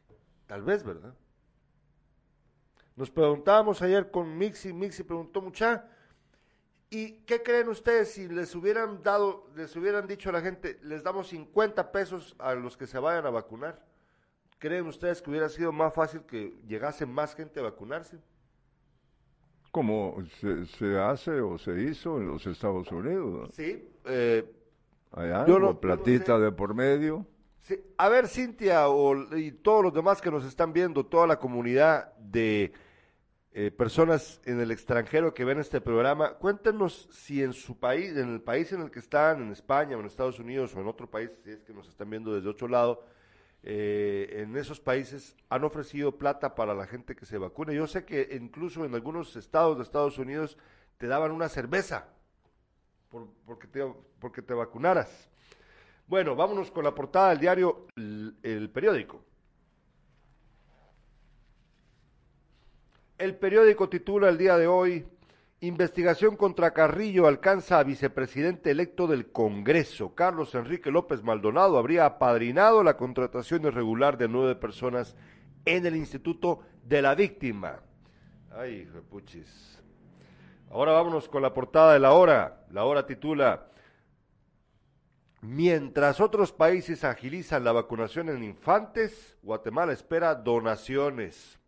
Tal 0.47 0.63
vez, 0.63 0.83
¿verdad? 0.83 1.15
Nos 2.99 3.13
preguntábamos 3.13 3.81
ayer 3.81 4.11
con 4.11 4.37
Mixi, 4.37 4.73
Mixi 4.73 5.05
preguntó 5.05 5.41
mucha, 5.41 5.87
¿y 6.91 7.21
qué 7.27 7.45
creen 7.45 7.69
ustedes 7.69 8.11
si 8.11 8.27
les 8.29 8.53
hubieran 8.57 9.05
dado, 9.05 9.47
les 9.55 9.77
hubieran 9.77 10.09
dicho 10.09 10.31
a 10.31 10.33
la 10.33 10.41
gente, 10.41 10.81
les 10.83 11.05
damos 11.05 11.29
50 11.29 11.93
pesos 11.93 12.35
a 12.41 12.55
los 12.55 12.77
que 12.77 12.89
se 12.89 12.99
vayan 12.99 13.25
a 13.27 13.31
vacunar? 13.31 13.87
¿creen 14.59 14.89
ustedes 14.89 15.23
que 15.23 15.31
hubiera 15.31 15.49
sido 15.49 15.71
más 15.71 15.95
fácil 15.95 16.23
que 16.23 16.53
llegase 16.67 17.07
más 17.07 17.37
gente 17.37 17.61
a 17.61 17.63
vacunarse? 17.63 18.19
Como 19.71 20.17
se, 20.41 20.67
se 20.67 20.99
hace 20.99 21.41
o 21.41 21.57
se 21.59 21.81
hizo 21.81 22.19
en 22.19 22.27
los 22.27 22.45
Estados 22.49 22.91
Unidos. 22.91 23.51
Sí. 23.55 23.89
eh, 24.07 24.53
Allá, 25.13 25.47
Yo 25.47 25.55
con 25.55 25.63
no- 25.63 25.81
platita 25.81 26.37
sé. 26.39 26.43
de 26.43 26.51
por 26.51 26.75
medio. 26.75 27.25
Sí, 27.61 27.81
A 27.99 28.09
ver, 28.09 28.27
Cintia 28.27 28.89
o, 28.89 29.15
y 29.37 29.53
todos 29.53 29.85
los 29.85 29.95
demás 29.95 30.21
que 30.21 30.31
nos 30.33 30.45
están 30.45 30.73
viendo, 30.73 31.07
toda 31.07 31.29
la 31.29 31.39
comunidad 31.39 32.13
de 32.17 32.73
eh, 33.61 33.73
personas 33.73 34.41
en 34.45 34.61
el 34.61 34.71
extranjero 34.71 35.35
que 35.35 35.45
ven 35.45 35.59
este 35.59 35.81
programa, 35.81 36.35
cuéntenos 36.35 37.09
si 37.11 37.43
en 37.43 37.53
su 37.53 37.77
país, 37.77 38.17
en 38.17 38.33
el 38.35 38.41
país 38.41 38.71
en 38.71 38.83
el 38.83 38.91
que 38.93 39.01
están, 39.01 39.43
en 39.43 39.51
España 39.51 39.97
o 39.97 40.01
en 40.01 40.07
Estados 40.07 40.39
Unidos 40.39 40.77
o 40.77 40.81
en 40.81 40.87
otro 40.87 41.11
país, 41.11 41.29
si 41.43 41.51
es 41.51 41.63
que 41.65 41.75
nos 41.75 41.89
están 41.89 42.09
viendo 42.09 42.33
desde 42.33 42.49
otro 42.49 42.69
lado, 42.69 43.05
eh, 43.65 44.43
en 44.45 44.57
esos 44.57 44.79
países 44.79 45.35
han 45.49 45.65
ofrecido 45.65 46.17
plata 46.17 46.55
para 46.55 46.73
la 46.73 46.87
gente 46.87 47.17
que 47.17 47.27
se 47.27 47.37
vacune. 47.37 47.75
Yo 47.75 47.89
sé 47.89 48.05
que 48.05 48.29
incluso 48.41 48.85
en 48.85 48.95
algunos 48.95 49.35
estados 49.35 49.77
de 49.77 49.83
Estados 49.83 50.19
Unidos 50.19 50.57
te 50.97 51.09
daban 51.09 51.33
una 51.33 51.49
cerveza 51.49 52.07
por- 53.11 53.27
porque, 53.45 53.67
te, 53.67 53.85
porque 54.21 54.41
te 54.41 54.55
vacunaras. 54.55 55.29
Bueno, 56.07 56.37
vámonos 56.37 56.71
con 56.71 56.85
la 56.85 56.95
portada 56.95 57.31
del 57.31 57.41
diario 57.41 57.89
El 57.97 58.71
Periódico. 58.73 59.25
El 63.19 63.35
periódico 63.35 63.89
titula 63.89 64.29
el 64.29 64.39
día 64.39 64.57
de 64.57 64.69
hoy, 64.69 65.05
Investigación 65.61 66.37
contra 66.37 66.73
Carrillo 66.73 67.27
alcanza 67.27 67.81
a 67.81 67.83
vicepresidente 67.83 68.71
electo 68.71 69.09
del 69.09 69.33
Congreso. 69.33 70.15
Carlos 70.15 70.55
Enrique 70.55 70.93
López 70.93 71.25
Maldonado 71.25 71.79
habría 71.79 72.07
apadrinado 72.07 72.85
la 72.85 72.97
contratación 72.97 73.65
irregular 73.65 74.19
de 74.19 74.29
nueve 74.29 74.55
personas 74.55 75.17
en 75.65 75.85
el 75.85 75.97
Instituto 75.97 76.61
de 76.85 77.03
la 77.03 77.17
Víctima. 77.17 77.81
Ay, 78.53 78.89
puchis. 79.11 79.83
Ahora 80.71 80.93
vámonos 80.93 81.29
con 81.29 81.43
la 81.43 81.53
portada 81.53 81.95
de 81.95 81.99
la 81.99 82.13
hora. 82.13 82.67
La 82.71 82.85
hora 82.85 83.05
titula, 83.05 83.67
Mientras 85.41 86.21
otros 86.21 86.53
países 86.53 87.03
agilizan 87.03 87.65
la 87.65 87.73
vacunación 87.73 88.29
en 88.29 88.45
infantes, 88.45 89.37
Guatemala 89.43 89.93
espera 89.93 90.37
donaciones. 90.37 91.59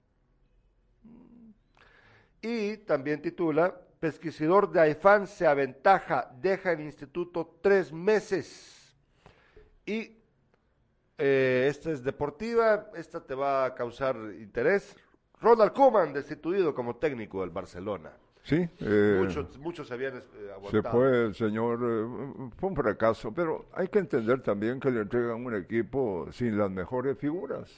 Y 2.43 2.79
también 2.79 3.21
titula, 3.21 3.75
pesquisidor 3.99 4.71
de 4.71 4.81
AIFAN 4.81 5.27
se 5.27 5.47
aventaja, 5.47 6.31
deja 6.41 6.73
el 6.73 6.81
instituto 6.81 7.59
tres 7.61 7.93
meses. 7.93 8.95
Y 9.85 10.17
eh, 11.19 11.67
esta 11.69 11.91
es 11.91 12.03
deportiva, 12.03 12.91
esta 12.95 13.21
te 13.21 13.35
va 13.35 13.67
a 13.67 13.75
causar 13.75 14.17
interés. 14.39 14.97
Ronald 15.41 15.73
Koeman, 15.73 16.13
destituido 16.13 16.75
como 16.75 16.97
técnico 16.97 17.41
del 17.41 17.51
Barcelona. 17.51 18.13
Sí, 18.43 18.69
eh, 18.79 19.17
muchos, 19.19 19.59
muchos 19.59 19.87
se 19.87 19.95
habían 19.95 20.17
eh, 20.17 20.23
se 20.45 20.53
aguantado. 20.53 20.91
fue 20.91 21.27
el 21.27 21.35
señor, 21.35 21.79
eh, 21.83 22.51
fue 22.57 22.71
un 22.71 22.77
fracaso, 22.77 23.33
pero 23.33 23.67
hay 23.73 23.89
que 23.89 23.99
entender 23.99 24.43
también 24.43 24.81
que 24.81 24.91
le 24.91 25.03
entregan 25.03 25.45
un 25.45 25.55
equipo 25.55 26.27
sin 26.33 26.57
las 26.57 26.71
mejores 26.71 27.19
figuras. 27.19 27.71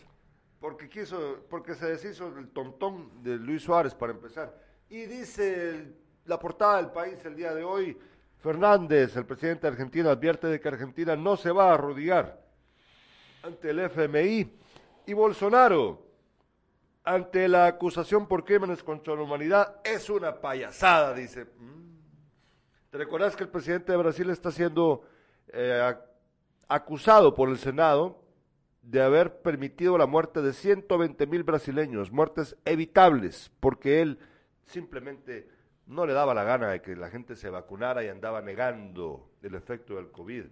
Porque 0.63 0.89
quiso, 0.89 1.45
porque 1.51 1.75
se 1.75 1.87
deshizo 1.87 2.31
del 2.31 2.49
tontón 2.51 3.23
de 3.23 3.37
Luis 3.37 3.63
Suárez 3.65 3.95
para 3.95 4.13
empezar. 4.13 4.57
Y 4.89 5.07
dice 5.07 5.71
el- 5.71 5.97
la 6.25 6.39
portada 6.39 6.77
del 6.77 6.91
país 6.93 7.23
el 7.25 7.35
día 7.37 7.53
de 7.53 7.65
hoy, 7.65 7.99
Fernández, 8.39 9.17
el 9.17 9.27
presidente 9.27 9.63
de 9.63 9.73
Argentina, 9.73 10.11
advierte 10.13 10.47
de 10.47 10.61
que 10.61 10.69
Argentina 10.69 11.17
no 11.17 11.37
se 11.37 11.51
va 11.51 11.71
a 11.71 11.75
arrodillar 11.75 12.41
ante 13.43 13.71
el 13.71 13.81
FMI. 13.81 14.57
Y 15.07 15.13
Bolsonaro, 15.15 16.07
ante 17.03 17.49
la 17.49 17.67
acusación 17.67 18.29
por 18.29 18.45
crímenes 18.45 18.85
contra 18.85 19.17
la 19.17 19.23
humanidad, 19.23 19.81
es 19.83 20.09
una 20.09 20.41
payasada, 20.41 21.13
dice. 21.13 21.45
Mm. 21.59 21.83
¿Te 22.91 22.99
recuerdas 22.99 23.35
que 23.35 23.43
el 23.43 23.49
presidente 23.49 23.91
de 23.91 23.99
Brasil 23.99 24.31
está 24.31 24.53
siendo 24.53 25.03
eh, 25.53 25.81
ac- 25.85 26.01
acusado 26.69 27.35
por 27.35 27.49
el 27.49 27.59
Senado 27.59 28.22
de 28.83 29.01
haber 29.01 29.41
permitido 29.43 29.97
la 29.97 30.07
muerte 30.07 30.43
de 30.43 30.53
120 30.53 31.27
mil 31.27 31.45
brasileños, 31.45 32.11
muertes 32.13 32.57
evitables, 32.65 33.51
porque 33.61 34.03
él 34.03 34.19
simplemente 34.67 35.49
no 35.87 36.07
le 36.07 36.13
daba 36.13 36.35
la 36.35 36.45
gana 36.45 36.69
de 36.69 36.83
que 36.83 36.97
la 36.97 37.09
gente 37.11 37.37
se 37.37 37.49
vacunara 37.51 38.03
y 38.05 38.09
andaba 38.09 38.41
negando 38.43 39.31
el 39.43 39.55
efecto 39.55 39.97
del 39.97 40.11
COVID. 40.11 40.45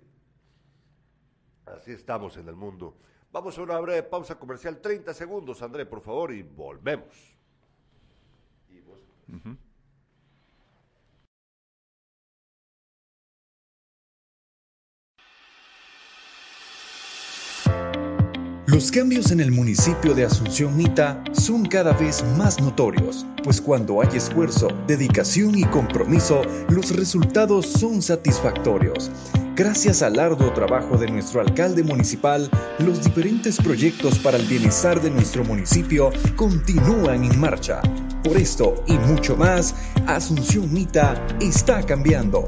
Así 1.67 1.93
estamos 1.93 2.37
en 2.37 2.49
el 2.49 2.57
mundo. 2.57 2.97
Vamos 3.33 3.57
a 3.59 3.63
una 3.63 3.79
breve 3.79 4.03
pausa 4.03 4.39
comercial, 4.39 4.81
30 4.81 5.15
segundos, 5.15 5.63
André, 5.63 5.87
por 5.87 6.01
favor, 6.01 6.33
y 6.33 6.43
volvemos. 6.43 7.37
Y 8.69 8.81
vos- 8.81 9.05
Los 18.71 18.93
cambios 18.93 19.33
en 19.33 19.41
el 19.41 19.51
municipio 19.51 20.15
de 20.15 20.25
Asunción 20.25 20.77
Mita 20.77 21.25
son 21.33 21.67
cada 21.67 21.93
vez 21.93 22.25
más 22.39 22.61
notorios, 22.61 23.27
pues 23.43 23.61
cuando 23.61 24.01
hay 24.01 24.17
esfuerzo, 24.17 24.69
dedicación 24.87 25.59
y 25.59 25.65
compromiso, 25.65 26.43
los 26.69 26.95
resultados 26.95 27.67
son 27.67 28.01
satisfactorios. 28.01 29.11
Gracias 29.57 30.03
al 30.03 30.21
arduo 30.21 30.53
trabajo 30.53 30.97
de 30.97 31.09
nuestro 31.09 31.41
alcalde 31.41 31.83
municipal, 31.83 32.49
los 32.79 33.03
diferentes 33.03 33.57
proyectos 33.57 34.21
para 34.21 34.37
el 34.37 34.47
bienestar 34.47 35.03
de 35.03 35.11
nuestro 35.11 35.43
municipio 35.43 36.13
continúan 36.37 37.25
en 37.25 37.41
marcha. 37.41 37.83
Por 38.23 38.37
esto 38.37 38.85
y 38.87 38.93
mucho 38.99 39.37
más, 39.37 39.75
Asunción 40.07 40.73
Mita 40.73 41.21
está 41.41 41.83
cambiando. 41.83 42.47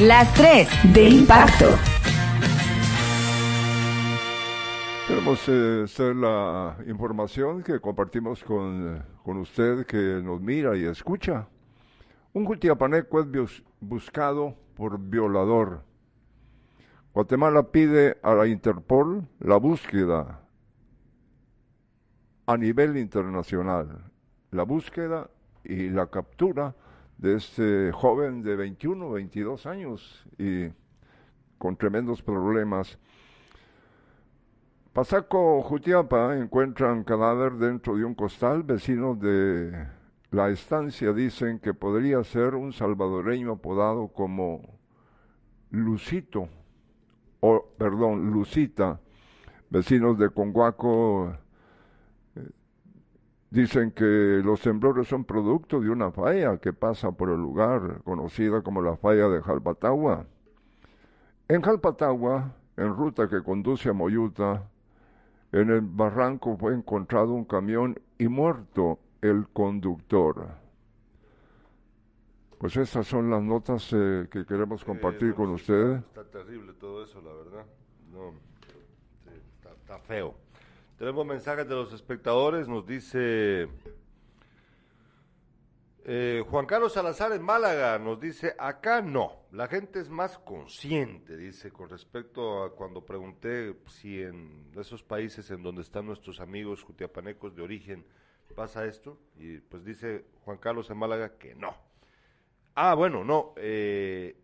Las 0.00 0.32
3 0.32 0.94
de 0.94 1.10
impacto. 1.10 1.66
Tenemos 5.06 5.46
eh, 5.46 5.82
esta 5.84 6.08
es 6.08 6.16
la 6.16 6.78
información 6.86 7.62
que 7.62 7.78
compartimos 7.80 8.42
con, 8.42 9.04
con 9.22 9.36
usted 9.36 9.84
que 9.84 10.22
nos 10.24 10.40
mira 10.40 10.74
y 10.74 10.86
escucha. 10.86 11.48
Un 12.32 12.46
cultiapaneco 12.46 13.20
es 13.20 13.62
buscado 13.78 14.56
por 14.74 14.98
violador. 14.98 15.84
Guatemala 17.12 17.64
pide 17.64 18.16
a 18.22 18.32
la 18.34 18.46
Interpol 18.46 19.28
la 19.38 19.58
búsqueda 19.58 20.40
a 22.46 22.56
nivel 22.56 22.96
internacional, 22.96 24.02
la 24.50 24.62
búsqueda 24.62 25.28
y 25.62 25.90
la 25.90 26.06
captura 26.06 26.74
de 27.20 27.36
este 27.36 27.92
joven 27.92 28.42
de 28.42 28.56
21, 28.56 29.10
22 29.10 29.66
años 29.66 30.24
y 30.38 30.68
con 31.58 31.76
tremendos 31.76 32.22
problemas. 32.22 32.98
Pasaco, 34.94 35.60
Jutiapa, 35.60 36.38
encuentran 36.38 37.04
cadáver 37.04 37.52
dentro 37.52 37.96
de 37.96 38.04
un 38.04 38.14
costal. 38.14 38.62
Vecinos 38.62 39.20
de 39.20 39.86
la 40.30 40.48
estancia 40.48 41.12
dicen 41.12 41.58
que 41.58 41.74
podría 41.74 42.24
ser 42.24 42.54
un 42.54 42.72
salvadoreño 42.72 43.52
apodado 43.52 44.08
como 44.08 44.62
Lucito, 45.70 46.48
o 47.40 47.66
perdón, 47.76 48.30
Lucita. 48.30 48.98
Vecinos 49.68 50.18
de 50.18 50.30
Conguaco 50.30 51.36
dicen 53.50 53.90
que 53.90 54.40
los 54.44 54.60
temblores 54.60 55.08
son 55.08 55.24
producto 55.24 55.80
de 55.80 55.90
una 55.90 56.10
falla 56.12 56.58
que 56.58 56.72
pasa 56.72 57.10
por 57.12 57.30
el 57.30 57.36
lugar, 57.36 58.00
conocida 58.04 58.62
como 58.62 58.80
la 58.80 58.96
falla 58.96 59.28
de 59.28 59.42
Jalpatagua. 59.42 60.26
En 61.48 61.62
Jalpatagua, 61.62 62.54
en 62.76 62.94
ruta 62.96 63.28
que 63.28 63.42
conduce 63.42 63.88
a 63.88 63.92
Moyuta, 63.92 64.68
en 65.52 65.70
el 65.70 65.80
barranco 65.80 66.56
fue 66.56 66.74
encontrado 66.74 67.32
un 67.32 67.44
camión 67.44 68.00
y 68.18 68.28
muerto 68.28 69.00
el 69.20 69.48
conductor. 69.48 70.48
Pues 72.58 72.76
estas 72.76 73.06
son 73.06 73.30
las 73.30 73.42
notas 73.42 73.90
eh, 73.92 74.28
que 74.30 74.44
queremos 74.44 74.84
compartir 74.84 75.30
Eh, 75.30 75.34
con 75.34 75.50
no, 75.50 75.56
sí, 75.56 75.62
ustedes. 75.62 75.98
Está, 76.00 76.20
está 76.20 76.38
terrible 76.38 76.72
todo 76.74 77.02
eso, 77.02 77.20
la 77.22 77.32
verdad. 77.32 77.66
No, 78.12 78.32
sí, 79.24 79.30
está, 79.56 79.70
está 79.72 79.98
feo. 80.00 80.34
Tenemos 81.00 81.24
mensajes 81.24 81.66
de 81.66 81.74
los 81.74 81.94
espectadores, 81.94 82.68
nos 82.68 82.86
dice 82.86 83.68
eh, 86.04 86.44
Juan 86.46 86.66
Carlos 86.66 86.92
Salazar 86.92 87.32
en 87.32 87.40
Málaga, 87.40 87.98
nos 87.98 88.20
dice, 88.20 88.54
acá 88.58 89.00
no, 89.00 89.46
la 89.50 89.66
gente 89.66 89.98
es 89.98 90.10
más 90.10 90.38
consciente, 90.40 91.38
dice, 91.38 91.72
con 91.72 91.88
respecto 91.88 92.62
a 92.62 92.76
cuando 92.76 93.06
pregunté 93.06 93.74
si 93.86 94.20
en 94.20 94.70
esos 94.78 95.02
países 95.02 95.50
en 95.50 95.62
donde 95.62 95.80
están 95.80 96.04
nuestros 96.04 96.38
amigos 96.38 96.82
jutiapanecos 96.82 97.56
de 97.56 97.62
origen 97.62 98.04
pasa 98.54 98.84
esto, 98.84 99.16
y 99.38 99.56
pues 99.56 99.82
dice 99.82 100.26
Juan 100.44 100.58
Carlos 100.58 100.90
en 100.90 100.98
Málaga 100.98 101.38
que 101.38 101.54
no. 101.54 101.74
Ah, 102.74 102.92
bueno, 102.92 103.24
no. 103.24 103.54
eh, 103.56 104.36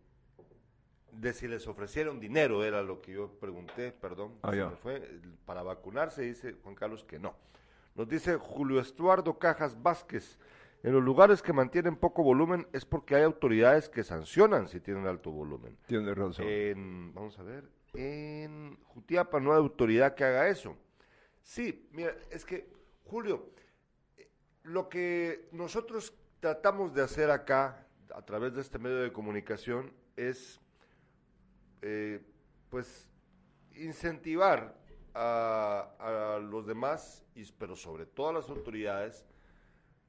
de 1.17 1.33
si 1.33 1.49
les 1.49 1.67
ofrecieron 1.67 2.21
dinero, 2.21 2.65
era 2.65 2.83
lo 2.83 3.01
que 3.01 3.13
yo 3.13 3.31
pregunté, 3.39 3.93
perdón. 3.93 4.35
Ah, 4.43 4.51
se 4.51 4.57
ya. 4.59 4.69
me 4.69 4.77
fue. 4.77 5.21
Para 5.45 5.63
vacunarse, 5.63 6.23
dice 6.23 6.55
Juan 6.63 6.75
Carlos 6.75 7.05
que 7.05 7.19
no. 7.19 7.35
Nos 7.95 8.09
dice 8.09 8.37
Julio 8.37 8.81
Estuardo 8.81 9.39
Cajas 9.39 9.83
Vázquez. 9.83 10.39
En 10.83 10.93
los 10.93 11.03
lugares 11.03 11.43
que 11.43 11.53
mantienen 11.53 11.97
poco 11.97 12.23
volumen 12.23 12.69
es 12.73 12.85
porque 12.85 13.17
hay 13.17 13.23
autoridades 13.23 13.89
que 13.89 14.05
sancionan 14.05 14.69
si 14.69 14.81
tienen 14.81 15.07
alto 15.07 15.31
volumen. 15.31 15.77
Tiene 15.87 16.15
razón. 16.15 16.47
En, 16.47 17.15
vamos 17.15 17.39
a 17.39 17.43
ver, 17.43 17.65
en 17.95 18.77
Jutiapa 18.85 19.41
no 19.41 19.53
hay 19.53 19.59
autoridad 19.59 20.15
que 20.15 20.25
haga 20.25 20.49
eso. 20.49 20.77
Sí, 21.43 21.89
mira, 21.93 22.15
es 22.31 22.45
que, 22.45 22.69
Julio, 23.05 23.51
eh, 24.17 24.29
lo 24.65 24.89
que 24.89 25.49
nosotros 25.53 26.15
tratamos 26.41 26.93
de 26.95 27.03
hacer 27.03 27.31
acá, 27.31 27.87
a 28.15 28.23
través 28.23 28.55
de 28.55 28.61
este 28.61 28.79
medio 28.79 28.99
de 28.99 29.13
comunicación, 29.13 29.93
es, 30.17 30.61
eh, 31.83 32.21
pues, 32.71 33.09
incentivar 33.75 34.77
a, 35.15 36.39
los 36.43 36.67
demás, 36.67 37.25
y, 37.35 37.45
pero 37.53 37.77
sobre 37.77 38.07
todo 38.07 38.29
a 38.29 38.33
las 38.35 38.49
autoridades, 38.49 39.25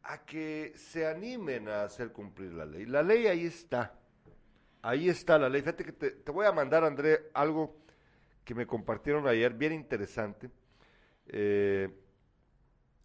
a 0.03 0.25
que 0.25 0.73
se 0.75 1.07
animen 1.07 1.69
a 1.69 1.83
hacer 1.83 2.11
cumplir 2.11 2.53
la 2.53 2.65
ley. 2.65 2.85
La 2.85 3.03
ley 3.03 3.27
ahí 3.27 3.45
está. 3.45 3.99
Ahí 4.81 5.09
está 5.09 5.37
la 5.37 5.49
ley. 5.49 5.61
Fíjate 5.61 5.83
que 5.83 5.91
te, 5.91 6.11
te 6.11 6.31
voy 6.31 6.45
a 6.45 6.51
mandar, 6.51 6.83
André, 6.83 7.29
algo 7.33 7.77
que 8.47 8.55
me 8.55 8.65
compartieron 8.65 9.27
ayer, 9.27 9.53
bien 9.53 9.73
interesante, 9.73 10.49
eh, 11.27 11.89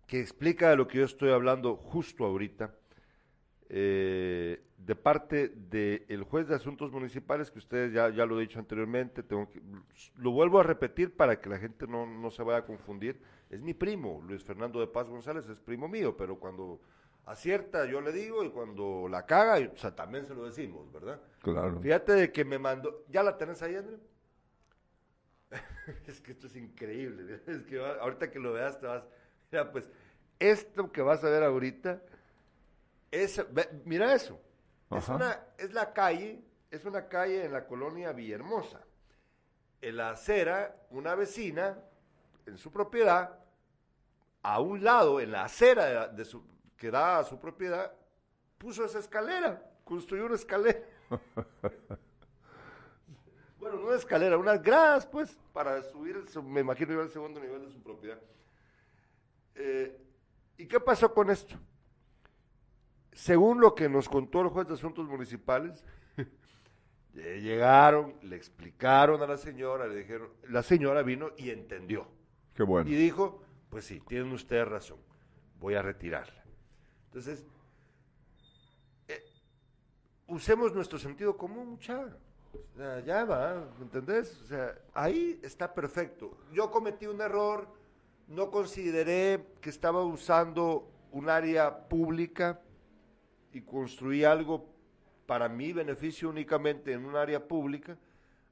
que 0.06 0.20
explica 0.20 0.70
de 0.70 0.76
lo 0.76 0.86
que 0.86 0.98
yo 0.98 1.04
estoy 1.04 1.32
hablando 1.32 1.76
justo 1.76 2.24
ahorita, 2.24 2.72
eh, 3.74 4.62
de 4.76 4.94
parte 4.94 5.48
del 5.48 6.24
juez 6.24 6.46
de 6.46 6.54
asuntos 6.54 6.92
municipales, 6.92 7.50
que 7.50 7.58
ustedes 7.58 7.90
ya, 7.92 8.10
ya 8.10 8.26
lo 8.26 8.38
he 8.38 8.42
dicho 8.42 8.58
anteriormente, 8.58 9.22
tengo 9.22 9.48
que, 9.48 9.62
lo 10.16 10.30
vuelvo 10.32 10.60
a 10.60 10.62
repetir 10.62 11.16
para 11.16 11.40
que 11.40 11.48
la 11.48 11.58
gente 11.58 11.86
no, 11.86 12.04
no 12.04 12.30
se 12.30 12.42
vaya 12.42 12.58
a 12.58 12.66
confundir. 12.66 13.18
Es 13.48 13.62
mi 13.62 13.72
primo, 13.72 14.22
Luis 14.26 14.44
Fernando 14.44 14.78
de 14.78 14.88
Paz 14.88 15.08
González, 15.08 15.48
es 15.48 15.58
primo 15.58 15.88
mío, 15.88 16.14
pero 16.16 16.38
cuando 16.38 16.80
acierta 17.24 17.86
yo 17.86 18.02
le 18.02 18.12
digo 18.12 18.44
y 18.44 18.50
cuando 18.50 19.06
la 19.08 19.24
caga, 19.24 19.58
o 19.72 19.76
sea, 19.78 19.96
también 19.96 20.26
se 20.26 20.34
lo 20.34 20.44
decimos, 20.44 20.92
¿verdad? 20.92 21.18
Claro. 21.40 21.80
Fíjate 21.80 22.12
de 22.12 22.30
que 22.30 22.44
me 22.44 22.58
mandó, 22.58 23.06
¿ya 23.08 23.22
la 23.22 23.38
tenés 23.38 23.62
ahí, 23.62 23.76
André? 23.76 23.96
es 26.06 26.20
que 26.20 26.32
esto 26.32 26.46
es 26.46 26.56
increíble, 26.56 27.40
es 27.46 27.62
que 27.62 27.78
ahorita 27.78 28.30
que 28.30 28.38
lo 28.38 28.52
veas 28.52 28.78
te 28.78 28.86
vas, 28.86 29.04
mira, 29.50 29.72
pues, 29.72 29.88
esto 30.38 30.92
que 30.92 31.00
vas 31.00 31.24
a 31.24 31.30
ver 31.30 31.42
ahorita, 31.42 32.02
es, 33.12 33.44
mira 33.86 34.14
eso, 34.14 34.40
es 34.92 35.08
Ajá. 35.08 35.10
una, 35.10 35.46
es 35.58 35.72
la 35.74 35.92
calle, 35.94 36.44
es 36.70 36.84
una 36.86 37.08
calle 37.08 37.44
en 37.44 37.52
la 37.52 37.66
colonia 37.68 38.12
Villahermosa, 38.12 38.80
en 39.80 39.96
la 39.96 40.10
acera, 40.12 40.76
una 40.90 41.14
vecina, 41.14 41.78
en 42.46 42.56
su 42.58 42.70
propiedad, 42.72 43.38
a 44.42 44.60
un 44.60 44.82
lado, 44.84 45.20
en 45.20 45.30
la 45.32 45.44
acera 45.44 45.84
de, 45.86 45.94
la- 45.94 46.08
de 46.08 46.24
su, 46.24 46.44
que 46.76 46.90
da 46.90 47.18
a 47.20 47.24
su 47.24 47.38
propiedad, 47.40 47.92
puso 48.58 48.84
esa 48.84 48.98
escalera, 49.00 49.62
construyó 49.84 50.26
una 50.26 50.34
escalera. 50.36 50.80
bueno, 53.58 53.76
no 53.76 53.86
una 53.86 53.96
escalera, 53.96 54.36
unas 54.38 54.62
gradas, 54.62 55.06
pues, 55.06 55.36
para 55.52 55.82
subir, 55.82 56.24
me 56.44 56.60
imagino 56.60 56.92
yo, 56.94 57.00
al 57.02 57.10
segundo 57.10 57.40
nivel 57.40 57.66
de 57.66 57.72
su 57.72 57.82
propiedad. 57.82 58.18
Eh, 59.54 59.98
¿Y 60.56 60.66
qué 60.66 60.80
pasó 60.80 61.12
con 61.12 61.30
esto? 61.30 61.56
Según 63.12 63.60
lo 63.60 63.74
que 63.74 63.88
nos 63.88 64.08
contó 64.08 64.40
el 64.40 64.48
juez 64.48 64.66
de 64.66 64.74
asuntos 64.74 65.06
municipales, 65.06 65.84
eh, 67.14 67.40
llegaron, 67.42 68.14
le 68.22 68.36
explicaron 68.36 69.22
a 69.22 69.26
la 69.26 69.36
señora, 69.36 69.86
le 69.86 69.96
dijeron, 69.96 70.30
la 70.48 70.62
señora 70.62 71.02
vino 71.02 71.30
y 71.36 71.50
entendió. 71.50 72.08
Qué 72.54 72.62
bueno. 72.62 72.88
Y 72.88 72.94
dijo, 72.94 73.42
pues 73.68 73.84
sí, 73.84 74.00
tienen 74.00 74.32
ustedes 74.32 74.66
razón, 74.66 74.98
voy 75.60 75.74
a 75.74 75.82
retirarla. 75.82 76.42
Entonces, 77.06 77.46
eh, 79.08 79.22
usemos 80.26 80.74
nuestro 80.74 80.98
sentido 80.98 81.36
común, 81.36 81.68
muchacha. 81.70 82.16
O 82.54 82.76
sea, 82.76 83.00
ya 83.00 83.24
va, 83.24 83.68
¿me 83.78 83.84
¿entendés? 83.84 84.40
O 84.42 84.46
sea, 84.46 84.74
ahí 84.94 85.38
está 85.42 85.72
perfecto. 85.72 86.38
Yo 86.52 86.70
cometí 86.70 87.06
un 87.06 87.20
error, 87.20 87.68
no 88.28 88.50
consideré 88.50 89.46
que 89.60 89.70
estaba 89.70 90.02
usando 90.02 90.90
un 91.10 91.28
área 91.28 91.88
pública 91.88 92.60
y 93.52 93.60
construí 93.62 94.24
algo 94.24 94.68
para 95.26 95.48
mi 95.48 95.72
beneficio 95.72 96.28
únicamente 96.30 96.92
en 96.92 97.04
un 97.04 97.16
área 97.16 97.46
pública. 97.46 97.96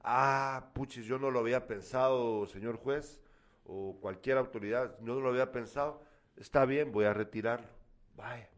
Ah, 0.03 0.70
puchis, 0.74 1.05
yo 1.05 1.18
no 1.18 1.30
lo 1.30 1.40
había 1.40 1.66
pensado, 1.66 2.46
señor 2.46 2.76
juez, 2.76 3.20
o 3.66 3.96
cualquier 4.01 4.38
autoridad, 4.38 4.98
no 5.01 5.20
lo 5.20 5.28
había 5.30 5.53
pensado. 5.53 6.03
Está 6.36 6.64
bien, 6.64 6.92
voy 6.92 7.05
a 7.05 7.12
retirarlo. 7.12 7.66
Vaya, 8.16 8.48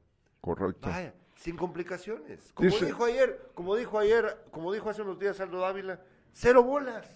Correcto. 0.41 0.89
vaya, 0.89 1.15
sin 1.37 1.57
complicaciones. 1.57 2.53
Como 2.55 2.69
Dice- 2.71 2.87
dijo 2.87 3.05
ayer, 3.05 3.51
como 3.55 3.75
dijo 3.77 3.99
ayer, 3.99 4.37
como 4.51 4.73
dijo 4.73 4.91
hace 4.91 5.03
unos 5.03 5.19
días 5.19 5.41
Aldo 5.41 5.61
Dávila, 5.61 6.01
cero 6.33 6.63
bolas. 6.63 7.07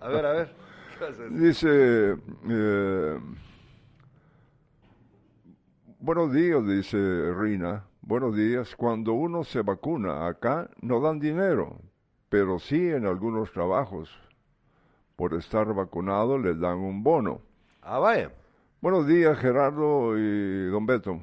A 0.00 0.08
ver, 0.08 0.24
a 0.26 0.32
ver. 0.32 0.54
Dice, 1.32 2.16
eh, 2.48 3.18
buenos 5.98 6.32
días, 6.32 6.64
dice 6.66 7.32
Rina, 7.34 7.84
buenos 8.06 8.36
días, 8.36 8.74
cuando 8.76 9.12
uno 9.14 9.44
se 9.44 9.62
vacuna 9.62 10.26
acá 10.26 10.68
no 10.80 11.00
dan 11.00 11.18
dinero, 11.20 11.78
pero 12.28 12.58
sí 12.58 12.88
en 12.88 13.06
algunos 13.06 13.52
trabajos. 13.52 14.10
Por 15.16 15.34
estar 15.34 15.72
vacunado 15.74 16.38
les 16.38 16.58
dan 16.58 16.78
un 16.78 17.02
bono. 17.04 17.40
Ah, 17.82 17.98
vaya. 18.00 18.32
Buenos 18.80 19.06
días, 19.06 19.38
Gerardo 19.38 20.18
y 20.18 20.66
Don 20.70 20.86
Beto. 20.86 21.20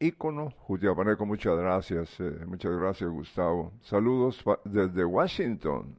Ícono, 0.00 0.50
Jutiapaneco, 0.60 1.26
muchas 1.26 1.56
gracias. 1.58 2.18
eh, 2.20 2.44
muchas 2.46 2.72
gracias, 2.76 3.08
Gustavo. 3.10 3.72
Saludos 3.82 4.42
desde 4.64 5.04
Washington. 5.04 5.98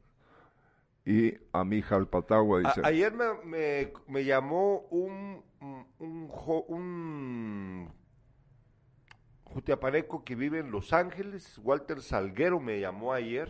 Y 1.04 1.32
a 1.52 1.62
mi 1.64 1.80
Jalpatagua 1.80 2.58
A- 2.58 2.62
dice. 2.62 2.80
ayer 2.84 3.12
me, 3.14 3.24
me, 3.44 3.92
me 4.08 4.24
llamó 4.24 4.80
un, 4.90 5.40
un, 5.60 6.28
un, 6.68 7.88
jutiapaneco 9.56 10.22
que 10.22 10.34
vive 10.34 10.58
en 10.58 10.70
Los 10.70 10.92
Ángeles, 10.92 11.58
Walter 11.64 12.02
Salguero 12.02 12.60
me 12.60 12.78
llamó 12.78 13.14
ayer. 13.14 13.48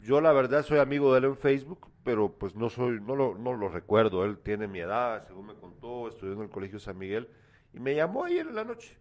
Yo 0.00 0.22
la 0.22 0.32
verdad 0.32 0.62
soy 0.64 0.78
amigo 0.78 1.12
de 1.12 1.18
él 1.18 1.24
en 1.26 1.36
Facebook, 1.36 1.90
pero 2.04 2.32
pues 2.38 2.54
no 2.54 2.70
soy, 2.70 2.98
no 2.98 3.14
lo, 3.14 3.36
no 3.36 3.52
lo 3.54 3.68
recuerdo. 3.68 4.24
Él 4.24 4.38
tiene 4.38 4.66
mi 4.66 4.78
edad, 4.80 5.26
según 5.26 5.48
me 5.48 5.54
contó, 5.56 6.08
estudió 6.08 6.32
en 6.32 6.40
el 6.40 6.48
Colegio 6.48 6.78
San 6.78 6.96
Miguel 6.96 7.28
y 7.74 7.80
me 7.80 7.94
llamó 7.94 8.24
ayer 8.24 8.46
en 8.46 8.54
la 8.54 8.64
noche. 8.64 8.96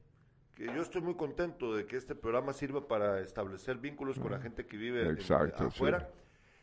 Que 0.55 0.65
yo 0.65 0.81
estoy 0.81 1.01
muy 1.01 1.15
contento 1.15 1.73
de 1.73 1.85
que 1.85 1.95
este 1.95 2.15
programa 2.15 2.51
sirva 2.51 2.85
para 2.85 3.21
establecer 3.21 3.77
vínculos 3.77 4.19
con 4.19 4.31
la 4.31 4.39
gente 4.41 4.65
que 4.65 4.75
vive 4.75 5.03
en- 5.03 5.11
Exacto, 5.11 5.59
sí. 5.59 5.67
afuera. 5.67 6.09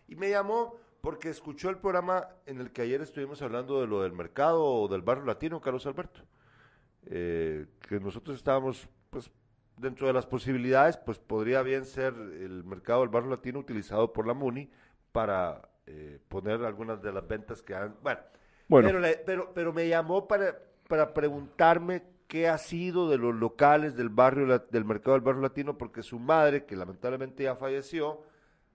Y 0.07 0.17
me 0.17 0.29
llamó 0.29 0.77
porque 1.01 1.31
escuchó 1.31 1.71
el 1.71 1.79
programa 1.79 2.29
en 2.45 2.61
el 2.61 2.73
que 2.73 2.83
ayer 2.83 3.01
estuvimos 3.01 3.41
hablando 3.41 3.81
de 3.81 3.87
lo 3.87 4.03
del 4.03 4.13
mercado 4.13 4.63
o 4.63 4.87
del 4.89 5.01
barrio 5.01 5.25
latino, 5.25 5.63
Carlos 5.63 5.87
Alberto. 5.87 6.21
Eh, 7.07 7.67
que 7.89 8.01
nosotros 8.01 8.37
estábamos, 8.37 8.89
pues, 9.15 9.31
dentro 9.77 10.09
de 10.09 10.13
las 10.13 10.27
posibilidades, 10.27 10.97
pues 10.97 11.21
podría 11.21 11.63
bien 11.63 11.85
ser 11.85 12.15
el 12.15 12.65
mercado 12.65 13.01
del 13.03 13.11
barrio 13.11 13.31
latino 13.31 13.61
utilizado 13.61 14.13
por 14.13 14.27
la 14.27 14.35
MUNI 14.35 14.69
para 15.13 15.69
eh, 15.87 16.19
poner 16.29 16.65
algunas 16.65 17.01
de 17.01 17.13
las 17.13 17.27
ventas 17.29 17.63
que 17.63 17.77
han... 17.77 17.95
Bueno, 18.03 18.21
Bueno. 18.69 18.89
Pero, 18.89 18.99
le- 18.99 19.17
pero, 19.25 19.53
pero 19.55 19.73
me 19.73 19.87
llamó 19.89 20.27
para, 20.27 20.59
para 20.89 21.15
preguntarme 21.15 22.03
qué 22.27 22.49
ha 22.49 22.59
sido 22.59 23.09
de 23.09 23.19
los 23.19 23.35
locales 23.37 23.95
del 23.95 24.09
barrio 24.09 24.59
del 24.59 24.85
mercado 24.85 25.13
del 25.13 25.21
barrio 25.25 25.43
latino, 25.43 25.79
porque 25.79 26.03
su 26.03 26.19
madre, 26.19 26.65
que 26.65 26.75
lamentablemente 26.75 27.45
ya 27.45 27.55
falleció, 27.55 28.23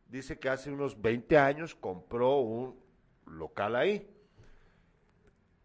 dice 0.07 0.39
que 0.39 0.47
hace 0.47 0.71
unos 0.71 1.01
20 1.01 1.37
años 1.37 1.75
compró 1.75 2.37
un 2.39 2.79
local 3.25 3.75
ahí. 3.75 4.09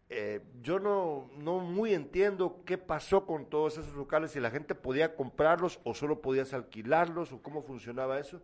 Eh, 0.09 0.41
yo 0.61 0.79
no, 0.79 1.31
no 1.37 1.59
muy 1.59 1.93
entiendo 1.93 2.61
qué 2.65 2.77
pasó 2.77 3.25
con 3.25 3.49
todos 3.49 3.77
esos 3.77 3.93
locales, 3.95 4.31
si 4.31 4.39
la 4.39 4.51
gente 4.51 4.75
podía 4.75 5.15
comprarlos 5.15 5.79
o 5.83 5.95
solo 5.95 6.21
podías 6.21 6.53
alquilarlos 6.53 7.31
o 7.31 7.41
cómo 7.41 7.63
funcionaba 7.63 8.19
eso. 8.19 8.41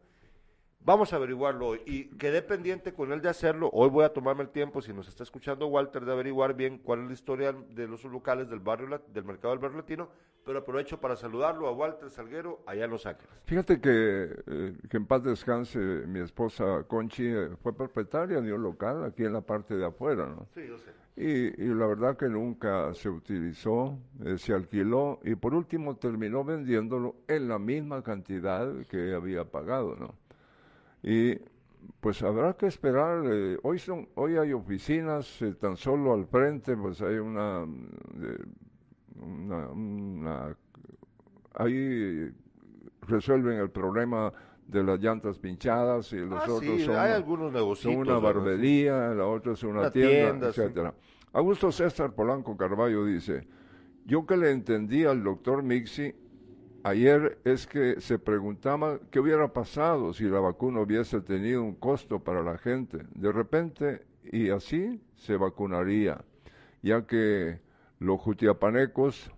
Vamos 0.84 1.14
a 1.14 1.18
averiguarlo 1.18 1.68
hoy. 1.68 1.82
Y 1.86 2.06
quedé 2.18 2.42
pendiente 2.42 2.92
con 2.92 3.12
él 3.12 3.22
de 3.22 3.30
hacerlo. 3.30 3.70
Hoy 3.72 3.90
voy 3.90 4.04
a 4.04 4.14
tomarme 4.14 4.42
el 4.42 4.50
tiempo, 4.50 4.82
si 4.82 4.92
nos 4.92 5.08
está 5.08 5.22
escuchando 5.22 5.68
Walter, 5.68 6.04
de 6.04 6.12
averiguar 6.12 6.56
bien 6.56 6.80
cuál 6.80 7.02
es 7.02 7.08
la 7.08 7.14
historia 7.14 7.54
de 7.54 7.88
los 7.88 8.04
locales 8.06 8.50
del 8.50 8.60
barrio 8.60 9.00
del 9.14 9.24
mercado 9.24 9.54
del 9.54 9.60
barrio 9.60 9.78
latino. 9.78 10.10
Pero 10.44 10.58
aprovecho 10.58 11.00
para 11.00 11.16
saludarlo 11.16 11.68
a 11.68 11.72
Walter 11.72 12.10
Salguero 12.10 12.64
allá 12.66 12.86
en 12.86 12.92
Los 12.92 13.06
Ángeles. 13.06 13.30
Fíjate 13.46 13.80
que, 13.80 14.36
eh, 14.48 14.74
que 14.90 14.98
en 14.98 15.06
paz 15.06 15.24
descanse 15.24 15.78
mi 15.78 16.20
esposa 16.20 16.84
Conchi, 16.88 17.28
eh, 17.28 17.50
fue 17.62 17.76
propietaria 17.76 18.42
de 18.42 18.52
un 18.52 18.64
local 18.64 19.04
aquí 19.04 19.24
en 19.24 19.34
la 19.34 19.42
parte 19.42 19.76
de 19.76 19.86
afuera, 19.86 20.26
¿no? 20.26 20.48
Sí, 20.56 20.62
yo 20.68 20.80
sé. 20.80 20.90
Y, 21.16 21.64
y 21.64 21.68
la 21.76 21.86
verdad 21.86 22.18
que 22.18 22.28
nunca 22.28 22.92
se 22.96 23.08
utilizó, 23.08 24.00
eh, 24.26 24.40
se 24.40 24.54
alquiló 24.54 25.20
y 25.24 25.36
por 25.36 25.54
último 25.54 25.96
terminó 25.98 26.44
vendiéndolo 26.44 27.18
en 27.28 27.48
la 27.48 27.60
misma 27.60 28.02
cantidad 28.02 28.68
que 28.90 29.14
había 29.14 29.46
pagado, 29.46 29.96
¿no? 29.96 30.21
Y 31.04 31.40
pues 32.00 32.22
habrá 32.24 32.54
que 32.54 32.68
esperar, 32.68 33.24
eh, 33.26 33.58
hoy, 33.64 33.80
son, 33.80 34.08
hoy 34.16 34.38
hay 34.38 34.54
oficinas, 34.54 35.42
eh, 35.42 35.54
tan 35.60 35.76
solo 35.78 36.14
al 36.14 36.26
frente 36.28 36.76
pues 36.78 37.02
hay 37.02 37.16
una, 37.16 37.66
mm, 37.66 37.88
eh, 38.24 38.38
una, 39.22 39.68
una- 39.70 40.58
ahí 41.56 42.32
resuelven 43.08 43.58
el 43.60 43.70
problema 43.70 44.32
de 44.68 44.84
las 44.84 45.00
llantas 45.00 45.38
pinchadas 45.40 46.14
y 46.14 46.18
los 46.18 46.40
Ah, 46.40 46.44
otros 46.44 46.60
sí, 46.62 46.80
son 46.86 46.96
hay 46.96 47.12
algunos 47.12 47.52
negocios. 47.52 47.94
son 47.94 48.02
una 48.08 48.20
barbería, 48.20 49.10
la 49.14 49.26
otra 49.26 49.54
es 49.54 49.64
una, 49.64 49.82
Una 49.82 49.92
tienda, 49.92 50.30
tienda, 50.30 50.54
sí. 50.54 50.62
etcétera. 50.62 50.94
Augusto 51.34 51.72
César 51.72 52.14
Polanco 52.14 52.56
Carballo 52.56 53.06
dice, 53.06 53.48
yo 54.06 54.26
que 54.26 54.38
le 54.38 54.52
entendí 54.52 55.04
al 55.04 55.24
doctor 55.24 55.62
Mixi 55.64 56.14
ayer 56.84 57.40
es 57.44 57.68
que 57.68 58.00
se 58.00 58.20
preguntaba 58.20 59.00
qué 59.10 59.20
hubiera 59.20 59.54
pasado 59.54 60.14
si 60.14 60.26
la 60.26 60.40
vacuna 60.40 60.82
hubiese 60.82 61.22
tenido 61.22 61.64
un 61.64 61.76
costo 61.76 62.20
para 62.20 62.44
la 62.44 62.58
gente. 62.58 63.00
De 63.16 63.32
repente, 63.32 64.06
y 64.24 64.50
así 64.50 65.02
se 65.16 65.38
vacunaría, 65.38 66.24
ya 66.82 67.06
que 67.06 67.60
los 68.00 68.20
jutiapanecos 68.20 69.32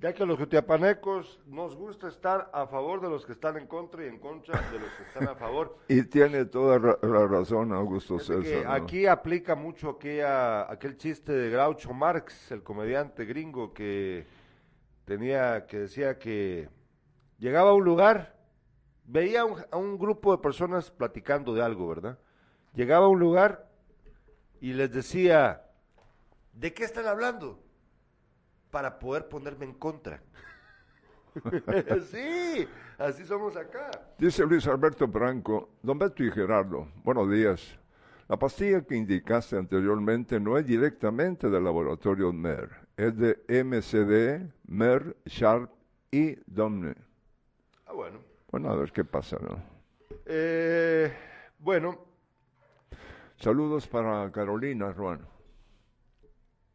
Ya 0.00 0.14
que 0.14 0.24
los 0.24 0.38
jutiapanecos 0.38 1.40
nos 1.46 1.76
gusta 1.76 2.08
estar 2.08 2.50
a 2.54 2.66
favor 2.66 3.02
de 3.02 3.10
los 3.10 3.26
que 3.26 3.32
están 3.32 3.58
en 3.58 3.66
contra 3.66 4.02
y 4.04 4.08
en 4.08 4.18
contra 4.18 4.58
de 4.70 4.78
los 4.78 4.88
que 4.92 5.02
están 5.02 5.28
a 5.28 5.34
favor. 5.34 5.76
Y 5.88 6.02
tiene 6.04 6.46
toda 6.46 6.78
ra- 6.78 6.98
la 7.02 7.26
razón 7.26 7.70
Augusto 7.72 8.16
que 8.16 8.24
César. 8.24 8.64
¿no? 8.64 8.72
aquí 8.72 9.06
aplica 9.06 9.54
mucho 9.54 9.90
aquella, 9.90 10.70
aquel 10.72 10.96
chiste 10.96 11.32
de 11.32 11.50
Groucho 11.50 11.92
Marx, 11.92 12.50
el 12.50 12.62
comediante 12.62 13.26
gringo 13.26 13.74
que 13.74 14.26
tenía, 15.04 15.66
que 15.66 15.80
decía 15.80 16.18
que 16.18 16.70
llegaba 17.38 17.70
a 17.70 17.74
un 17.74 17.84
lugar, 17.84 18.34
veía 19.04 19.44
un, 19.44 19.62
a 19.70 19.76
un 19.76 19.98
grupo 19.98 20.32
de 20.34 20.38
personas 20.42 20.90
platicando 20.90 21.52
de 21.52 21.62
algo, 21.62 21.86
¿verdad? 21.88 22.18
Llegaba 22.72 23.04
a 23.04 23.08
un 23.10 23.18
lugar 23.20 23.68
y 24.62 24.72
les 24.72 24.90
decía, 24.90 25.62
¿de 26.54 26.72
qué 26.72 26.84
están 26.84 27.06
hablando? 27.06 27.58
Para 28.70 28.98
poder 28.98 29.28
ponerme 29.28 29.64
en 29.64 29.74
contra. 29.74 30.20
sí, 32.10 32.68
así 32.98 33.24
somos 33.24 33.56
acá. 33.56 33.90
Dice 34.18 34.44
Luis 34.46 34.66
Alberto 34.66 35.06
Branco, 35.06 35.70
don 35.82 35.98
Beto 35.98 36.24
y 36.24 36.30
Gerardo, 36.30 36.88
buenos 37.04 37.30
días. 37.30 37.78
La 38.28 38.38
pastilla 38.38 38.82
que 38.82 38.96
indicaste 38.96 39.56
anteriormente 39.56 40.38
no 40.38 40.56
es 40.56 40.66
directamente 40.66 41.50
del 41.50 41.64
laboratorio 41.64 42.32
MER, 42.32 42.70
es 42.96 43.16
de 43.16 43.42
MCD, 43.48 44.52
MER, 44.68 45.16
Sharp 45.26 45.70
y 46.10 46.36
Domne. 46.46 46.94
Ah, 47.86 47.92
bueno. 47.92 48.20
Bueno, 48.50 48.70
a 48.70 48.76
ver 48.76 48.92
qué 48.92 49.04
pasa, 49.04 49.36
¿no? 49.40 49.60
Eh, 50.26 51.12
bueno, 51.58 52.10
Saludos 53.40 53.86
para 53.86 54.30
Carolina, 54.30 54.92
Ruan. 54.92 55.26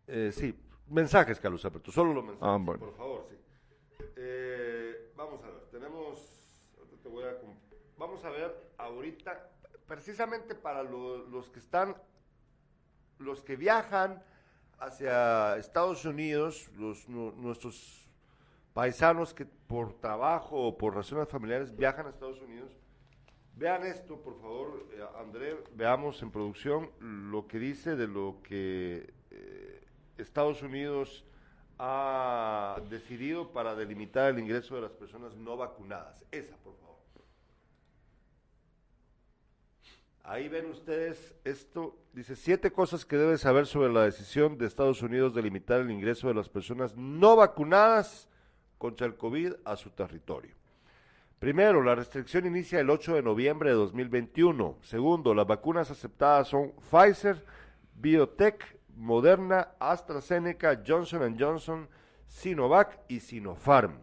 Eh, 0.07 0.31
sí, 0.33 0.55
mensajes, 0.87 1.39
Carlos 1.39 1.63
Alberto, 1.65 1.91
solo 1.91 2.13
los 2.13 2.23
mensajes, 2.23 2.47
Ah, 2.47 2.57
bueno. 2.61 2.79
por 2.79 2.95
favor, 2.95 3.25
sí. 3.29 3.35
Eh, 4.17 5.11
vamos 5.15 5.43
a 5.43 5.47
ver, 5.47 5.61
tenemos, 5.71 6.61
te 7.01 7.09
voy 7.09 7.23
a 7.23 7.35
vamos 7.97 8.23
a 8.25 8.29
ver 8.29 8.71
ahorita, 8.77 9.49
precisamente 9.87 10.53
para 10.55 10.83
lo- 10.83 11.25
los 11.27 11.49
que 11.49 11.59
están, 11.59 11.95
los 13.19 13.41
que 13.41 13.55
viajan 13.55 14.21
hacia 14.79 15.55
Estados 15.57 16.03
Unidos, 16.05 16.69
los, 16.77 17.07
nu- 17.07 17.31
nuestros 17.37 18.07
paisanos 18.73 19.33
que 19.33 19.45
por 19.45 19.93
trabajo 19.99 20.67
o 20.67 20.77
por 20.77 20.93
razones 20.95 21.29
familiares 21.29 21.75
viajan 21.75 22.07
a 22.07 22.09
Estados 22.09 22.41
Unidos, 22.41 22.71
Vean 23.57 23.85
esto, 23.85 24.21
por 24.21 24.37
favor, 24.41 24.85
eh, 24.91 25.01
André, 25.17 25.63
veamos 25.75 26.21
en 26.21 26.29
producción 26.29 26.91
lo 27.31 27.47
que 27.47 27.57
dice 27.57 27.95
de 27.95 28.05
lo 28.05 28.41
que 28.43 29.13
eh, 29.31 29.74
Estados 30.17 30.61
Unidos 30.61 31.25
ha 31.77 32.81
decidido 32.89 33.51
para 33.51 33.75
delimitar 33.75 34.29
el 34.29 34.39
ingreso 34.39 34.75
de 34.75 34.81
las 34.81 34.91
personas 34.91 35.35
no 35.35 35.57
vacunadas. 35.57 36.25
Esa, 36.31 36.55
por 36.57 36.75
favor. 36.77 36.85
Ahí 40.27 40.49
ven 40.49 40.65
ustedes 40.71 41.35
esto, 41.43 41.99
dice 42.11 42.35
siete 42.35 42.71
cosas 42.71 43.05
que 43.05 43.15
debes 43.15 43.41
saber 43.41 43.67
sobre 43.67 43.93
la 43.93 44.05
decisión 44.05 44.57
de 44.57 44.65
Estados 44.65 45.03
Unidos 45.03 45.35
de 45.35 45.43
limitar 45.43 45.81
el 45.81 45.91
ingreso 45.91 46.27
de 46.27 46.33
las 46.33 46.49
personas 46.49 46.95
no 46.95 47.35
vacunadas 47.35 48.27
contra 48.79 49.05
el 49.05 49.17
COVID 49.17 49.53
a 49.63 49.75
su 49.75 49.91
territorio. 49.91 50.55
Primero, 51.37 51.83
la 51.83 51.93
restricción 51.93 52.47
inicia 52.47 52.79
el 52.79 52.89
8 52.89 53.13
de 53.13 53.21
noviembre 53.21 53.69
de 53.69 53.75
2021. 53.75 54.79
Segundo, 54.81 55.35
las 55.35 55.45
vacunas 55.45 55.91
aceptadas 55.91 56.47
son 56.47 56.71
Pfizer, 56.89 57.45
Biotech, 57.93 58.74
Moderna, 58.95 59.75
AstraZeneca, 59.79 60.81
Johnson 60.85 61.37
Johnson, 61.39 61.87
Sinovac 62.27 62.99
y 63.07 63.19
Sinopharm. 63.19 63.99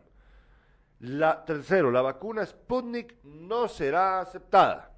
La, 1.00 1.44
tercero, 1.44 1.90
la 1.90 2.02
vacuna 2.02 2.46
Sputnik 2.46 3.16
no 3.24 3.68
será 3.68 4.20
aceptada. 4.20 4.92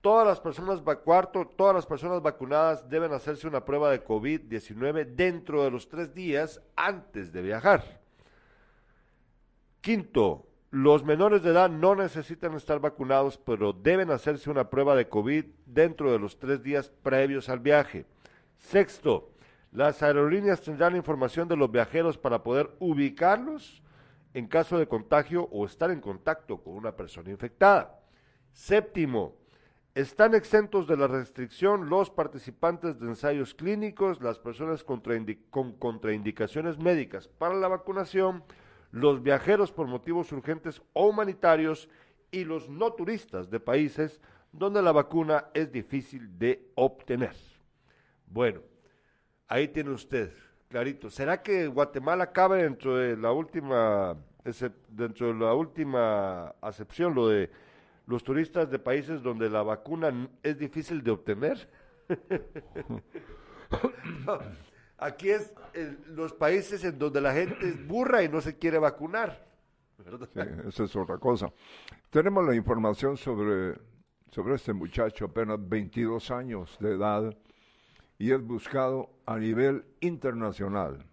Todas 0.00 0.26
las 0.26 0.40
personas 0.40 0.80
cuarto, 1.04 1.46
todas 1.46 1.74
las 1.74 1.84
personas 1.84 2.22
vacunadas 2.22 2.88
deben 2.88 3.12
hacerse 3.12 3.46
una 3.46 3.64
prueba 3.66 3.90
de 3.90 4.02
COVID-19 4.02 5.14
dentro 5.14 5.62
de 5.62 5.70
los 5.70 5.88
tres 5.90 6.14
días 6.14 6.62
antes 6.74 7.32
de 7.32 7.42
viajar. 7.42 8.00
Quinto, 9.82 10.46
los 10.70 11.04
menores 11.04 11.42
de 11.42 11.50
edad 11.50 11.68
no 11.68 11.94
necesitan 11.94 12.54
estar 12.54 12.80
vacunados, 12.80 13.36
pero 13.36 13.74
deben 13.74 14.10
hacerse 14.10 14.48
una 14.48 14.70
prueba 14.70 14.94
de 14.94 15.08
COVID 15.08 15.44
dentro 15.66 16.12
de 16.12 16.18
los 16.18 16.38
tres 16.38 16.62
días 16.62 16.90
previos 17.02 17.50
al 17.50 17.58
viaje. 17.58 18.06
Sexto, 18.60 19.30
las 19.72 20.02
aerolíneas 20.02 20.60
tendrán 20.60 20.94
información 20.94 21.48
de 21.48 21.56
los 21.56 21.70
viajeros 21.70 22.18
para 22.18 22.42
poder 22.42 22.70
ubicarlos 22.78 23.82
en 24.34 24.46
caso 24.46 24.78
de 24.78 24.86
contagio 24.86 25.48
o 25.50 25.66
estar 25.66 25.90
en 25.90 26.00
contacto 26.00 26.62
con 26.62 26.74
una 26.74 26.94
persona 26.94 27.30
infectada. 27.30 27.98
Séptimo, 28.52 29.34
están 29.94 30.34
exentos 30.34 30.86
de 30.86 30.96
la 30.96 31.08
restricción 31.08 31.88
los 31.88 32.10
participantes 32.10 33.00
de 33.00 33.08
ensayos 33.08 33.54
clínicos, 33.54 34.20
las 34.20 34.38
personas 34.38 34.84
con 34.84 35.02
contraindicaciones 35.78 36.78
médicas 36.78 37.26
para 37.26 37.54
la 37.54 37.66
vacunación, 37.66 38.44
los 38.92 39.22
viajeros 39.22 39.72
por 39.72 39.88
motivos 39.88 40.30
urgentes 40.30 40.80
o 40.92 41.08
humanitarios 41.08 41.88
y 42.30 42.44
los 42.44 42.68
no 42.68 42.92
turistas 42.92 43.50
de 43.50 43.58
países 43.58 44.20
donde 44.52 44.82
la 44.82 44.92
vacuna 44.92 45.46
es 45.54 45.72
difícil 45.72 46.38
de 46.38 46.70
obtener. 46.76 47.34
Bueno, 48.30 48.60
ahí 49.48 49.66
tiene 49.66 49.90
usted, 49.90 50.32
clarito. 50.68 51.10
¿Será 51.10 51.42
que 51.42 51.66
Guatemala 51.66 52.30
cabe 52.30 52.62
dentro 52.62 52.96
de 52.96 53.16
la 53.16 53.32
última, 53.32 54.16
dentro 54.88 55.26
de 55.26 55.34
la 55.34 55.52
última 55.52 56.54
acepción, 56.60 57.12
lo 57.12 57.26
de 57.26 57.50
los 58.06 58.22
turistas 58.22 58.70
de 58.70 58.78
países 58.78 59.20
donde 59.20 59.50
la 59.50 59.64
vacuna 59.64 60.28
es 60.44 60.56
difícil 60.56 61.02
de 61.02 61.10
obtener? 61.10 61.68
Aquí 64.96 65.30
es 65.30 65.52
los 66.06 66.32
países 66.32 66.84
en 66.84 66.98
donde 66.98 67.20
la 67.20 67.32
gente 67.32 67.68
es 67.68 67.84
burra 67.84 68.22
y 68.22 68.28
no 68.28 68.40
se 68.40 68.56
quiere 68.56 68.78
vacunar. 68.78 69.44
esa 70.68 70.84
es 70.84 70.94
otra 70.94 71.18
cosa. 71.18 71.52
Tenemos 72.10 72.46
la 72.46 72.54
información 72.54 73.16
sobre, 73.16 73.74
sobre 74.30 74.54
este 74.54 74.72
muchacho, 74.72 75.24
apenas 75.24 75.58
22 75.68 76.30
años 76.30 76.78
de 76.78 76.94
edad, 76.94 77.36
y 78.20 78.32
es 78.32 78.46
buscado 78.46 79.08
a 79.24 79.38
nivel 79.38 79.82
internacional, 80.00 81.06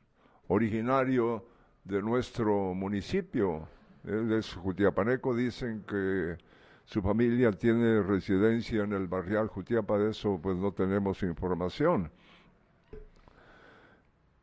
originario 0.50 1.46
de 1.86 2.02
nuestro 2.02 2.74
municipio. 2.74 3.66
Él 4.04 4.34
es 4.34 4.54
Jutiapaneco, 4.54 5.34
dicen 5.34 5.86
que 5.88 6.36
su 6.84 7.02
familia 7.02 7.54
tiene 7.54 8.02
residencia 8.02 8.84
en 8.84 8.92
el 8.92 9.08
barrial 9.08 9.48
Jutiapa, 9.48 9.98
de 9.98 10.12
eso 10.12 10.38
pues 10.44 10.58
no 10.58 10.74
tenemos 10.74 11.24
información. 11.24 12.12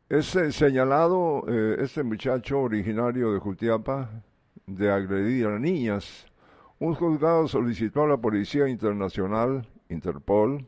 Es 0.09 0.35
eh, 0.35 0.51
señalado, 0.51 1.45
eh, 1.47 1.77
este 1.81 2.01
muchacho 2.01 2.61
originario 2.61 3.31
de 3.31 3.39
Jutiapa, 3.39 4.09
de 4.65 4.91
agredir 4.91 5.45
a 5.45 5.59
niñas. 5.59 6.25
Un 6.79 6.95
juzgado 6.95 7.47
solicitó 7.47 8.05
a 8.05 8.07
la 8.07 8.17
Policía 8.17 8.67
Internacional, 8.67 9.67
Interpol, 9.87 10.65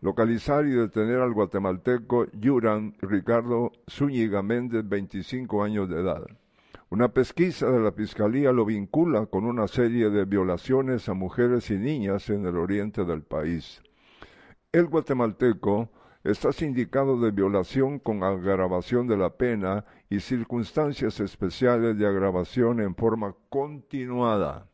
localizar 0.00 0.66
y 0.66 0.70
detener 0.70 1.20
al 1.20 1.32
guatemalteco 1.32 2.26
Yuran 2.32 2.94
Ricardo 3.00 3.72
Zúñiga 3.90 4.42
Méndez, 4.42 4.88
25 4.88 5.62
años 5.62 5.88
de 5.88 6.00
edad. 6.00 6.26
Una 6.88 7.08
pesquisa 7.08 7.70
de 7.70 7.80
la 7.80 7.90
Fiscalía 7.90 8.52
lo 8.52 8.64
vincula 8.64 9.26
con 9.26 9.44
una 9.44 9.66
serie 9.66 10.08
de 10.10 10.24
violaciones 10.24 11.08
a 11.08 11.14
mujeres 11.14 11.70
y 11.70 11.78
niñas 11.78 12.30
en 12.30 12.46
el 12.46 12.56
oriente 12.56 13.04
del 13.04 13.22
país. 13.22 13.82
El 14.70 14.86
guatemalteco 14.86 15.88
está 16.22 16.52
sindicado 16.52 17.20
de 17.20 17.30
violación 17.30 17.98
con 17.98 18.22
agravación 18.22 19.06
de 19.08 19.16
la 19.16 19.30
pena 19.30 19.84
y 20.10 20.20
circunstancias 20.20 21.18
especiales 21.18 21.98
de 21.98 22.06
agravación 22.06 22.80
en 22.80 22.94
forma 22.94 23.34
continuada. 23.48 24.68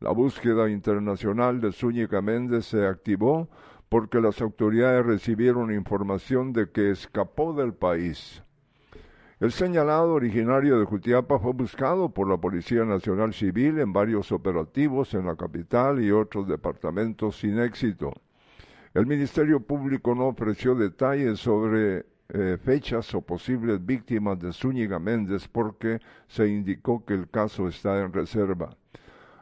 La 0.00 0.12
búsqueda 0.12 0.70
internacional 0.70 1.60
de 1.60 1.72
Zúñiga 1.72 2.22
Méndez 2.22 2.66
se 2.66 2.86
activó 2.86 3.48
porque 3.90 4.20
las 4.20 4.40
autoridades 4.40 5.04
recibieron 5.04 5.74
información 5.74 6.52
de 6.52 6.70
que 6.70 6.92
escapó 6.92 7.52
del 7.52 7.74
país. 7.74 8.40
El 9.40 9.50
señalado 9.50 10.14
originario 10.14 10.78
de 10.78 10.84
Jutiapa 10.84 11.40
fue 11.40 11.52
buscado 11.54 12.08
por 12.08 12.28
la 12.28 12.36
Policía 12.36 12.84
Nacional 12.84 13.34
Civil 13.34 13.80
en 13.80 13.92
varios 13.92 14.30
operativos 14.30 15.12
en 15.14 15.26
la 15.26 15.34
capital 15.34 16.00
y 16.00 16.12
otros 16.12 16.46
departamentos 16.46 17.40
sin 17.40 17.58
éxito. 17.58 18.12
El 18.94 19.06
Ministerio 19.06 19.58
Público 19.58 20.14
no 20.14 20.28
ofreció 20.28 20.76
detalles 20.76 21.40
sobre 21.40 22.06
eh, 22.28 22.58
fechas 22.62 23.12
o 23.12 23.22
posibles 23.22 23.84
víctimas 23.84 24.38
de 24.38 24.52
Zúñiga 24.52 25.00
Méndez 25.00 25.48
porque 25.48 25.98
se 26.28 26.46
indicó 26.46 27.04
que 27.04 27.14
el 27.14 27.28
caso 27.28 27.66
está 27.66 28.00
en 28.00 28.12
reserva 28.12 28.76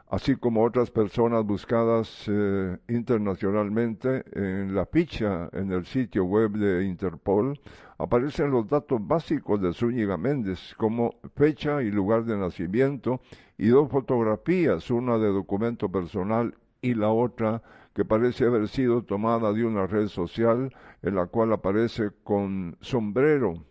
así 0.09 0.35
como 0.35 0.63
otras 0.63 0.89
personas 0.89 1.45
buscadas 1.45 2.25
eh, 2.27 2.77
internacionalmente 2.87 4.23
en 4.33 4.73
la 4.73 4.85
ficha 4.85 5.49
en 5.53 5.71
el 5.71 5.85
sitio 5.85 6.25
web 6.25 6.51
de 6.51 6.83
Interpol, 6.85 7.59
aparecen 7.99 8.49
los 8.49 8.67
datos 8.67 9.05
básicos 9.05 9.61
de 9.61 9.71
Zúñiga 9.71 10.17
Méndez, 10.17 10.73
como 10.77 11.15
fecha 11.35 11.83
y 11.83 11.91
lugar 11.91 12.25
de 12.25 12.37
nacimiento, 12.37 13.21
y 13.57 13.67
dos 13.67 13.89
fotografías, 13.89 14.89
una 14.89 15.17
de 15.17 15.27
documento 15.27 15.89
personal 15.89 16.55
y 16.81 16.95
la 16.95 17.09
otra 17.09 17.61
que 17.93 18.05
parece 18.05 18.45
haber 18.45 18.67
sido 18.67 19.03
tomada 19.03 19.53
de 19.53 19.65
una 19.65 19.85
red 19.85 20.07
social 20.07 20.73
en 21.01 21.15
la 21.15 21.27
cual 21.27 21.53
aparece 21.53 22.11
con 22.23 22.77
sombrero 22.81 23.63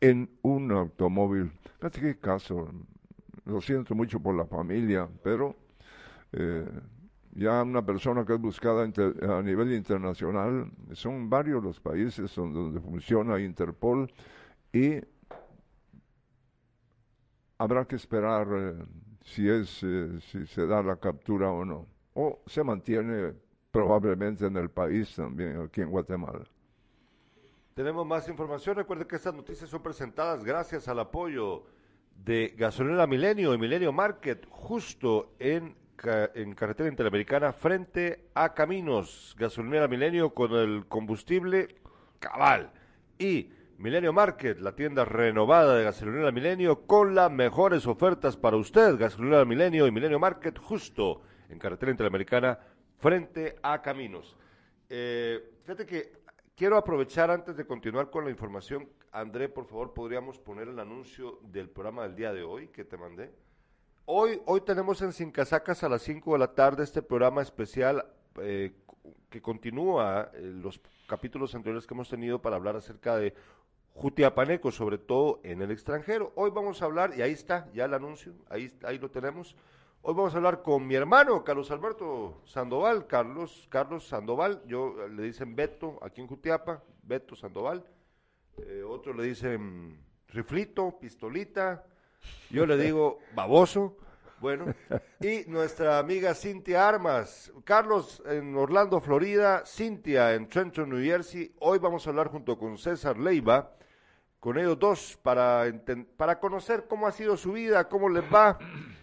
en 0.00 0.30
un 0.42 0.72
automóvil. 0.72 1.52
qué 1.92 2.18
caso, 2.18 2.72
lo 3.50 3.60
siento 3.60 3.94
mucho 3.94 4.20
por 4.20 4.34
la 4.34 4.46
familia, 4.46 5.08
pero 5.22 5.54
eh, 6.32 6.66
ya 7.32 7.62
una 7.62 7.84
persona 7.84 8.24
que 8.24 8.34
es 8.34 8.40
buscada 8.40 8.84
a 8.84 9.42
nivel 9.42 9.72
internacional, 9.72 10.70
son 10.92 11.28
varios 11.28 11.62
los 11.62 11.80
países 11.80 12.34
donde, 12.34 12.80
funciona 12.80 13.40
Interpol 13.40 14.12
y 14.72 15.00
habrá 17.58 17.84
que 17.84 17.96
esperar 17.96 18.48
eh, 18.50 18.74
si 19.24 19.48
es 19.48 19.82
eh, 19.82 20.18
si 20.20 20.46
se 20.46 20.66
da 20.66 20.82
la 20.82 20.96
captura 20.96 21.50
o 21.50 21.64
no 21.64 21.86
o 22.14 22.42
se 22.46 22.64
mantiene 22.64 23.34
probablemente 23.70 24.46
en 24.46 24.56
el 24.56 24.70
país 24.70 25.14
también 25.14 25.60
aquí 25.60 25.80
en 25.80 25.90
Guatemala. 25.90 26.44
Tenemos 27.74 28.04
más 28.04 28.28
información. 28.28 28.76
Recuerde 28.76 29.06
que 29.06 29.16
estas 29.16 29.34
noticias 29.34 29.70
son 29.70 29.82
presentadas 29.82 30.44
gracias 30.44 30.88
al 30.88 30.98
apoyo 30.98 31.64
de 32.24 32.54
Gasolina 32.56 33.06
Milenio 33.06 33.54
y 33.54 33.58
Milenio 33.58 33.92
Market, 33.92 34.46
justo 34.50 35.34
en, 35.38 35.74
en 36.34 36.54
carretera 36.54 36.88
interamericana, 36.88 37.52
frente 37.52 38.28
a 38.34 38.52
Caminos. 38.52 39.34
Gasolinera 39.38 39.88
Milenio 39.88 40.34
con 40.34 40.52
el 40.52 40.86
combustible 40.86 41.76
cabal. 42.18 42.72
Y 43.18 43.50
Milenio 43.78 44.12
Market, 44.12 44.60
la 44.60 44.76
tienda 44.76 45.04
renovada 45.04 45.76
de 45.76 45.84
Gasolinera 45.84 46.30
Milenio, 46.30 46.86
con 46.86 47.14
las 47.14 47.30
mejores 47.30 47.86
ofertas 47.86 48.36
para 48.36 48.56
usted. 48.56 48.98
Gasolinera 48.98 49.44
Milenio 49.44 49.86
y 49.86 49.90
Milenio 49.90 50.18
Market, 50.18 50.58
justo 50.58 51.22
en 51.48 51.58
carretera 51.58 51.90
interamericana, 51.90 52.58
frente 52.98 53.56
a 53.62 53.80
Caminos. 53.80 54.36
Eh, 54.88 55.54
fíjate 55.62 55.86
que 55.86 56.12
quiero 56.54 56.76
aprovechar 56.76 57.30
antes 57.30 57.56
de 57.56 57.64
continuar 57.64 58.10
con 58.10 58.24
la 58.24 58.30
información 58.30 58.88
André, 59.12 59.48
por 59.48 59.66
favor, 59.66 59.92
podríamos 59.92 60.38
poner 60.38 60.68
el 60.68 60.78
anuncio 60.78 61.40
del 61.42 61.68
programa 61.68 62.04
del 62.04 62.14
día 62.14 62.32
de 62.32 62.44
hoy 62.44 62.68
que 62.68 62.84
te 62.84 62.96
mandé. 62.96 63.32
Hoy, 64.04 64.40
hoy 64.46 64.60
tenemos 64.60 65.02
en 65.02 65.12
Sin 65.12 65.32
Casacas 65.32 65.82
a 65.82 65.88
las 65.88 66.02
5 66.02 66.32
de 66.32 66.38
la 66.38 66.54
tarde 66.54 66.84
este 66.84 67.02
programa 67.02 67.42
especial 67.42 68.06
eh, 68.40 68.72
que 69.28 69.42
continúa 69.42 70.30
eh, 70.34 70.42
los 70.42 70.80
capítulos 71.08 71.54
anteriores 71.56 71.88
que 71.88 71.94
hemos 71.94 72.08
tenido 72.08 72.40
para 72.40 72.54
hablar 72.54 72.76
acerca 72.76 73.16
de 73.16 73.34
Jutiapaneco, 73.94 74.70
sobre 74.70 74.98
todo 74.98 75.40
en 75.42 75.60
el 75.60 75.72
extranjero. 75.72 76.32
Hoy 76.36 76.50
vamos 76.50 76.80
a 76.80 76.84
hablar, 76.84 77.12
y 77.16 77.22
ahí 77.22 77.32
está 77.32 77.68
ya 77.72 77.86
el 77.86 77.94
anuncio, 77.94 78.32
ahí, 78.48 78.72
ahí 78.84 78.98
lo 78.98 79.10
tenemos. 79.10 79.56
Hoy 80.02 80.14
vamos 80.14 80.34
a 80.34 80.36
hablar 80.36 80.62
con 80.62 80.86
mi 80.86 80.94
hermano, 80.94 81.42
Carlos 81.42 81.70
Alberto 81.72 82.42
Sandoval, 82.44 83.08
Carlos, 83.08 83.66
Carlos 83.70 84.06
Sandoval, 84.06 84.62
yo 84.66 85.04
eh, 85.04 85.08
le 85.10 85.24
dicen 85.24 85.56
Beto, 85.56 85.98
aquí 86.00 86.20
en 86.20 86.28
Jutiapa, 86.28 86.84
Beto 87.02 87.34
Sandoval 87.34 87.84
eh, 88.66 88.82
otros 88.82 89.16
le 89.16 89.24
dicen 89.24 89.98
riflito, 90.28 90.98
pistolita, 90.98 91.84
yo 92.50 92.66
le 92.66 92.76
digo 92.76 93.18
baboso. 93.34 93.96
Bueno, 94.40 94.74
y 95.20 95.44
nuestra 95.48 95.98
amiga 95.98 96.34
Cintia 96.34 96.88
Armas, 96.88 97.52
Carlos 97.64 98.22
en 98.24 98.56
Orlando, 98.56 99.00
Florida, 99.00 99.64
Cintia 99.66 100.34
en 100.34 100.48
Trenton, 100.48 100.88
New 100.88 101.04
Jersey. 101.04 101.54
Hoy 101.58 101.78
vamos 101.78 102.06
a 102.06 102.10
hablar 102.10 102.28
junto 102.28 102.58
con 102.58 102.78
César 102.78 103.18
Leiva, 103.18 103.74
con 104.38 104.56
ellos 104.56 104.78
dos, 104.78 105.18
para, 105.22 105.64
para 106.16 106.40
conocer 106.40 106.86
cómo 106.88 107.06
ha 107.06 107.12
sido 107.12 107.36
su 107.36 107.52
vida, 107.52 107.86
cómo 107.88 108.08
les 108.08 108.24
va. 108.32 108.58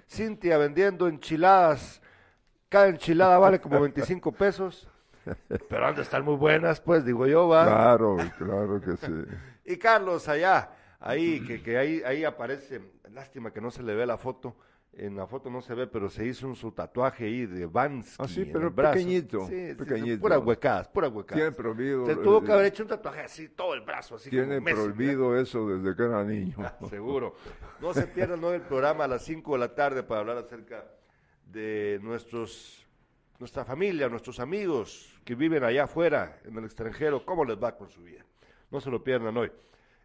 Cintia 0.09 0.57
vendiendo 0.57 1.07
enchiladas, 1.07 2.01
cada 2.67 2.87
enchilada 2.87 3.37
vale 3.37 3.61
como 3.61 3.79
25 3.79 4.31
pesos. 4.31 4.89
Pero 5.69 5.85
han 5.85 5.95
de 5.95 6.01
estar 6.01 6.23
muy 6.23 6.35
buenas, 6.35 6.81
pues, 6.81 7.05
digo 7.05 7.27
yo, 7.27 7.47
va. 7.47 7.65
Claro, 7.65 8.17
claro 8.37 8.81
que 8.81 8.97
sí. 8.97 9.13
y 9.65 9.77
Carlos, 9.77 10.27
allá, 10.27 10.71
ahí, 10.99 11.43
que, 11.45 11.61
que 11.61 11.77
ahí, 11.77 12.01
ahí 12.05 12.23
aparece, 12.23 12.81
lástima 13.11 13.51
que 13.51 13.61
no 13.61 13.71
se 13.71 13.83
le 13.83 13.95
ve 13.95 14.05
la 14.05 14.17
foto, 14.17 14.55
en 14.97 15.15
la 15.15 15.27
foto 15.27 15.49
no 15.49 15.61
se 15.61 15.75
ve, 15.75 15.85
pero 15.85 16.09
se 16.09 16.25
hizo 16.25 16.47
un 16.47 16.55
su 16.55 16.71
tatuaje 16.71 17.25
ahí 17.25 17.45
de 17.45 17.67
Vansky. 17.67 18.15
Ah, 18.17 18.27
sí, 18.27 18.45
pero 18.51 18.73
pequeñito. 18.73 19.45
Sí, 19.47 19.75
pequeñito. 19.75 20.15
Sí, 20.15 20.17
puras 20.17 20.39
huecadas, 20.43 20.87
puras 20.87 21.11
huecadas. 21.11 21.39
Tiene 21.39 21.51
prohibido. 21.55 22.05
Se 22.05 22.15
tuvo 22.15 22.43
que 22.43 22.51
haber 22.51 22.65
hecho 22.65 22.83
un 22.83 22.89
tatuaje 22.89 23.21
así, 23.21 23.49
todo 23.49 23.75
el 23.75 23.81
brazo, 23.81 24.15
así 24.15 24.31
Tiene 24.31 24.55
como 24.55 24.65
prohibido 24.65 25.37
eso 25.37 25.67
desde 25.67 25.95
que 25.95 26.03
era 26.03 26.23
niño. 26.23 26.57
Ah, 26.67 26.75
seguro. 26.89 27.35
No 27.79 27.93
se 27.93 28.07
pierdan 28.07 28.43
hoy 28.43 28.55
el 28.55 28.61
programa 28.61 29.05
a 29.05 29.07
las 29.07 29.23
5 29.23 29.53
de 29.53 29.59
la 29.59 29.73
tarde 29.73 30.03
para 30.03 30.21
hablar 30.21 30.37
acerca 30.37 30.83
de 31.45 31.99
nuestros 32.01 32.85
nuestra 33.39 33.63
familia, 33.63 34.09
nuestros 34.09 34.39
amigos 34.39 35.16
que 35.27 35.35
viven 35.35 35.61
allá 35.61 35.83
afuera, 35.83 36.39
en 36.45 36.57
el 36.57 36.63
extranjero, 36.63 37.25
cómo 37.25 37.43
les 37.43 37.61
va 37.61 37.75
con 37.75 37.89
su 37.89 38.01
vida. 38.01 38.23
No 38.71 38.79
se 38.79 38.89
lo 38.89 39.03
pierdan 39.03 39.35
hoy. 39.35 39.51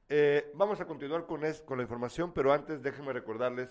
Eh, 0.08 0.50
vamos 0.54 0.80
a 0.80 0.84
continuar 0.84 1.26
con, 1.26 1.42
con 1.64 1.78
la 1.78 1.84
información, 1.84 2.32
pero 2.32 2.52
antes 2.52 2.82
déjenme 2.82 3.12
recordarles 3.12 3.68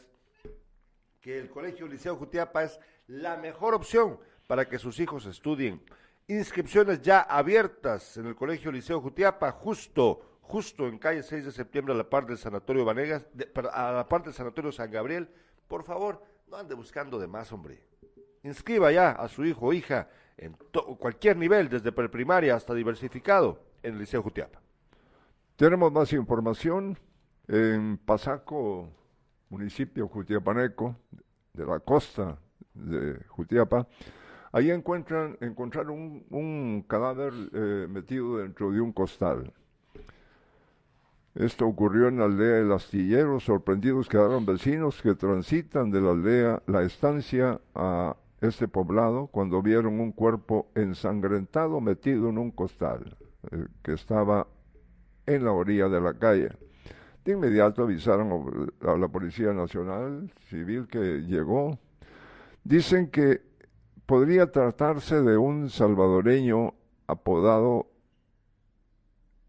que 1.19 1.37
el 1.37 1.49
Colegio 1.49 1.87
Liceo 1.87 2.15
Jutiapa 2.15 2.63
es 2.63 2.79
la 3.07 3.35
mejor 3.35 3.73
opción 3.73 4.17
para 4.47 4.69
que 4.69 4.79
sus 4.79 4.97
hijos 5.01 5.25
estudien. 5.25 5.81
Inscripciones 6.25 7.01
ya 7.01 7.19
abiertas 7.19 8.15
en 8.15 8.27
el 8.27 8.35
Colegio 8.35 8.71
Liceo 8.71 9.01
Jutiapa, 9.01 9.51
justo, 9.51 10.39
justo 10.39 10.87
en 10.87 10.99
calle 10.99 11.21
6 11.21 11.43
de 11.43 11.51
septiembre 11.51 11.93
a 11.93 11.97
la 11.97 12.09
parte 12.09 12.29
del 12.29 12.37
Sanatorio 12.37 12.85
Vanegas, 12.85 13.25
a 13.73 13.91
la 13.91 14.07
parte 14.07 14.29
del 14.29 14.35
Sanatorio 14.35 14.71
San 14.71 14.89
Gabriel. 14.89 15.27
Por 15.67 15.83
favor, 15.83 16.23
no 16.47 16.55
ande 16.55 16.75
buscando 16.75 17.19
de 17.19 17.27
más, 17.27 17.51
hombre. 17.51 17.83
Inscriba 18.41 18.89
ya 18.93 19.11
a 19.11 19.27
su 19.27 19.43
hijo 19.43 19.65
o 19.65 19.73
hija 19.73 20.07
en 20.41 20.57
cualquier 20.97 21.37
nivel, 21.37 21.69
desde 21.69 21.91
preprimaria 21.91 22.55
hasta 22.55 22.73
diversificado, 22.73 23.59
en 23.83 23.93
el 23.93 23.99
Liceo 23.99 24.23
Jutiapa. 24.23 24.59
Tenemos 25.55 25.91
más 25.91 26.11
información 26.13 26.97
en 27.47 27.97
Pasaco, 27.97 28.89
municipio 29.49 30.07
Jutiapaneco, 30.07 30.95
de 31.53 31.65
la 31.65 31.79
costa 31.79 32.39
de 32.73 33.23
Jutiapa. 33.27 33.87
Ahí 34.51 34.71
encuentran, 34.71 35.37
encontraron 35.41 36.23
un, 36.29 36.85
cadáver 36.87 37.33
eh, 37.53 37.87
metido 37.87 38.37
dentro 38.37 38.71
de 38.71 38.81
un 38.81 38.91
costal. 38.91 39.53
Esto 41.35 41.67
ocurrió 41.67 42.07
en 42.07 42.17
la 42.17 42.25
aldea 42.25 42.55
del 42.55 42.71
Astillero. 42.71 43.39
Sorprendidos 43.39 44.09
quedaron 44.09 44.45
vecinos 44.45 45.01
que 45.01 45.13
transitan 45.13 45.91
de 45.91 46.01
la 46.01 46.11
aldea 46.11 46.63
La 46.65 46.81
Estancia 46.81 47.61
a 47.75 48.17
este 48.41 48.67
poblado 48.67 49.27
cuando 49.27 49.61
vieron 49.61 49.99
un 49.99 50.11
cuerpo 50.11 50.71
ensangrentado 50.75 51.79
metido 51.79 52.29
en 52.29 52.39
un 52.39 52.51
costal 52.51 53.15
eh, 53.51 53.67
que 53.83 53.93
estaba 53.93 54.47
en 55.27 55.45
la 55.45 55.51
orilla 55.51 55.87
de 55.87 56.01
la 56.01 56.15
calle. 56.15 56.49
De 57.23 57.33
inmediato 57.33 57.83
avisaron 57.83 58.71
a 58.81 58.97
la 58.97 59.07
Policía 59.07 59.53
Nacional 59.53 60.33
Civil 60.49 60.87
que 60.87 61.21
llegó. 61.21 61.77
Dicen 62.63 63.11
que 63.11 63.41
podría 64.07 64.51
tratarse 64.51 65.21
de 65.21 65.37
un 65.37 65.69
salvadoreño 65.69 66.73
apodado 67.05 67.87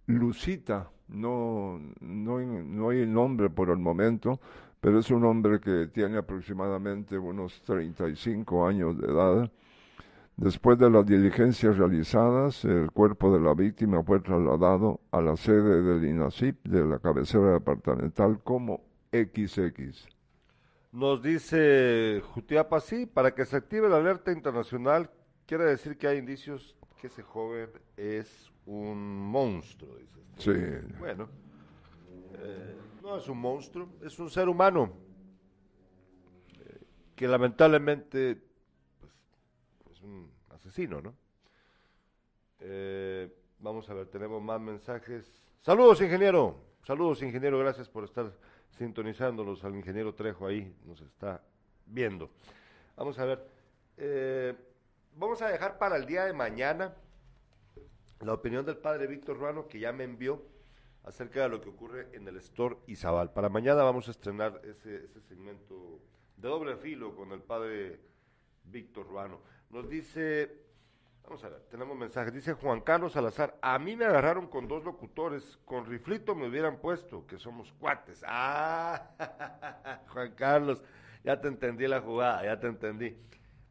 Lucita. 0.06 0.90
No, 1.08 1.80
no, 2.00 2.38
no 2.40 2.88
hay 2.90 3.06
nombre 3.06 3.50
por 3.50 3.70
el 3.70 3.78
momento, 3.78 4.40
pero 4.82 4.98
es 4.98 5.10
un 5.10 5.24
hombre 5.24 5.60
que 5.60 5.86
tiene 5.86 6.18
aproximadamente 6.18 7.16
unos 7.16 7.62
35 7.62 8.66
años 8.66 8.98
de 8.98 9.06
edad 9.06 9.50
Después 10.36 10.78
de 10.78 10.90
las 10.90 11.06
diligencias 11.06 11.76
realizadas, 11.76 12.64
el 12.64 12.90
cuerpo 12.90 13.32
de 13.32 13.40
la 13.40 13.54
víctima 13.54 14.02
fue 14.02 14.18
trasladado 14.20 15.00
a 15.10 15.20
la 15.20 15.36
sede 15.36 15.82
del 15.82 16.04
INACIP 16.04 16.64
de 16.64 16.84
la 16.86 16.98
cabecera 16.98 17.52
departamental 17.52 18.40
como 18.42 18.82
XX. 19.12 20.08
Nos 20.90 21.22
dice 21.22 22.22
Jutiapa, 22.24 22.80
sí, 22.80 23.06
para 23.06 23.34
que 23.34 23.44
se 23.44 23.56
active 23.56 23.88
la 23.88 23.98
alerta 23.98 24.32
internacional, 24.32 25.10
quiere 25.46 25.64
decir 25.64 25.98
que 25.98 26.08
hay 26.08 26.18
indicios 26.18 26.76
que 27.00 27.08
ese 27.08 27.22
joven 27.22 27.68
es 27.96 28.50
un 28.64 29.30
monstruo. 29.30 29.96
Dice 29.96 30.20
este. 30.38 30.80
Sí. 30.82 30.94
Bueno, 30.98 31.28
eh, 32.38 32.76
no 33.02 33.16
es 33.16 33.28
un 33.28 33.38
monstruo, 33.38 33.88
es 34.02 34.18
un 34.18 34.30
ser 34.30 34.48
humano 34.48 34.92
eh, 36.58 36.80
que 37.14 37.28
lamentablemente 37.28 38.42
un 40.02 40.28
asesino, 40.50 41.00
¿no? 41.00 41.14
Eh, 42.58 43.32
vamos 43.60 43.88
a 43.88 43.94
ver, 43.94 44.06
tenemos 44.08 44.42
más 44.42 44.60
mensajes. 44.60 45.32
Saludos, 45.60 46.00
ingeniero. 46.00 46.56
Saludos, 46.82 47.22
ingeniero. 47.22 47.58
Gracias 47.58 47.88
por 47.88 48.02
estar 48.02 48.32
sintonizándolos. 48.70 49.62
Al 49.62 49.76
ingeniero 49.76 50.12
Trejo 50.12 50.46
ahí 50.46 50.74
nos 50.84 51.00
está 51.00 51.40
viendo. 51.86 52.30
Vamos 52.96 53.16
a 53.20 53.24
ver. 53.26 54.56
Vamos 55.16 55.40
a 55.40 55.48
dejar 55.48 55.78
para 55.78 55.96
el 55.96 56.06
día 56.06 56.24
de 56.24 56.32
mañana 56.32 56.96
la 58.20 58.34
opinión 58.34 58.66
del 58.66 58.78
padre 58.78 59.06
Víctor 59.06 59.38
Ruano, 59.38 59.68
que 59.68 59.78
ya 59.78 59.92
me 59.92 60.02
envió 60.02 60.42
acerca 61.04 61.42
de 61.42 61.48
lo 61.48 61.60
que 61.60 61.68
ocurre 61.68 62.08
en 62.12 62.26
el 62.28 62.36
Store 62.38 62.76
Izabal. 62.86 63.32
Para 63.32 63.48
mañana 63.48 63.82
vamos 63.82 64.08
a 64.08 64.12
estrenar 64.12 64.60
ese, 64.64 65.08
segmento 65.22 66.00
de 66.36 66.48
doble 66.48 66.76
filo 66.76 67.14
con 67.14 67.32
el 67.32 67.42
padre 67.42 68.00
Víctor 68.64 69.06
Ruano. 69.06 69.40
Nos 69.70 69.88
dice, 69.88 70.64
vamos 71.24 71.42
a 71.44 71.48
ver, 71.48 71.60
tenemos 71.70 71.96
mensajes, 71.96 72.32
dice 72.32 72.54
Juan 72.54 72.80
Carlos 72.80 73.12
Salazar, 73.12 73.58
a 73.62 73.78
mí 73.78 73.96
me 73.96 74.04
agarraron 74.04 74.46
con 74.46 74.68
dos 74.68 74.84
locutores, 74.84 75.58
con 75.64 75.86
riflito 75.86 76.34
me 76.34 76.48
hubieran 76.48 76.78
puesto, 76.78 77.26
que 77.26 77.38
somos 77.38 77.72
cuates. 77.72 78.24
Ah, 78.28 80.00
Juan 80.08 80.32
Carlos, 80.34 80.82
ya 81.24 81.40
te 81.40 81.48
entendí 81.48 81.86
la 81.86 82.00
jugada, 82.00 82.44
ya 82.44 82.58
te 82.58 82.66
entendí. 82.66 83.16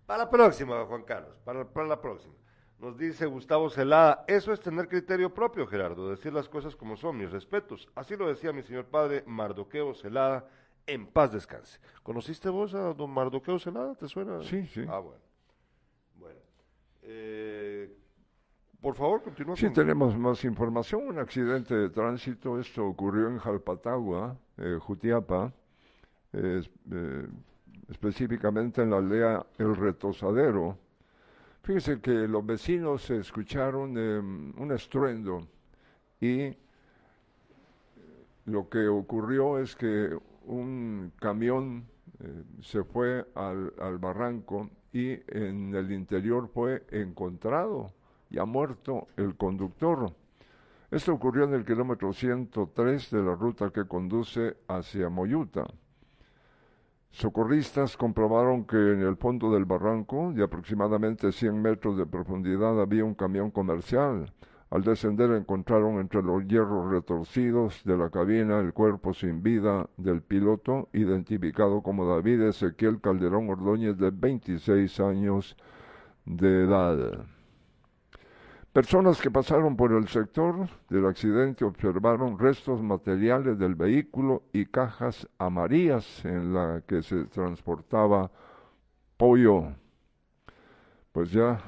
Para 0.05 0.25
la 0.25 0.29
próxima, 0.29 0.83
Juan 0.85 1.03
Carlos, 1.03 1.37
para, 1.45 1.65
para 1.67 1.87
la 1.87 2.01
próxima. 2.01 2.33
Nos 2.81 2.97
dice 2.97 3.27
Gustavo 3.27 3.69
Celada, 3.69 4.25
eso 4.27 4.51
es 4.51 4.59
tener 4.59 4.87
criterio 4.87 5.31
propio, 5.31 5.67
Gerardo, 5.67 6.09
decir 6.09 6.33
las 6.33 6.49
cosas 6.49 6.75
como 6.75 6.97
son, 6.97 7.15
mis 7.15 7.29
respetos. 7.29 7.87
Así 7.93 8.15
lo 8.17 8.27
decía 8.27 8.51
mi 8.51 8.63
señor 8.63 8.85
padre 8.85 9.23
Mardoqueo 9.27 9.93
Celada, 9.93 10.47
en 10.87 11.05
paz 11.05 11.31
descanse. 11.31 11.79
¿Conociste 12.01 12.49
vos 12.49 12.73
a 12.73 12.95
don 12.95 13.11
Mardoqueo 13.11 13.59
Celada? 13.59 13.93
¿Te 13.93 14.07
suena? 14.07 14.41
Sí, 14.41 14.65
sí. 14.65 14.83
Ah, 14.89 14.97
bueno. 14.97 15.21
Eh, 17.03 17.95
por 18.81 18.95
favor, 18.95 19.21
continúa. 19.21 19.55
Sí, 19.55 19.69
tenemos 19.71 20.17
más 20.17 20.43
información. 20.43 21.07
Un 21.07 21.19
accidente 21.19 21.75
de 21.75 21.89
tránsito. 21.91 22.59
Esto 22.59 22.85
ocurrió 22.87 23.27
en 23.27 23.37
Jalpatagua, 23.37 24.35
eh, 24.57 24.79
Jutiapa, 24.79 25.53
eh, 26.33 26.63
específicamente 27.89 28.81
en 28.81 28.89
la 28.89 28.97
aldea 28.97 29.45
El 29.59 29.75
Retosadero. 29.75 30.79
Fíjense 31.63 32.01
que 32.01 32.11
los 32.11 32.45
vecinos 32.45 33.09
escucharon 33.09 33.97
em, 33.97 34.53
un 34.57 34.71
estruendo 34.71 35.47
y 36.19 36.55
lo 38.45 38.67
que 38.69 38.87
ocurrió 38.87 39.59
es 39.59 39.75
que 39.75 40.17
un 40.45 41.11
camión 41.19 41.85
se 42.61 42.83
fue 42.83 43.25
al, 43.35 43.73
al 43.79 43.97
barranco 43.97 44.69
y 44.93 45.11
en 45.27 45.73
el 45.73 45.91
interior 45.91 46.47
fue 46.47 46.83
encontrado 46.91 47.91
ya 48.29 48.45
muerto 48.45 49.07
el 49.17 49.35
conductor. 49.35 50.13
Esto 50.89 51.13
ocurrió 51.13 51.45
en 51.45 51.53
el 51.53 51.65
kilómetro 51.65 52.13
103 52.13 53.11
de 53.11 53.21
la 53.21 53.35
ruta 53.35 53.69
que 53.69 53.85
conduce 53.85 54.57
hacia 54.67 55.09
Moyuta. 55.09 55.65
Socorristas 57.11 57.97
comprobaron 57.97 58.65
que 58.65 58.77
en 58.77 59.01
el 59.01 59.17
fondo 59.17 59.51
del 59.51 59.65
barranco, 59.65 60.31
de 60.33 60.43
aproximadamente 60.43 61.31
100 61.31 61.61
metros 61.61 61.97
de 61.97 62.05
profundidad, 62.05 62.81
había 62.81 63.03
un 63.03 63.15
camión 63.15 63.51
comercial 63.51 64.31
al 64.71 64.83
descender 64.83 65.31
encontraron 65.31 65.99
entre 65.99 66.23
los 66.23 66.47
hierros 66.47 66.89
retorcidos 66.89 67.83
de 67.83 67.97
la 67.97 68.09
cabina 68.09 68.59
el 68.59 68.71
cuerpo 68.71 69.13
sin 69.13 69.43
vida 69.43 69.89
del 69.97 70.21
piloto, 70.21 70.87
identificado 70.93 71.81
como 71.81 72.07
David 72.07 72.43
Ezequiel 72.43 73.01
Calderón 73.01 73.49
Ordóñez, 73.49 73.97
de 73.97 74.11
26 74.11 74.97
años 75.01 75.57
de 76.23 76.63
edad. 76.63 77.25
Personas 78.73 79.19
que 79.19 79.29
pasaron 79.29 79.75
por 79.75 79.91
el 79.91 80.07
sector 80.07 80.69
del 80.89 81.05
accidente 81.05 81.65
observaron 81.65 82.39
restos 82.39 82.81
materiales 82.81 83.59
del 83.59 83.75
vehículo 83.75 84.43
y 84.53 84.65
cajas 84.65 85.27
amarillas 85.37 86.23
en 86.23 86.53
la 86.53 86.81
que 86.87 87.03
se 87.03 87.25
transportaba 87.25 88.31
pollo. 89.17 89.73
Pues 91.11 91.31
ya 91.31 91.61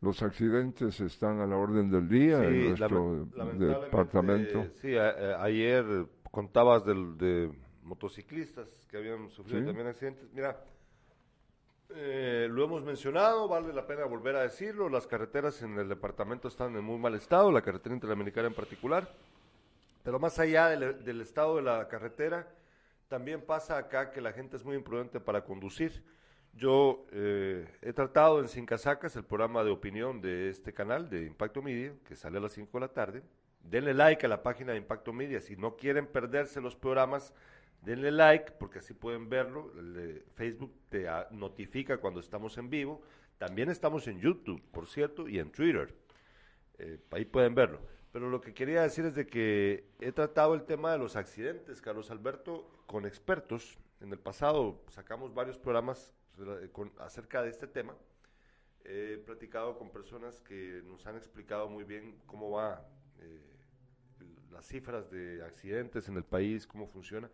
los 0.00 0.22
accidentes 0.22 0.98
están 1.00 1.40
a 1.40 1.46
la 1.46 1.56
orden 1.56 1.90
del 1.90 2.08
día 2.08 2.42
en 2.42 2.68
nuestro 2.68 3.26
departamento. 3.26 4.66
Sí, 4.80 4.96
ayer 4.96 6.06
contabas 6.30 6.86
de 6.86 7.52
motociclistas 7.82 8.86
que 8.90 8.96
habían 8.96 9.28
sufrido 9.28 9.66
también 9.66 9.88
accidentes. 9.88 10.32
Mira, 10.32 10.58
eh, 11.90 12.48
lo 12.50 12.64
hemos 12.64 12.82
mencionado, 12.82 13.48
vale 13.48 13.72
la 13.72 13.86
pena 13.86 14.04
volver 14.04 14.36
a 14.36 14.42
decirlo, 14.42 14.88
las 14.88 15.06
carreteras 15.06 15.62
en 15.62 15.78
el 15.78 15.88
departamento 15.88 16.48
están 16.48 16.76
en 16.76 16.84
muy 16.84 16.98
mal 16.98 17.14
estado, 17.14 17.50
la 17.50 17.62
carretera 17.62 17.94
interamericana 17.94 18.48
en 18.48 18.54
particular, 18.54 19.08
pero 20.02 20.18
más 20.18 20.38
allá 20.38 20.68
del 20.68 21.20
estado 21.20 21.56
de 21.56 21.62
la 21.62 21.88
carretera, 21.88 22.48
también 23.08 23.40
pasa 23.40 23.78
acá 23.78 24.10
que 24.10 24.20
la 24.20 24.32
gente 24.32 24.56
es 24.56 24.64
muy 24.64 24.76
imprudente 24.76 25.20
para 25.20 25.44
conducir 25.44 26.02
yo 26.58 27.06
eh, 27.12 27.68
he 27.82 27.92
tratado 27.92 28.40
en 28.40 28.48
Sin 28.48 28.66
Casacas, 28.66 29.14
el 29.14 29.24
programa 29.24 29.62
de 29.62 29.70
opinión 29.70 30.20
de 30.20 30.48
este 30.48 30.72
canal 30.72 31.08
de 31.08 31.24
Impacto 31.24 31.62
Media, 31.62 31.92
que 32.04 32.16
sale 32.16 32.38
a 32.38 32.40
las 32.40 32.52
5 32.52 32.70
de 32.72 32.80
la 32.80 32.92
tarde. 32.92 33.22
Denle 33.62 33.94
like 33.94 34.26
a 34.26 34.28
la 34.28 34.42
página 34.42 34.72
de 34.72 34.78
Impacto 34.78 35.12
Media. 35.12 35.40
Si 35.40 35.56
no 35.56 35.76
quieren 35.76 36.06
perderse 36.06 36.60
los 36.60 36.74
programas, 36.74 37.32
denle 37.82 38.10
like, 38.10 38.52
porque 38.52 38.80
así 38.80 38.94
pueden 38.94 39.28
verlo. 39.28 39.72
Facebook 40.34 40.74
te 40.88 41.06
notifica 41.30 41.98
cuando 41.98 42.20
estamos 42.20 42.56
en 42.58 42.70
vivo. 42.70 43.02
También 43.38 43.70
estamos 43.70 44.06
en 44.08 44.20
YouTube, 44.20 44.62
por 44.72 44.86
cierto, 44.86 45.28
y 45.28 45.38
en 45.38 45.50
Twitter. 45.50 45.94
Eh, 46.78 46.98
ahí 47.10 47.24
pueden 47.24 47.54
verlo. 47.54 47.80
Pero 48.12 48.30
lo 48.30 48.40
que 48.40 48.54
quería 48.54 48.82
decir 48.82 49.04
es 49.04 49.14
de 49.14 49.26
que 49.26 49.90
he 50.00 50.12
tratado 50.12 50.54
el 50.54 50.64
tema 50.64 50.92
de 50.92 50.98
los 50.98 51.14
accidentes, 51.16 51.80
Carlos 51.80 52.10
Alberto, 52.10 52.70
con 52.86 53.06
expertos. 53.06 53.78
En 54.00 54.12
el 54.12 54.18
pasado 54.18 54.82
sacamos 54.88 55.34
varios 55.34 55.58
programas 55.58 56.14
acerca 56.98 57.42
de 57.42 57.50
este 57.50 57.66
tema. 57.66 57.96
He 58.84 59.18
platicado 59.18 59.76
con 59.76 59.90
personas 59.90 60.40
que 60.40 60.82
nos 60.84 61.06
han 61.06 61.16
explicado 61.16 61.68
muy 61.68 61.84
bien 61.84 62.18
cómo 62.26 62.50
va 62.50 62.88
eh, 63.18 63.58
las 64.50 64.66
cifras 64.66 65.10
de 65.10 65.44
accidentes 65.44 66.08
en 66.08 66.16
el 66.16 66.24
país, 66.24 66.66
cómo 66.66 66.86
funciona. 66.86 67.30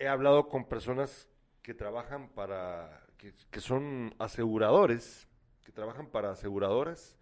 He 0.00 0.08
hablado 0.08 0.48
con 0.48 0.64
personas 0.64 1.28
que 1.62 1.74
trabajan 1.74 2.30
para, 2.30 3.06
que, 3.16 3.32
que 3.50 3.60
son 3.60 4.12
aseguradores, 4.18 5.28
que 5.64 5.70
trabajan 5.70 6.08
para 6.08 6.32
aseguradoras, 6.32 7.16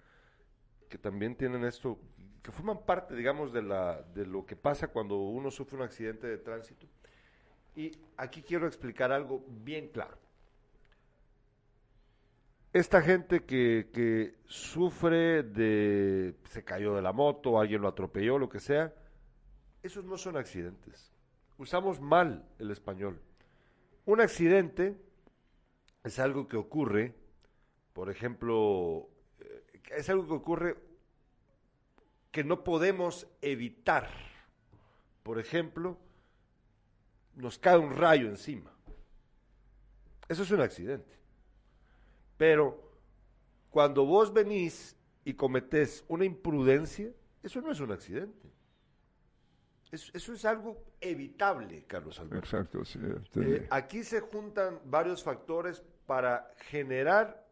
que 0.89 0.97
también 0.97 1.37
tienen 1.37 1.65
esto, 1.65 1.99
que 2.43 2.51
forman 2.51 2.87
parte, 2.87 3.15
digamos, 3.15 3.53
de, 3.53 3.61
la, 3.61 4.01
de 4.15 4.25
lo 4.25 4.47
que 4.47 4.57
pasa 4.57 4.89
cuando 4.89 5.19
uno 5.19 5.51
sufre 5.51 5.77
un 5.77 5.83
accidente 5.83 6.27
de 6.27 6.39
tránsito. 6.39 6.87
Y 7.77 7.93
aquí 8.17 8.41
quiero 8.41 8.67
explicar 8.67 9.13
algo 9.13 9.45
bien 9.47 9.89
claro 9.89 10.17
esta 12.73 13.03
gente 13.03 13.45
que, 13.45 13.89
que, 13.93 14.37
sufre 14.47 15.43
de, 15.43 16.37
se 16.49 16.65
cayó 16.65 16.95
de 16.95 17.03
la 17.03 17.13
moto, 17.13 17.59
alguien 17.59 17.83
lo 17.83 17.89
atropelló, 17.89 18.39
lo 18.39 18.49
que 18.49 18.61
sea, 18.61 18.95
esos 19.83 20.05
no 20.05 20.17
son 20.17 20.37
accidentes. 20.37 21.13
Usamos 21.59 22.01
mal 22.01 22.49
el 22.59 22.71
español. 22.71 23.21
Un 24.07 24.21
accidente 24.21 24.97
es 26.05 26.19
algo 26.19 26.49
que 26.49 26.57
ocurre, 26.57 27.15
por 27.93 28.11
ejemplo, 28.11 29.11
eh, 29.41 29.83
es 29.97 30.09
algo 30.09 30.27
que 30.27 30.35
ocurre 30.35 30.77
que 32.31 32.45
no 32.45 32.65
podemos 32.65 33.27
evitar 33.43 34.09
por 35.29 35.39
ejemplo, 35.39 35.99
nos 37.35 37.59
cae 37.59 37.77
un 37.77 37.95
rayo 37.95 38.29
encima. 38.29 38.73
Eso 40.27 40.43
es 40.43 40.51
un 40.51 40.63
accidente. 40.63 41.19
Pero 42.39 42.95
cuando 43.69 44.07
vos 44.07 44.33
venís 44.33 44.97
y 45.27 45.35
cometés 45.35 46.03
una 46.09 46.25
imprudencia, 46.25 47.13
eso 47.43 47.61
no 47.61 47.71
es 47.71 47.79
un 47.81 47.93
accidente. 47.93 48.49
Eso, 49.91 50.11
eso 50.15 50.33
es 50.35 50.45
algo 50.45 50.85
evitable, 51.01 51.85
Carlos 51.87 52.19
Alberto. 52.21 52.39
Exacto, 52.39 52.85
sí. 52.85 52.99
Eh, 53.37 53.67
aquí 53.71 54.05
se 54.05 54.21
juntan 54.21 54.81
varios 54.85 55.23
factores 55.23 55.83
para 56.07 56.53
generar 56.71 57.47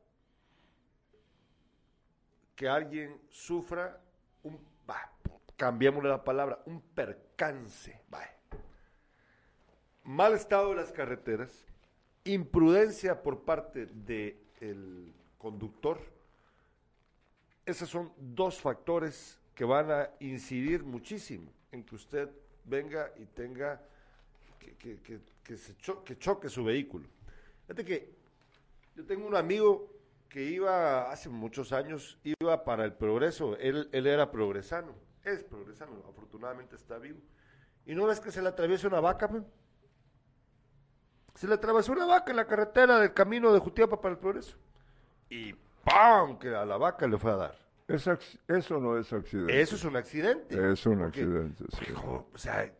que 2.55 2.69
alguien 2.69 3.19
sufra 3.31 4.01
un, 4.43 4.59
bah, 4.87 5.13
cambiémosle 5.57 6.11
la 6.11 6.25
palabra, 6.25 6.63
un 6.67 6.81
percance. 6.81 8.03
bah. 8.09 8.31
Mal 10.05 10.35
estado 10.35 10.71
de 10.71 10.77
las 10.77 10.93
carreteras, 10.93 11.67
imprudencia 12.25 13.23
por 13.23 13.45
parte 13.45 13.87
del 13.87 15.13
conductor. 15.39 15.99
Esos 17.65 17.89
son 17.89 18.13
dos 18.19 18.61
factores 18.61 19.41
que 19.55 19.65
van 19.65 19.91
a 19.91 20.11
incidir 20.21 20.85
muchísimo 20.85 21.56
en 21.73 21.85
que 21.85 21.95
usted 21.95 22.29
venga 22.65 23.13
y 23.17 23.27
tenga 23.27 23.81
que, 24.59 24.77
que- 24.77 25.01
que- 25.03 25.21
que 26.05 26.19
choque 26.19 26.49
su 26.49 26.65
vehículo. 26.65 27.07
Fíjate 27.63 27.85
que 27.85 28.15
yo 28.97 29.05
tengo 29.07 29.27
un 29.27 29.37
amigo 29.37 29.93
que 30.29 30.43
iba 30.43 31.11
hace 31.11 31.29
muchos 31.29 31.73
años, 31.73 32.19
iba 32.25 32.65
para 32.65 32.85
el 32.85 32.93
progreso, 32.93 33.57
él, 33.59 33.89
él 33.93 34.07
era 34.07 34.31
progresano, 34.31 34.93
es 35.25 35.45
progresano, 35.45 36.03
afortunadamente 36.09 36.75
está 36.77 36.99
vivo. 36.99 37.21
¿Y 37.85 37.95
no 37.95 38.07
ves 38.07 38.19
que 38.19 38.33
se 38.33 38.43
le 38.43 38.49
atraviesa 38.49 38.89
una 38.89 39.01
vaca? 39.01 39.29
pe? 39.29 39.41
Se 41.37 41.47
le 41.47 41.55
atravesó 41.55 41.93
una 41.93 42.07
vaca 42.07 42.31
en 42.33 42.37
la 42.39 42.47
carretera 42.47 42.99
del 42.99 43.15
camino 43.15 43.53
de 43.53 43.61
Jutiapa 43.61 44.01
para 44.01 44.15
el 44.15 44.19
progreso. 44.19 44.57
Y 45.29 45.53
¡pam! 45.85 46.39
que 46.39 46.49
a 46.55 46.65
la 46.65 46.77
vaca 46.77 47.07
le 47.07 47.19
fue 47.19 47.31
a 47.33 47.37
dar. 47.37 47.66
Es 47.89 48.09
eso 48.49 48.81
no 48.81 48.99
es 48.99 49.13
accidente. 49.13 49.61
Eso 49.61 49.77
es 49.77 49.85
un 49.85 49.97
accidente. 49.97 50.73
Es 50.73 50.85
un 50.87 50.99
Porque- 50.99 51.21
accidente, 51.21 51.65
sí. 51.79 51.93
O 51.95 52.39
sea, 52.39 52.73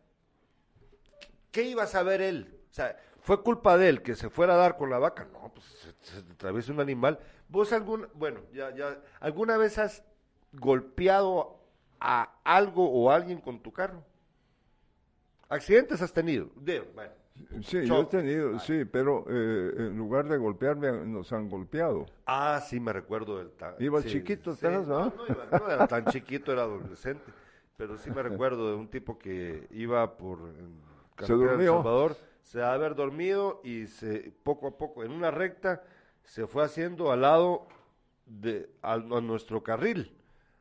¿qué 1.51 1.63
iba 1.63 1.83
a 1.83 1.87
saber 1.87 2.21
él? 2.21 2.59
O 2.69 2.73
sea, 2.73 2.97
¿fue 3.21 3.41
culpa 3.41 3.77
de 3.77 3.87
él 3.89 4.01
que 4.01 4.15
se 4.15 4.29
fuera 4.29 4.55
a 4.55 4.57
dar 4.57 4.77
con 4.77 4.89
la 4.89 4.99
vaca? 4.99 5.27
No, 5.31 5.51
pues 5.53 5.65
se, 5.65 5.93
se 6.01 6.19
atraviesa 6.31 6.73
un 6.73 6.81
animal. 6.81 7.19
¿Vos 7.47 7.71
algún, 7.71 8.07
bueno, 8.13 8.41
ya, 8.51 8.75
ya, 8.75 9.01
alguna 9.21 9.55
vez 9.57 9.77
has 9.77 10.03
golpeado 10.51 11.63
a 12.01 12.39
algo 12.43 12.89
o 12.91 13.09
a 13.09 13.15
alguien 13.15 13.39
con 13.39 13.61
tu 13.63 13.71
carro? 13.71 14.03
¿Accidentes 15.49 16.01
has 16.01 16.11
tenido? 16.11 16.49
De, 16.57 16.81
bueno, 16.81 17.13
Sí, 17.63 17.85
yo 17.87 18.01
he 18.01 18.05
tenido, 18.05 18.59
sí, 18.59 18.85
pero 18.85 19.25
eh, 19.29 19.73
en 19.77 19.97
lugar 19.97 20.27
de 20.27 20.37
golpearme 20.37 20.91
nos 21.05 21.31
han 21.33 21.49
golpeado. 21.49 22.05
Ah, 22.25 22.59
sí, 22.61 22.79
me 22.79 22.91
recuerdo 22.91 23.37
del 23.37 23.51
tan... 23.51 23.75
Iba 23.79 24.01
sí, 24.01 24.09
chiquito 24.09 24.51
sí, 24.51 24.65
atrás, 24.67 24.87
no, 24.89 24.99
¿ah? 24.99 25.13
no, 25.15 25.27
iba- 25.27 25.45
no 25.45 25.69
era 25.69 25.87
tan 25.87 26.05
chiquito, 26.05 26.51
era 26.51 26.63
adolescente. 26.63 27.33
Pero 27.77 27.97
sí 27.97 28.11
me 28.11 28.21
recuerdo 28.23 28.69
de 28.69 28.75
un 28.75 28.89
tipo 28.89 29.17
que 29.17 29.67
iba 29.71 30.17
por 30.17 30.39
carretera 31.15 31.51
de 31.53 31.57
El 31.59 31.63
durmió. 31.63 31.63
Salvador, 31.63 32.17
se 32.41 32.61
ha 32.61 32.73
haber 32.73 32.95
dormido 32.95 33.61
y 33.63 33.87
se 33.87 34.33
poco 34.43 34.67
a 34.67 34.77
poco, 34.77 35.03
en 35.03 35.11
una 35.11 35.31
recta, 35.31 35.83
se 36.23 36.47
fue 36.47 36.63
haciendo 36.63 37.11
al 37.11 37.21
lado 37.21 37.67
de 38.25 38.69
al- 38.81 39.11
a 39.13 39.21
nuestro 39.21 39.63
carril. 39.63 40.13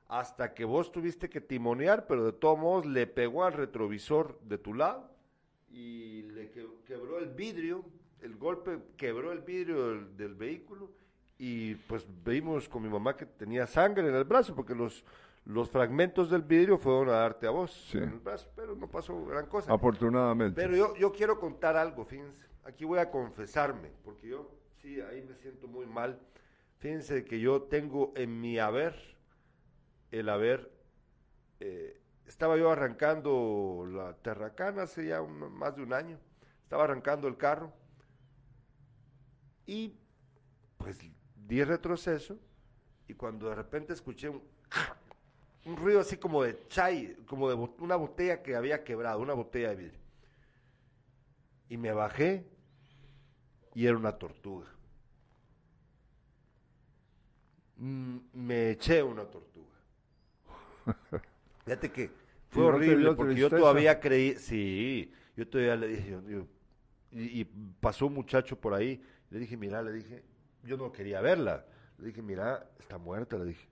Hasta 0.08 0.54
que 0.54 0.64
vos 0.64 0.92
tuviste 0.92 1.28
que 1.28 1.40
timonear, 1.40 2.06
pero 2.06 2.24
de 2.24 2.32
todos 2.32 2.58
modos 2.58 2.86
le 2.86 3.06
pegó 3.08 3.44
al 3.44 3.54
retrovisor 3.54 4.38
de 4.42 4.58
tu 4.58 4.72
lado 4.74 5.10
y 5.70 6.22
le 6.22 6.50
que- 6.50 6.66
quebró 6.86 7.18
el 7.18 7.28
vidrio, 7.30 7.84
el 8.20 8.36
golpe 8.36 8.78
quebró 8.96 9.32
el 9.32 9.40
vidrio 9.40 9.88
del, 9.90 10.16
del 10.16 10.34
vehículo 10.34 10.90
y 11.38 11.74
pues 11.74 12.06
vimos 12.24 12.68
con 12.68 12.82
mi 12.82 12.88
mamá 12.88 13.16
que 13.16 13.26
tenía 13.26 13.66
sangre 13.66 14.08
en 14.08 14.14
el 14.14 14.24
brazo 14.24 14.54
porque 14.54 14.74
los, 14.74 15.04
los 15.44 15.68
fragmentos 15.70 16.30
del 16.30 16.42
vidrio 16.42 16.78
fueron 16.78 17.08
a 17.10 17.18
darte 17.18 17.46
a 17.46 17.50
vos 17.50 17.70
Sí. 17.90 17.98
en 17.98 18.04
el 18.04 18.18
brazo, 18.20 18.48
pero 18.56 18.74
no 18.74 18.88
pasó 18.88 19.24
gran 19.26 19.46
cosa. 19.46 19.72
Afortunadamente. 19.72 20.60
Pero 20.60 20.76
yo, 20.76 20.96
yo 20.96 21.12
quiero 21.12 21.38
contar 21.38 21.76
algo, 21.76 22.04
fíjense. 22.04 22.44
Aquí 22.64 22.84
voy 22.84 22.98
a 22.98 23.10
confesarme, 23.10 23.90
porque 24.04 24.28
yo, 24.28 24.50
sí, 24.82 25.00
ahí 25.00 25.22
me 25.22 25.34
siento 25.36 25.68
muy 25.68 25.86
mal. 25.86 26.18
Fíjense 26.78 27.24
que 27.24 27.38
yo 27.38 27.62
tengo 27.62 28.12
en 28.16 28.40
mi 28.40 28.58
haber, 28.58 28.94
el 30.10 30.28
haber, 30.28 30.70
eh, 31.60 32.00
estaba 32.26 32.56
yo 32.56 32.70
arrancando 32.70 33.86
la 33.88 34.14
Terracana 34.16 34.82
hace 34.82 35.06
ya 35.06 35.22
más 35.22 35.76
de 35.76 35.82
un 35.82 35.92
año. 35.92 36.18
Estaba 36.62 36.84
arrancando 36.84 37.28
el 37.28 37.36
carro 37.36 37.72
y 39.66 39.94
pues 40.78 40.98
di 41.46 41.64
retroceso 41.64 42.38
y 43.08 43.14
cuando 43.14 43.48
de 43.48 43.54
repente 43.54 43.92
escuché 43.92 44.28
un, 44.28 44.42
ruido 45.76 46.00
así 46.00 46.16
como 46.16 46.42
de 46.42 46.66
chai, 46.68 47.16
como 47.26 47.48
de 47.48 47.54
una 47.78 47.96
botella 47.96 48.42
que 48.42 48.56
había 48.56 48.84
quebrado, 48.84 49.20
una 49.20 49.34
botella 49.34 49.70
de 49.70 49.76
vidrio. 49.76 50.00
Y 51.68 51.76
me 51.76 51.92
bajé 51.92 52.46
y 53.74 53.86
era 53.86 53.96
una 53.96 54.12
tortuga. 54.18 54.66
Mm, 57.76 58.18
Me 58.32 58.70
eché 58.70 59.02
una 59.02 59.24
tortuga. 59.24 59.74
Fíjate 61.66 61.90
que 61.90 62.10
fue 62.48 62.62
¿Y 62.62 62.66
no 62.66 62.70
te 62.72 62.76
horrible 62.76 63.14
porque 63.14 63.34
yo 63.34 63.50
todavía 63.50 63.98
creí, 64.00 64.36
sí, 64.36 65.12
yo 65.36 65.48
todavía 65.48 65.74
le 65.76 65.88
dije, 65.88 66.10
yo- 66.10 66.22
yo- 66.28 66.46
y, 67.10 67.40
y 67.40 67.44
pasó 67.44 68.06
un 68.06 68.14
muchacho 68.14 68.58
por 68.58 68.72
ahí, 68.72 69.02
le 69.30 69.40
dije, 69.40 69.56
mira, 69.56 69.82
le 69.82 69.90
dije, 69.92 70.22
yo 70.62 70.76
no 70.76 70.92
quería 70.92 71.20
verla, 71.20 71.66
le 71.98 72.06
dije, 72.06 72.22
mira, 72.22 72.70
está 72.78 72.98
muerta, 72.98 73.36
le 73.36 73.46
dije, 73.46 73.68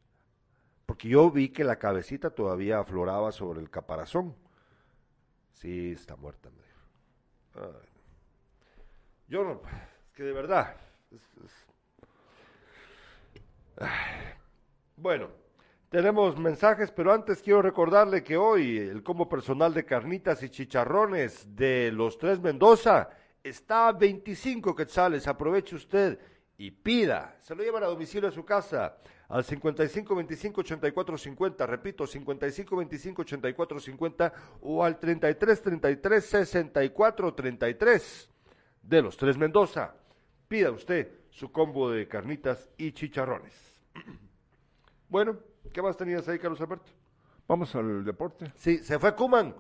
porque 0.87 1.09
yo 1.09 1.31
vi 1.31 1.51
que 1.51 1.63
la 1.63 1.79
cabecita 1.79 2.31
todavía 2.31 2.81
afloraba 2.81 3.31
sobre 3.31 3.61
el 3.61 3.71
caparazón. 3.71 4.35
Sí, 5.53 5.93
está 5.93 6.17
muerta, 6.17 6.51
me 6.51 6.57
dijo. 6.63 7.71
Ay, 7.81 7.89
yo 9.29 9.45
no, 9.45 9.63
es 9.71 10.13
que 10.15 10.25
de 10.25 10.33
verdad. 10.33 10.77
es- 11.13 11.45
es- 11.45 11.67
Ay. 13.77 14.35
Bueno, 14.97 15.31
tenemos 15.95 16.37
mensajes, 16.37 16.91
pero 16.91 17.13
antes 17.13 17.41
quiero 17.41 17.63
recordarle 17.63 18.25
que 18.25 18.37
hoy 18.37 18.79
el 18.79 19.05
combo 19.05 19.29
personal 19.29 19.73
de 19.73 19.85
carnitas 19.85 20.43
y 20.43 20.49
chicharrones 20.49 21.55
de 21.55 21.93
los 21.93 22.19
tres 22.19 22.41
Mendoza 22.41 23.11
está 23.45 23.87
a 23.87 23.93
25 23.93 24.75
quetzales. 24.75 25.29
Aproveche 25.29 25.77
usted 25.77 26.19
y 26.59 26.73
pida. 26.73 27.37
Se 27.39 27.55
lo 27.55 27.63
llevan 27.63 27.85
a 27.85 27.87
domicilio 27.87 28.29
a 28.29 28.33
su 28.33 28.45
casa 28.45 28.97
al 29.29 29.45
55 29.45 30.17
25 30.17 30.63
84 30.63 31.17
50. 31.17 31.65
Repito, 31.65 32.09
55 32.09 32.77
25 32.77 33.23
84 33.23 33.79
50 33.79 34.33
o 34.63 34.83
al 34.83 34.99
33 34.99 35.63
33 35.63 36.25
64 36.25 37.35
33 37.35 38.31
de 38.83 39.01
los 39.01 39.17
tres 39.17 39.39
Mendoza. 39.39 39.95
Pida 40.49 40.73
usted 40.73 41.09
su 41.31 41.53
combo 41.53 41.89
de 41.89 42.09
carnitas 42.09 42.69
y 42.77 42.91
chicharrones. 42.91 43.55
Bueno, 45.07 45.39
¿qué 45.73 45.83
más 45.83 45.97
tenías 45.97 46.27
ahí, 46.29 46.39
Carlos 46.39 46.61
Alberto? 46.61 46.91
Vamos 47.47 47.75
al 47.75 48.05
deporte. 48.05 48.53
Sí, 48.57 48.79
se 48.79 48.99
fue 48.99 49.15
Kuman. 49.15 49.55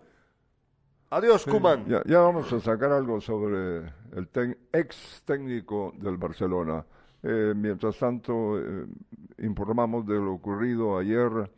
Adiós, 1.11 1.45
Kuman. 1.45 1.87
Ya, 1.87 2.03
ya 2.07 2.21
vamos 2.21 2.53
a 2.53 2.61
sacar 2.61 2.91
algo 2.93 3.21
sobre 3.21 3.79
el 4.13 4.33
tec- 4.33 4.57
ex 4.73 5.23
técnico 5.25 5.93
del 5.99 6.17
Barcelona. 6.17 6.85
Eh, 7.23 7.53
mientras 7.57 7.99
tanto, 7.99 8.59
eh, 8.59 8.87
informamos 9.39 10.07
de 10.07 10.15
lo 10.15 10.33
ocurrido 10.35 10.99
ayer 10.99 11.51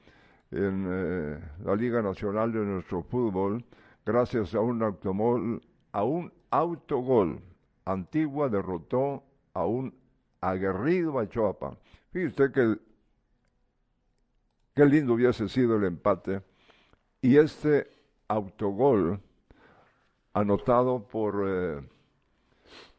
en 0.51 0.87
eh, 0.89 1.41
la 1.65 1.75
Liga 1.75 2.03
Nacional 2.03 2.53
de 2.53 2.61
nuestro 2.61 3.03
fútbol, 3.03 3.65
gracias 4.05 4.55
a 4.55 4.61
un 4.61 4.83
automol, 4.83 5.63
a 5.93 6.05
un 6.05 6.33
autogol. 6.51 7.41
Antigua 7.85 8.49
derrotó 8.49 9.23
a 9.55 9.65
un 9.65 9.95
aguerrido 10.41 11.19
Achoapa. 11.19 11.77
Fíjese 12.13 12.29
usted 12.29 12.53
que 12.53 12.61
el- 12.61 12.81
qué 14.77 14.85
lindo 14.85 15.15
hubiese 15.15 15.49
sido 15.49 15.77
el 15.77 15.85
empate. 15.85 16.43
Y 17.23 17.39
este 17.39 17.89
autogol 18.29 19.19
anotado 20.35 21.09
por, 21.09 21.45
eh, 21.49 21.81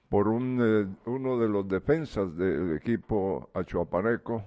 por 0.09 0.28
un, 0.28 0.59
eh, 0.59 0.88
uno 1.05 1.38
de 1.38 1.47
los 1.47 1.67
defensas 1.67 2.36
del 2.36 2.75
equipo 2.75 3.51
achuapaneco 3.53 4.43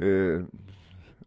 eh, 0.00 0.44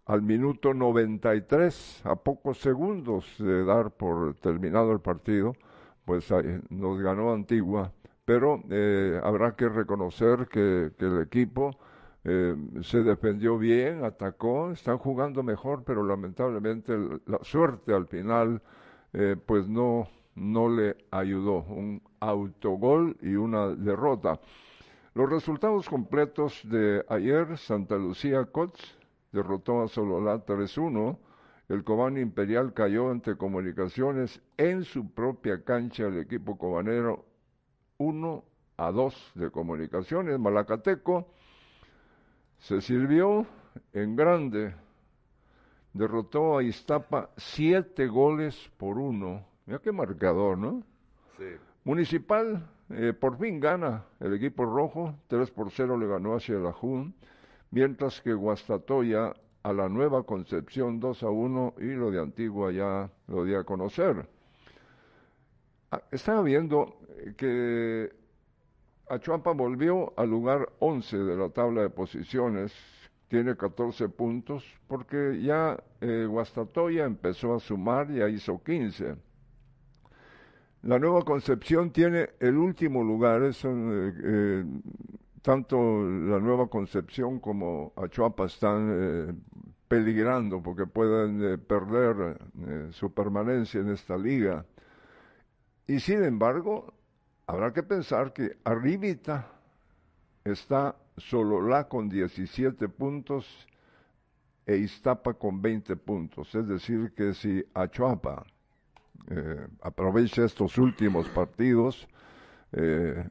al 0.05 0.21
minuto 0.21 0.73
93, 0.73 2.01
a 2.03 2.15
pocos 2.17 2.59
segundos 2.59 3.25
de 3.39 3.63
dar 3.63 3.91
por 3.91 4.35
terminado 4.35 4.91
el 4.91 4.99
partido, 4.99 5.55
pues 6.03 6.29
nos 6.69 6.99
ganó 6.99 7.33
Antigua, 7.33 7.91
pero 8.25 8.61
eh, 8.69 9.19
habrá 9.23 9.55
que 9.55 9.69
reconocer 9.69 10.47
que 10.47 10.91
el 10.99 11.21
equipo 11.21 11.71
eh, 12.27 12.55
se 12.81 13.03
defendió 13.03 13.59
bien, 13.59 14.03
atacó, 14.03 14.71
están 14.71 14.97
jugando 14.97 15.43
mejor, 15.43 15.83
pero 15.83 16.03
lamentablemente 16.03 16.97
la 17.27 17.37
suerte 17.43 17.93
al 17.93 18.07
final 18.07 18.63
eh, 19.13 19.35
pues 19.45 19.67
no, 19.67 20.07
no 20.33 20.67
le 20.67 20.97
ayudó. 21.11 21.59
Un 21.69 22.01
autogol 22.19 23.15
y 23.21 23.35
una 23.35 23.67
derrota. 23.67 24.39
Los 25.13 25.29
resultados 25.29 25.87
completos 25.87 26.61
de 26.63 27.05
ayer, 27.09 27.59
Santa 27.59 27.95
Lucía 27.95 28.43
Cots 28.45 28.97
derrotó 29.31 29.83
a 29.83 29.87
Sololá 29.87 30.43
3-1, 30.43 31.19
el 31.69 31.83
Cobán 31.83 32.17
Imperial 32.17 32.73
cayó 32.73 33.11
ante 33.11 33.37
Comunicaciones 33.37 34.41
en 34.57 34.83
su 34.83 35.11
propia 35.13 35.63
cancha, 35.63 36.07
el 36.07 36.17
equipo 36.17 36.57
cobanero 36.57 37.23
1 37.97 38.43
a 38.77 38.91
2 38.91 39.31
de 39.35 39.51
Comunicaciones, 39.51 40.39
Malacateco 40.39 41.27
se 42.65 42.81
sirvió 42.81 43.45
en 43.93 44.15
grande, 44.15 44.73
derrotó 45.93 46.57
a 46.57 46.63
Iztapa 46.63 47.29
siete 47.37 48.07
goles 48.07 48.71
por 48.77 48.97
uno. 48.97 49.45
Mira 49.67 49.77
qué 49.77 49.91
marcador, 49.91 50.57
¿no? 50.57 50.81
Sí. 51.37 51.45
Municipal, 51.83 52.67
eh, 52.89 53.13
por 53.13 53.37
fin 53.37 53.59
gana 53.59 54.05
el 54.19 54.33
equipo 54.33 54.65
rojo, 54.65 55.13
3 55.27 55.51
por 55.51 55.69
0 55.69 55.95
le 55.95 56.07
ganó 56.07 56.33
hacia 56.33 56.55
la 56.55 56.71
Jun, 56.71 57.13
mientras 57.69 58.19
que 58.21 58.33
Guastatoya 58.33 59.33
a 59.61 59.71
la 59.71 59.87
Nueva 59.87 60.23
Concepción 60.23 60.99
2 60.99 61.21
a 61.21 61.29
1 61.29 61.75
y 61.77 61.93
lo 61.93 62.09
de 62.09 62.19
Antigua 62.19 62.71
ya 62.71 63.11
lo 63.27 63.43
di 63.43 63.53
a 63.53 63.63
conocer. 63.63 64.27
Ah, 65.91 66.01
estaba 66.09 66.41
viendo 66.41 66.97
que 67.37 68.09
Achuapa 69.07 69.51
volvió 69.51 70.13
al 70.17 70.29
lugar 70.31 70.69
11 70.79 71.17
de 71.17 71.37
la 71.37 71.49
tabla 71.49 71.81
de 71.81 71.89
posiciones, 71.89 72.73
tiene 73.27 73.55
14 73.55 74.09
puntos, 74.09 74.65
porque 74.87 75.41
ya 75.41 75.77
eh, 76.01 76.25
Guastatoya 76.27 77.05
empezó 77.05 77.53
a 77.53 77.59
sumar, 77.59 78.11
ya 78.11 78.27
hizo 78.27 78.63
15. 78.63 79.15
La 80.83 80.97
Nueva 80.99 81.21
Concepción 81.23 81.91
tiene 81.91 82.29
el 82.39 82.57
último 82.57 83.03
lugar, 83.03 83.43
es, 83.43 83.63
eh, 83.65 83.69
eh, 83.69 84.65
tanto 85.41 85.77
la 85.77 86.39
Nueva 86.39 86.67
Concepción 86.67 87.39
como 87.39 87.93
Achuapa 87.95 88.45
están 88.45 89.43
peligrando 89.87 90.63
porque 90.63 90.87
pueden 90.87 91.59
perder 91.59 92.39
su 92.91 93.13
permanencia 93.13 93.81
en 93.81 93.89
esta 93.89 94.17
liga. 94.17 94.65
Y 95.87 95.99
sin 95.99 96.23
embargo, 96.23 96.95
habrá 97.47 97.71
que 97.71 97.83
pensar 97.83 98.33
que 98.33 98.57
arribita 98.63 99.47
está 100.43 100.95
Sololá 101.17 101.87
con 101.87 102.09
17 102.09 102.89
puntos 102.89 103.67
e 104.65 104.75
Iztapa 104.77 105.33
con 105.33 105.61
20 105.61 105.95
puntos. 105.95 106.53
Es 106.55 106.67
decir, 106.67 107.13
que 107.15 107.33
si 107.33 107.63
Achuapa 107.73 108.45
eh, 109.29 109.67
aprovecha 109.81 110.43
estos 110.43 110.77
últimos 110.77 111.29
partidos, 111.29 112.07
eh, 112.73 113.29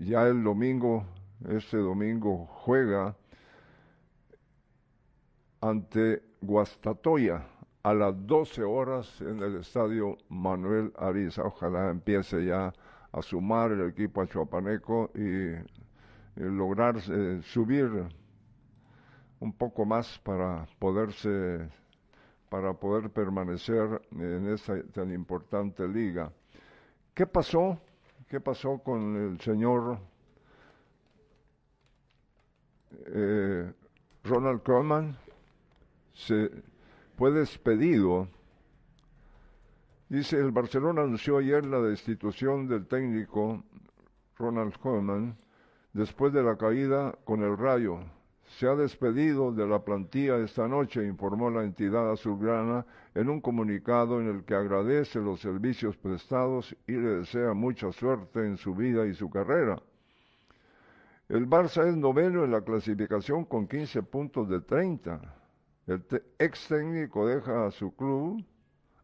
ya 0.00 0.26
el 0.26 0.42
domingo, 0.42 1.04
este 1.48 1.76
domingo 1.76 2.46
juega 2.46 3.14
ante 5.60 6.22
Guastatoya 6.40 7.46
a 7.82 7.94
las 7.94 8.26
12 8.26 8.62
horas 8.64 9.20
en 9.20 9.42
el 9.42 9.56
estadio 9.56 10.16
Manuel 10.28 10.92
Ariza. 10.98 11.44
Ojalá 11.44 11.90
empiece 11.90 12.44
ya 12.44 12.72
a 13.12 13.22
sumar 13.22 13.72
el 13.72 13.88
equipo 13.88 14.22
achuapaneco 14.22 15.10
y, 15.14 15.20
y 15.20 16.44
lograr 16.44 16.96
eh, 17.08 17.40
subir 17.42 17.88
un 19.40 19.52
poco 19.52 19.84
más 19.84 20.18
para 20.20 20.66
poderse 20.78 21.68
para 22.50 22.74
poder 22.74 23.10
permanecer 23.10 24.02
en 24.10 24.48
esa 24.48 24.82
tan 24.92 25.12
importante 25.12 25.86
liga. 25.86 26.32
¿Qué 27.14 27.24
pasó? 27.24 27.80
¿Qué 28.28 28.40
pasó 28.40 28.78
con 28.78 29.16
el 29.16 29.40
señor 29.40 29.98
eh, 33.06 33.72
Ronald 34.24 34.62
Koeman? 34.62 35.16
Se 36.12 36.50
fue 37.16 37.30
despedido. 37.30 38.28
Dice, 40.10 40.40
el 40.40 40.50
Barcelona 40.50 41.02
anunció 41.02 41.38
ayer 41.38 41.64
la 41.64 41.80
destitución 41.80 42.66
del 42.66 42.88
técnico 42.88 43.62
Ronald 44.36 44.76
Koeman 44.76 45.36
después 45.92 46.32
de 46.32 46.42
la 46.42 46.56
caída 46.56 47.16
con 47.22 47.44
el 47.44 47.56
Rayo. 47.56 48.00
Se 48.58 48.66
ha 48.66 48.74
despedido 48.74 49.52
de 49.52 49.68
la 49.68 49.84
plantilla 49.84 50.38
esta 50.38 50.66
noche, 50.66 51.06
informó 51.06 51.48
la 51.48 51.62
entidad 51.62 52.10
azulgrana 52.10 52.84
en 53.14 53.28
un 53.28 53.40
comunicado 53.40 54.20
en 54.20 54.26
el 54.26 54.44
que 54.44 54.56
agradece 54.56 55.20
los 55.20 55.38
servicios 55.38 55.96
prestados 55.96 56.76
y 56.88 56.92
le 56.94 57.18
desea 57.18 57.54
mucha 57.54 57.92
suerte 57.92 58.44
en 58.44 58.56
su 58.56 58.74
vida 58.74 59.06
y 59.06 59.14
su 59.14 59.30
carrera. 59.30 59.80
El 61.28 61.48
Barça 61.48 61.86
es 61.86 61.96
noveno 61.96 62.42
en 62.42 62.50
la 62.50 62.62
clasificación 62.62 63.44
con 63.44 63.68
15 63.68 64.02
puntos 64.02 64.48
de 64.48 64.60
30. 64.60 65.20
El 65.86 66.04
ex 66.36 66.66
técnico 66.66 67.28
deja 67.28 67.66
a 67.66 67.70
su 67.70 67.94
club, 67.94 68.44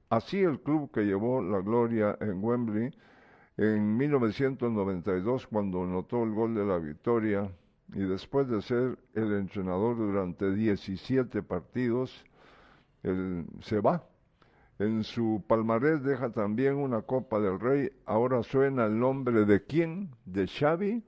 así 0.09 0.38
el 0.38 0.61
club 0.61 0.90
que 0.92 1.02
llevó 1.02 1.42
la 1.42 1.61
gloria 1.61 2.16
en 2.20 2.42
Wembley 2.42 2.90
en 3.57 3.96
1992 3.96 5.46
cuando 5.46 5.82
anotó 5.82 6.22
el 6.24 6.32
gol 6.32 6.54
de 6.54 6.64
la 6.64 6.78
victoria 6.78 7.50
y 7.94 8.00
después 8.00 8.48
de 8.48 8.61
ser 8.62 8.98
el 9.14 9.32
entrenador 9.32 9.96
durante 9.96 10.52
17 10.52 11.42
partidos, 11.42 12.12
él 13.02 13.46
se 13.61 13.80
va. 13.80 14.04
En 14.78 15.04
su 15.04 15.42
palmarés 15.48 16.02
deja 16.02 16.30
también 16.30 16.74
una 16.74 17.02
Copa 17.02 17.38
del 17.38 17.59
Rey. 17.59 17.90
Ahora 18.04 18.42
suena 18.42 18.86
el 18.86 18.98
nombre 18.98 19.46
de 19.46 19.64
quién? 19.64 20.11
De 20.26 20.46
Xavi 20.46 21.02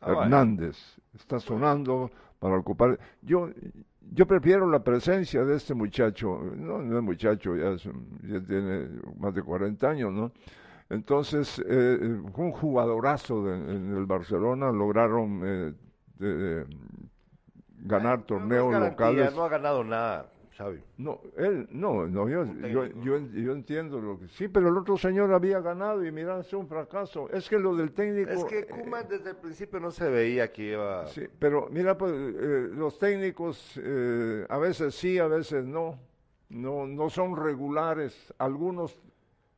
Ah, 0.00 0.12
Hernández. 0.12 0.76
Está 1.14 1.40
sonando 1.40 2.10
para 2.38 2.56
ocupar. 2.56 2.98
Yo, 3.22 3.50
yo 4.12 4.26
prefiero 4.26 4.68
la 4.70 4.82
presencia 4.82 5.44
de 5.44 5.56
este 5.56 5.74
muchacho. 5.74 6.40
No, 6.56 6.78
no 6.78 6.98
es 6.98 7.02
muchacho, 7.02 7.56
ya, 7.56 7.70
es 7.70 7.84
ya 7.84 8.40
tiene 8.46 8.88
más 9.18 9.34
de 9.34 9.42
40 9.42 9.88
años, 9.90 10.12
¿no? 10.12 10.32
Entonces, 10.90 11.62
eh, 11.68 11.98
un 12.36 12.50
jugadorazo 12.52 13.44
de- 13.44 13.54
en 13.76 13.96
el 13.96 14.06
Barcelona. 14.06 14.72
Lograron 14.72 15.42
eh, 15.44 15.74
de- 16.18 16.36
de 16.36 16.66
ganar 17.80 18.20
no 18.20 18.24
torneos 18.24 18.72
locales. 18.90 19.34
No 19.36 19.44
ha 19.44 19.48
ganado 19.48 19.84
nada, 19.84 20.30
No, 20.96 21.20
él, 21.36 21.68
no, 21.70 22.06
no 22.06 22.28
yo, 22.28 22.44
yo, 22.44 22.86
yo, 22.86 23.18
yo 23.18 23.52
entiendo 23.52 24.00
lo 24.00 24.18
que... 24.18 24.28
Sí, 24.28 24.48
pero 24.48 24.68
el 24.68 24.76
otro 24.76 24.96
señor 24.96 25.32
había 25.32 25.60
ganado 25.60 26.04
y 26.04 26.10
mira, 26.10 26.40
es 26.40 26.52
un 26.52 26.66
fracaso. 26.66 27.30
Es 27.30 27.48
que 27.48 27.58
lo 27.58 27.76
del 27.76 27.92
técnico... 27.92 28.30
Es 28.30 28.44
que 28.44 28.60
eh, 28.60 28.66
Kuma 28.66 29.02
desde 29.04 29.30
el 29.30 29.36
principio 29.36 29.78
no 29.78 29.90
se 29.90 30.08
veía 30.10 30.52
que 30.52 30.72
iba... 30.72 31.06
Sí, 31.06 31.26
pero 31.38 31.68
mira, 31.70 31.96
pues 31.96 32.12
eh, 32.12 32.68
los 32.74 32.98
técnicos 32.98 33.80
eh, 33.82 34.46
a 34.48 34.58
veces 34.58 34.94
sí, 34.94 35.18
a 35.18 35.28
veces 35.28 35.64
no. 35.64 35.98
No, 36.48 36.86
no 36.86 37.10
son 37.10 37.36
regulares. 37.36 38.34
Algunos 38.38 38.98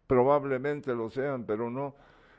probablemente 0.07 0.95
lo 0.95 1.09
sean, 1.09 1.45
pero 1.45 1.71
no. 1.71 1.95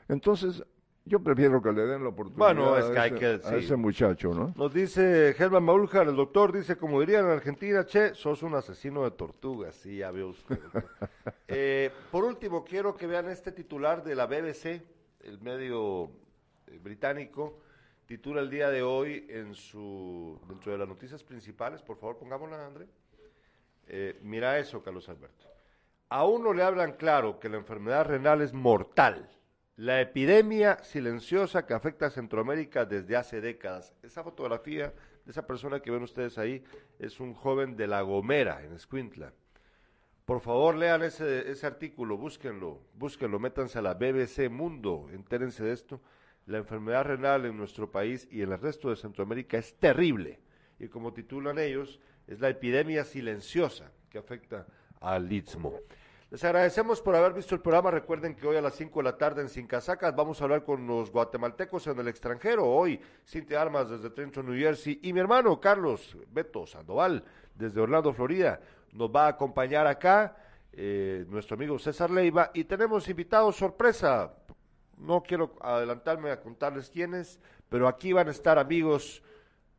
Entonces, 0.08 0.62
yo 1.04 1.20
prefiero 1.20 1.60
que 1.60 1.72
le 1.72 1.82
den 1.82 2.02
la 2.02 2.10
oportunidad 2.10 2.38
Bueno, 2.54 2.78
es 2.78 2.84
a, 2.86 2.92
que 2.92 2.98
hay 2.98 3.10
ese, 3.10 3.18
que- 3.18 3.48
a 3.48 3.56
ese 3.56 3.76
muchacho, 3.76 4.32
¿no? 4.34 4.52
Nos 4.56 4.72
dice 4.72 5.34
Germán 5.36 5.64
Maúljar, 5.64 6.08
el 6.08 6.16
doctor 6.16 6.52
dice, 6.52 6.76
como 6.76 7.00
dirían 7.00 7.24
en 7.26 7.32
Argentina, 7.32 7.84
che, 7.84 8.14
sos 8.14 8.42
un 8.42 8.54
asesino 8.54 9.02
de 9.04 9.10
tortugas. 9.12 9.74
Sí, 9.74 9.98
ya 9.98 10.10
veo 10.10 10.28
usted. 10.28 10.58
Eh, 11.54 11.90
por 12.10 12.24
último, 12.24 12.64
quiero 12.64 12.96
que 12.96 13.06
vean 13.06 13.28
este 13.28 13.52
titular 13.52 14.02
de 14.02 14.14
la 14.14 14.24
BBC, 14.26 14.80
el 15.20 15.38
medio 15.42 16.10
eh, 16.66 16.78
británico, 16.82 17.58
titula 18.06 18.40
el 18.40 18.48
día 18.48 18.70
de 18.70 18.82
hoy 18.82 19.26
en 19.28 19.54
su, 19.54 20.40
dentro 20.48 20.72
de 20.72 20.78
las 20.78 20.88
noticias 20.88 21.22
principales, 21.22 21.82
por 21.82 21.98
favor, 21.98 22.16
pongámosla, 22.16 22.66
André. 22.66 22.86
Eh, 23.86 24.18
mira 24.22 24.58
eso, 24.58 24.82
Carlos 24.82 25.08
Alberto. 25.10 25.44
A 26.08 26.24
uno 26.24 26.54
le 26.54 26.62
hablan 26.62 26.92
claro 26.92 27.38
que 27.38 27.50
la 27.50 27.58
enfermedad 27.58 28.06
renal 28.06 28.40
es 28.40 28.54
mortal. 28.54 29.28
La 29.76 30.02
epidemia 30.02 30.76
silenciosa 30.84 31.64
que 31.64 31.72
afecta 31.72 32.06
a 32.06 32.10
Centroamérica 32.10 32.84
desde 32.84 33.16
hace 33.16 33.40
décadas. 33.40 33.94
Esa 34.02 34.22
fotografía 34.22 34.92
de 35.24 35.30
esa 35.30 35.46
persona 35.46 35.80
que 35.80 35.90
ven 35.90 36.02
ustedes 36.02 36.36
ahí 36.36 36.62
es 36.98 37.20
un 37.20 37.32
joven 37.32 37.74
de 37.74 37.86
La 37.86 38.02
Gomera, 38.02 38.62
en 38.62 38.74
Escuintla. 38.74 39.32
Por 40.26 40.40
favor, 40.40 40.74
lean 40.74 41.02
ese, 41.02 41.50
ese 41.50 41.66
artículo, 41.66 42.18
búsquenlo, 42.18 42.82
búsquenlo, 42.94 43.38
métanse 43.38 43.78
a 43.78 43.82
la 43.82 43.94
BBC 43.94 44.50
Mundo, 44.50 45.08
entérense 45.10 45.64
de 45.64 45.72
esto. 45.72 46.02
La 46.44 46.58
enfermedad 46.58 47.04
renal 47.04 47.46
en 47.46 47.56
nuestro 47.56 47.90
país 47.90 48.28
y 48.30 48.42
en 48.42 48.52
el 48.52 48.60
resto 48.60 48.90
de 48.90 48.96
Centroamérica 48.96 49.56
es 49.56 49.74
terrible. 49.76 50.38
Y 50.78 50.88
como 50.88 51.14
titulan 51.14 51.58
ellos, 51.58 51.98
es 52.26 52.40
la 52.40 52.50
epidemia 52.50 53.04
silenciosa 53.04 53.90
que 54.10 54.18
afecta 54.18 54.66
al 55.00 55.32
istmo. 55.32 55.78
Les 56.32 56.42
agradecemos 56.44 57.02
por 57.02 57.14
haber 57.14 57.34
visto 57.34 57.54
el 57.54 57.60
programa. 57.60 57.90
Recuerden 57.90 58.34
que 58.34 58.46
hoy 58.46 58.56
a 58.56 58.62
las 58.62 58.74
5 58.76 59.00
de 59.00 59.04
la 59.04 59.18
tarde 59.18 59.42
en 59.42 59.50
Sin 59.50 59.66
Casacas 59.66 60.16
vamos 60.16 60.40
a 60.40 60.44
hablar 60.44 60.64
con 60.64 60.86
los 60.86 61.12
guatemaltecos 61.12 61.86
en 61.88 61.98
el 61.98 62.08
extranjero. 62.08 62.64
Hoy, 62.64 62.98
Cintia 63.28 63.60
Armas 63.60 63.90
desde 63.90 64.08
Trenton, 64.08 64.46
New 64.46 64.58
Jersey. 64.58 64.98
Y 65.02 65.12
mi 65.12 65.20
hermano 65.20 65.60
Carlos 65.60 66.16
Beto 66.30 66.66
Sandoval 66.66 67.22
desde 67.54 67.82
Orlando, 67.82 68.14
Florida, 68.14 68.60
nos 68.94 69.14
va 69.14 69.26
a 69.26 69.28
acompañar 69.28 69.86
acá 69.86 70.34
eh, 70.72 71.26
nuestro 71.28 71.54
amigo 71.54 71.78
César 71.78 72.10
Leiva, 72.10 72.50
y 72.54 72.64
tenemos 72.64 73.06
invitados 73.10 73.56
sorpresa. 73.56 74.32
No 74.96 75.22
quiero 75.22 75.54
adelantarme 75.60 76.30
a 76.30 76.40
contarles 76.40 76.88
quiénes, 76.88 77.40
pero 77.68 77.86
aquí 77.86 78.14
van 78.14 78.28
a 78.28 78.30
estar 78.30 78.58
amigos 78.58 79.22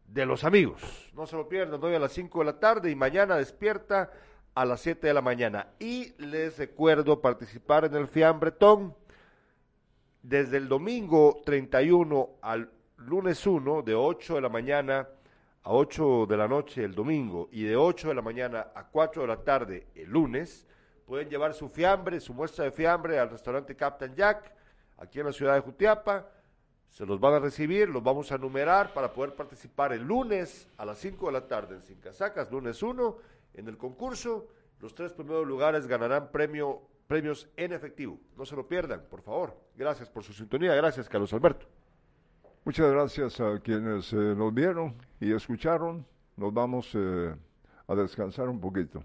de 0.06 0.28
los 0.28 0.44
amigos. 0.44 0.84
No 1.16 1.26
se 1.26 1.36
lo 1.36 1.50
pierdan, 1.50 1.84
hoy 1.84 1.96
a 1.96 2.00
las 2.00 2.12
5 2.12 2.38
de 2.38 2.46
la 2.46 2.60
tarde 2.60 2.92
y 2.92 2.96
mañana 2.96 3.38
despierta 3.38 4.12
a 4.56 4.66
las 4.66 4.82
7 4.82 5.08
de 5.08 5.14
la 5.14 5.22
mañana. 5.22 5.68
Y 5.80 6.14
les 6.22 6.58
recuerdo 6.58 7.22
participar 7.22 7.86
en 7.86 7.96
el 7.96 8.08
Fiambretón 8.08 8.96
desde 10.22 10.58
el 10.58 10.70
domingo 10.70 11.42
31 11.46 12.30
al 12.42 12.72
lunes 12.98 13.46
1, 13.46 13.82
de 13.82 13.96
8 13.96 14.36
de 14.36 14.42
la 14.42 14.50
mañana 14.50 15.08
a 15.64 15.72
8 15.72 16.26
de 16.28 16.38
la 16.38 16.48
noche 16.48 16.84
el 16.84 16.94
domingo 16.94 17.48
y 17.52 17.64
de 17.64 17.76
8 17.76 18.10
de 18.10 18.16
la 18.16 18.22
mañana 18.22 18.68
a 18.76 18.86
4 18.86 19.22
de 19.22 19.28
la 19.28 19.38
tarde 19.38 19.88
el 19.96 20.10
lunes, 20.10 20.66
pueden 21.06 21.30
llevar 21.30 21.54
su 21.54 21.70
fiambre, 21.70 22.20
su 22.20 22.34
muestra 22.34 22.66
de 22.66 22.72
fiambre 22.72 23.20
al 23.20 23.30
restaurante 23.30 23.76
Captain 23.76 24.16
Jack, 24.16 24.54
aquí 24.98 25.20
en 25.20 25.28
la 25.28 25.34
ciudad 25.34 25.56
de 25.56 25.62
Jutiapa. 25.62 26.28
Se 26.90 27.06
los 27.06 27.20
van 27.20 27.34
a 27.34 27.40
recibir, 27.40 27.90
los 27.90 28.04
vamos 28.04 28.32
a 28.32 28.38
numerar 28.38 28.94
para 28.94 29.12
poder 29.12 29.34
participar 29.34 29.94
el 29.94 30.04
lunes 30.04 30.68
a 30.78 30.86
las 30.86 31.00
5 31.00 31.26
de 31.26 31.32
la 31.32 31.48
tarde 31.48 31.76
en 31.76 31.82
Sin 31.82 32.00
Casacas, 32.00 32.52
lunes 32.52 32.84
1, 32.84 33.18
en 33.54 33.68
el 33.68 33.78
concurso. 33.78 34.48
Los 34.80 34.94
tres 34.96 35.14
primeros 35.14 35.48
lugares 35.48 35.88
ganarán 35.88 36.32
premio, 36.32 36.82
premios 37.08 37.50
en 37.56 37.74
efectivo. 37.74 38.20
No 38.38 38.46
se 38.46 38.56
lo 38.56 38.68
pierdan, 38.68 39.04
por 39.10 39.22
favor. 39.22 39.58
Gracias 39.76 40.10
por 40.10 40.24
su 40.24 40.34
sintonía. 40.34 40.76
Gracias, 40.76 41.08
Carlos 41.08 41.34
Alberto. 41.34 41.68
Muchas 42.66 42.92
gracias 42.92 43.40
a 43.40 43.60
quienes 43.60 44.12
eh, 44.14 44.16
nos 44.16 44.54
vieron 44.54 44.96
y 45.20 45.34
escucharon. 45.34 46.06
Nos 46.36 46.54
vamos 46.54 46.92
eh, 46.96 47.36
a 47.88 47.96
descansar 47.96 48.50
un 48.50 48.60
poquito. 48.60 49.04